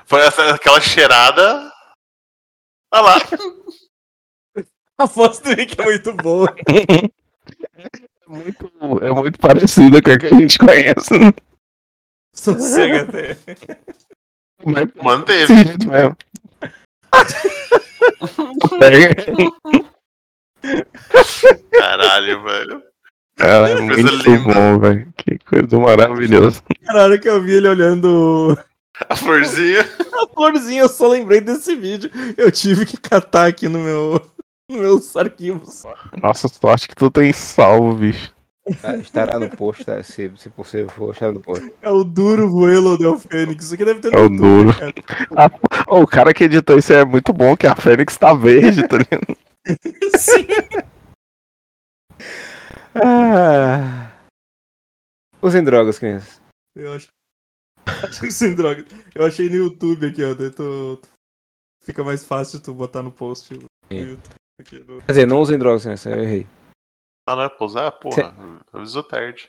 Foi 0.09 0.21
essa, 0.23 0.55
aquela 0.55 0.81
cheirada. 0.81 1.71
Olha 2.93 3.03
lá. 3.03 3.17
A 4.99 5.05
voz 5.05 5.39
do 5.39 5.51
Rick 5.51 5.79
é 5.81 5.85
muito 5.85 6.13
boa. 6.15 6.55
É 9.03 9.11
muito 9.13 9.39
parecida 9.39 10.03
com 10.03 10.11
a 10.11 10.19
que 10.19 10.27
a 10.27 10.31
gente 10.31 10.59
conhece. 10.59 11.15
Sossega 12.35 13.03
até. 13.03 13.37
Mas 14.65 14.89
Manteve. 15.03 15.55
mesmo. 15.87 16.17
Caralho, 21.73 22.43
velho. 22.43 22.83
Ela 23.39 23.71
é 23.71 23.77
Coisa 23.77 23.83
muito 23.83 24.29
linda. 24.29 24.55
bom, 24.55 24.79
velho. 24.81 25.13
Que 25.17 25.39
coisa 25.39 25.79
maravilhosa. 25.79 26.63
Cara, 26.85 27.01
a 27.01 27.05
hora 27.05 27.19
que 27.19 27.29
eu 27.29 27.41
vi 27.43 27.53
ele 27.53 27.69
olhando 27.69 28.59
A 29.09 29.15
florzinha. 29.15 29.85
A 30.45 30.51
florzinha, 30.51 30.83
eu 30.83 30.89
só 30.89 31.09
lembrei 31.09 31.41
desse 31.41 31.75
vídeo. 31.75 32.11
Eu 32.37 32.51
tive 32.53 32.87
que 32.87 32.97
catar 32.97 33.47
aqui 33.49 33.69
no 33.69 33.79
meu, 33.81 34.21
nos 34.71 34.81
meus 34.81 35.17
arquivos. 35.17 35.83
Nossa, 36.23 36.49
sorte 36.49 36.89
que 36.89 36.95
tu 36.95 37.11
tem 37.11 37.33
salvo, 37.33 37.95
bicho. 37.95 38.33
Tá, 38.83 38.97
Estará 38.97 39.39
no 39.39 39.49
post, 39.49 39.83
tá? 39.85 40.03
se, 40.03 40.31
se 40.37 40.51
possível 40.51 40.91
for, 40.91 41.13
estará 41.15 41.33
no 41.33 41.41
post. 41.41 41.73
É 41.81 41.91
o 41.91 42.05
duro 42.05 42.51
vuelo 42.51 42.99
del 42.99 43.19
Fênix. 43.19 43.65
Isso 43.65 43.75
aqui 43.75 43.85
deve 43.85 44.01
ter 44.01 44.15
É 44.15 44.19
o 44.19 44.29
duro. 44.29 44.75
cara. 44.79 44.93
Ah, 45.35 45.51
ô, 45.95 46.03
o 46.03 46.07
cara 46.07 46.35
que 46.35 46.45
editou 46.45 46.79
isso 46.79 46.93
é 46.93 47.03
muito 47.05 47.33
bom, 47.33 47.57
que 47.57 47.67
a 47.67 47.75
Fênix 47.75 48.17
tá 48.19 48.35
verde, 48.35 48.87
tá 48.87 48.99
ligado? 48.99 49.37
Sim. 50.19 50.47
Ah. 52.95 54.11
Usem 55.41 55.63
drogas, 55.65 55.99
crianças. 55.99 56.41
Eu 56.77 56.93
acho. 56.93 57.09
Sem 58.31 58.55
droga. 58.55 58.85
Eu 59.15 59.27
achei 59.27 59.49
no 59.49 59.57
YouTube 59.57 60.07
aqui, 60.07 60.23
ó. 60.25 60.35
tu- 60.51 61.01
Fica 61.85 62.05
mais 62.05 62.25
fácil 62.25 62.61
tu 62.61 62.75
botar 62.75 63.03
no 63.03 63.11
post. 63.11 63.55
no 63.55 63.65
aqui 64.61 64.79
no- 64.81 65.01
Quer 65.03 65.13
dizer, 65.13 65.27
não 65.27 65.41
usem 65.41 65.59
drogas, 65.59 65.83
crianças. 65.83 66.13
Eu 66.13 66.23
errei. 66.23 66.47
Ah, 67.27 67.37
não 67.37 67.43
é 67.43 67.49
pra 67.49 67.67
usar? 67.67 67.91
Porra, 67.93 68.35
avisou 68.73 69.03
tarde. 69.03 69.49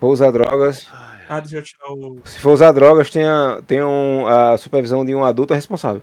Vou 0.00 0.12
usar 0.12 0.30
drogas. 0.30 0.86
Ah, 1.28 1.40
deixa 1.40 1.56
eu 1.58 1.62
tirar 1.62 1.92
o. 1.92 2.20
Se 2.24 2.38
for 2.38 2.52
usar 2.52 2.72
drogas, 2.72 3.10
tenha, 3.10 3.60
tenham 3.66 4.26
a 4.26 4.56
supervisão 4.56 5.04
de 5.04 5.14
um 5.14 5.24
adulto 5.24 5.52
responsável. 5.54 6.02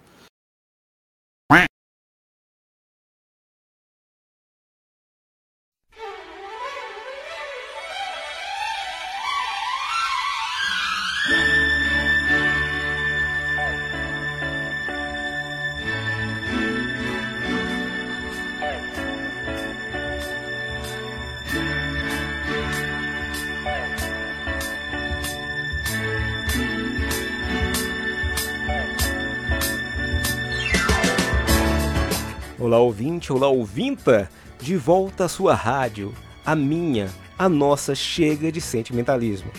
Ouvinte, 33.25 33.33
olá, 33.33 33.47
ouvinta! 33.47 34.29
De 34.59 34.75
volta 34.75 35.25
à 35.25 35.27
sua 35.27 35.53
rádio, 35.53 36.13
a 36.45 36.55
minha, 36.55 37.09
a 37.37 37.49
nossa 37.49 37.93
chega 37.95 38.51
de 38.51 38.61
sentimentalismo. 38.61 39.51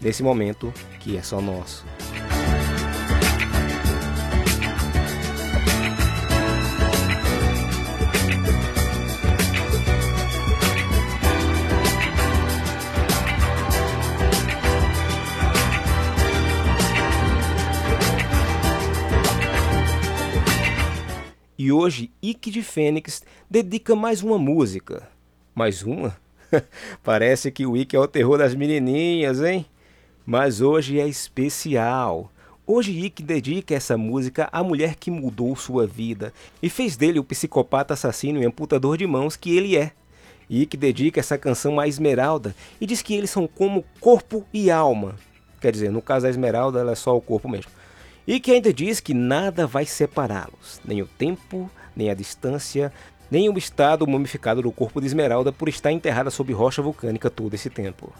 Nesse 0.00 0.22
momento 0.22 0.72
que 1.00 1.16
é 1.16 1.22
só 1.22 1.40
nosso. 1.40 1.84
Hoje, 21.74 22.10
Ike 22.22 22.50
de 22.50 22.62
Fênix 22.62 23.22
dedica 23.50 23.94
mais 23.94 24.22
uma 24.22 24.38
música. 24.38 25.08
Mais 25.54 25.82
uma? 25.82 26.16
Parece 27.02 27.50
que 27.50 27.66
o 27.66 27.76
Ike 27.76 27.96
é 27.96 27.98
o 27.98 28.06
terror 28.06 28.38
das 28.38 28.54
menininhas, 28.54 29.42
hein? 29.42 29.66
Mas 30.24 30.60
hoje 30.60 30.98
é 30.98 31.06
especial. 31.06 32.30
Hoje 32.66 32.92
Ike 32.92 33.22
dedica 33.22 33.74
essa 33.74 33.98
música 33.98 34.48
à 34.50 34.62
mulher 34.62 34.94
que 34.94 35.10
mudou 35.10 35.54
sua 35.54 35.86
vida 35.86 36.32
e 36.62 36.70
fez 36.70 36.96
dele 36.96 37.18
o 37.18 37.24
psicopata 37.24 37.92
assassino 37.92 38.40
e 38.42 38.46
amputador 38.46 38.96
de 38.96 39.06
mãos 39.06 39.36
que 39.36 39.54
ele 39.54 39.76
é. 39.76 39.92
Ike 40.48 40.76
dedica 40.76 41.20
essa 41.20 41.36
canção 41.36 41.78
à 41.78 41.86
Esmeralda 41.88 42.54
e 42.80 42.86
diz 42.86 43.02
que 43.02 43.14
eles 43.14 43.30
são 43.30 43.46
como 43.46 43.84
corpo 44.00 44.46
e 44.52 44.70
alma. 44.70 45.16
Quer 45.60 45.72
dizer, 45.72 45.90
no 45.90 46.00
caso 46.00 46.24
da 46.24 46.30
Esmeralda, 46.30 46.80
ela 46.80 46.92
é 46.92 46.94
só 46.94 47.16
o 47.16 47.20
corpo 47.20 47.48
mesmo. 47.48 47.70
Ike 48.26 48.52
ainda 48.52 48.72
diz 48.72 49.00
que 49.00 49.12
nada 49.12 49.66
vai 49.66 49.84
separá-los, 49.84 50.80
nem 50.82 51.02
o 51.02 51.06
tempo, 51.06 51.70
nem 51.94 52.08
a 52.08 52.14
distância, 52.14 52.90
nem 53.30 53.50
o 53.50 53.58
estado 53.58 54.06
mumificado 54.06 54.62
do 54.62 54.72
corpo 54.72 54.98
de 54.98 55.06
Esmeralda 55.06 55.52
por 55.52 55.68
estar 55.68 55.92
enterrada 55.92 56.30
sob 56.30 56.50
rocha 56.54 56.80
vulcânica 56.80 57.28
todo 57.28 57.52
esse 57.52 57.68
tempo. 57.68 58.10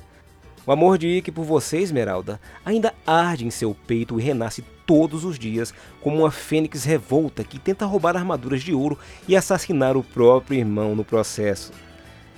O 0.67 0.73
amor 0.73 0.99
de 0.99 1.09
Ike 1.09 1.33
por 1.33 1.45
você, 1.45 1.79
Esmeralda, 1.79 2.39
ainda 2.67 2.93
arde 3.07 3.47
em 3.47 3.51
seu 3.51 3.75
peito 3.87 4.21
e 4.21 4.23
renasce 4.23 4.63
todos 4.87 5.25
os 5.25 5.39
dias 5.39 5.73
como 6.03 6.19
uma 6.19 6.31
fênix 6.31 6.85
revolta 6.85 7.43
que 7.43 7.59
tenta 7.59 7.87
roubar 7.87 8.15
armaduras 8.15 8.63
de 8.63 8.75
ouro 8.75 8.99
e 9.27 9.35
assassinar 9.35 9.97
o 9.97 10.05
próprio 10.05 10.59
irmão 10.59 10.95
no 10.95 11.05
processo. 11.05 11.73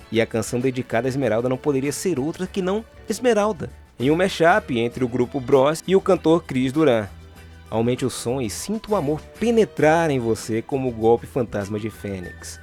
E 0.09 0.21
a 0.21 0.25
canção 0.25 0.61
dedicada 0.61 1.05
a 1.05 1.09
Esmeralda 1.09 1.49
não 1.49 1.57
poderia 1.57 1.91
ser 1.91 2.17
outra 2.17 2.47
que 2.47 2.61
não 2.61 2.83
Esmeralda, 3.09 3.69
em 3.99 4.09
um 4.09 4.15
mashup 4.15 4.79
entre 4.79 5.03
o 5.03 5.07
grupo 5.07 5.41
Bros 5.41 5.83
e 5.85 5.97
o 5.97 6.01
cantor 6.01 6.45
Chris 6.45 6.71
Duran. 6.71 7.07
Aumente 7.69 8.05
o 8.05 8.09
som 8.09 8.41
e 8.41 8.49
sinta 8.49 8.91
o 8.91 8.95
amor 8.95 9.19
penetrar 9.39 10.09
em 10.09 10.19
você 10.19 10.61
como 10.61 10.89
o 10.89 10.91
golpe 10.91 11.27
fantasma 11.27 11.79
de 11.79 11.89
Fênix. 11.89 12.59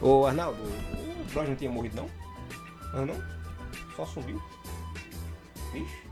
Ô 0.00 0.24
Arnaldo, 0.24 0.58
o 0.62 1.32
Bros 1.32 1.48
não 1.48 1.56
tinha 1.56 1.70
morrido 1.70 1.96
não? 1.96 2.06
Ah 2.94 3.04
não? 3.04 3.16
Só 3.96 4.06
subiu. 4.06 4.40
Vixe. 5.72 6.06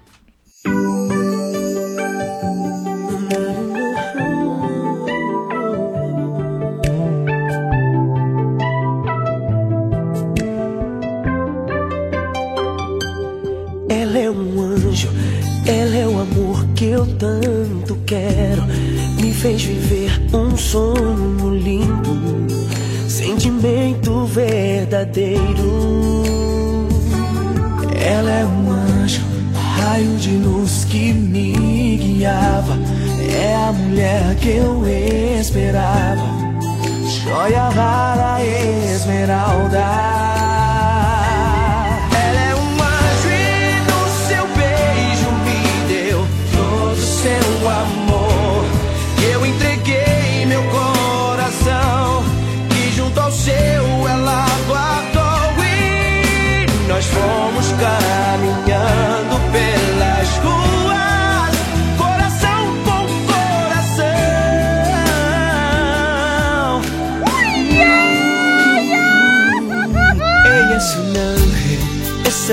Ela 13.89 14.19
é 14.19 14.31
um 14.31 14.61
anjo, 14.61 15.09
ela 15.67 15.97
é 15.97 16.07
o 16.07 16.21
amor 16.21 16.67
que 16.75 16.87
eu 16.87 17.07
tanto 17.17 17.97
quero. 18.07 18.63
Me 19.21 19.33
fez 19.33 19.63
viver 19.63 20.21
um 20.33 20.57
sonho 20.57 21.55
lindo, 21.55 22.47
sentimento 23.09 24.27
verdadeiro. 24.27 25.39
Ela 27.99 28.31
é 28.31 28.45
um 28.45 28.71
anjo, 28.71 29.23
raio 29.79 30.17
de 30.17 30.37
luz 30.37 30.85
que 30.85 31.13
me 31.13 31.97
guiava. 31.97 32.77
É 33.31 33.55
a 33.57 33.73
mulher 33.73 34.37
que 34.37 34.51
eu 34.51 34.87
esperava, 34.87 36.23
joia 37.25 37.69
rara 37.71 38.45
esmeralda. 38.45 40.34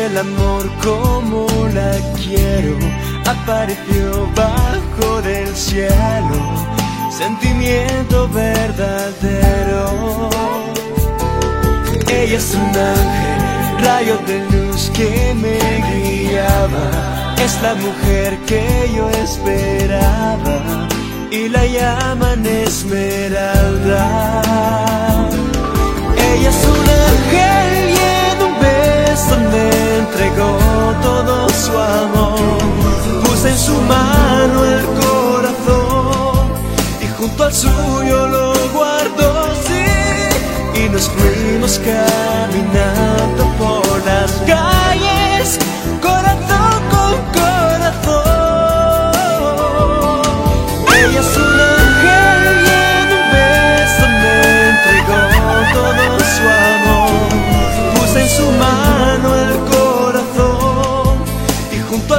El 0.05 0.17
amor 0.17 0.69
como 0.83 1.47
la 1.73 1.91
quiero. 2.15 2.77
Apareció 3.25 4.27
bajo 4.35 5.21
del 5.21 5.55
cielo, 5.55 6.37
sentimiento 7.11 8.27
verdadero. 8.29 9.85
Ella 12.07 12.37
es 12.37 12.55
un 12.55 12.75
ángel, 12.97 13.39
rayo 13.83 14.17
de 14.27 14.39
luz 14.51 14.91
que 14.95 15.33
me 15.35 15.59
guiaba. 15.89 16.85
Es 17.43 17.61
la 17.61 17.75
mujer 17.75 18.37
que 18.47 18.89
yo 18.95 19.09
esperaba 19.09 20.87
y 21.31 21.47
la 21.49 21.65
llaman 21.65 22.45
Esmeralda. 22.45 24.05
Ella 26.17 26.49
es 26.49 26.65
un 26.65 26.89
ángel 26.89 28.00
beso 29.21 29.37
me 29.51 29.97
entregó 29.99 30.57
todo 31.01 31.49
su 31.49 31.71
amor. 31.77 32.57
Puse 33.23 33.49
en 33.49 33.57
su 33.57 33.73
mano 33.81 34.65
el 34.65 34.85
corazón 35.01 36.51
y 37.01 37.07
junto 37.17 37.43
al 37.43 37.53
suyo 37.53 38.27
lo 38.27 38.53
guardó, 38.73 39.53
sí. 39.67 40.83
Y 40.83 40.89
nos 40.89 41.09
fuimos 41.09 41.79
caminando 41.79 43.43
por 43.57 44.05
las 44.05 44.31
calles, 44.47 45.59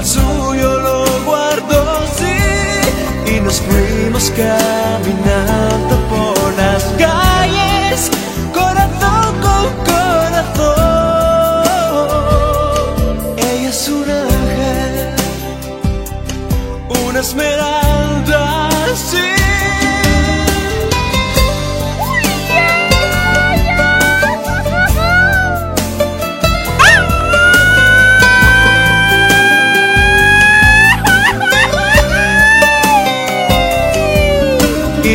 suyo 0.05 0.81
lo 0.81 1.05
guardó, 1.24 2.07
sí. 2.16 3.35
Y 3.35 3.41
nos 3.41 3.61
fuimos 3.61 4.31
caminando 4.31 5.97
por 6.11 6.53
las 6.57 6.85
calles, 6.99 8.11
corazón 8.53 9.41
con 9.41 9.66
corazón. 9.85 10.83
Ella 13.39 13.69
es 13.69 13.89
un 13.89 14.11
ángel, 14.11 15.15
una 17.07 17.20
esmeralda, 17.20 17.82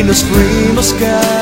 the 0.08 0.14
scream 0.14 0.78
of 0.78 0.84
sky. 0.86 1.37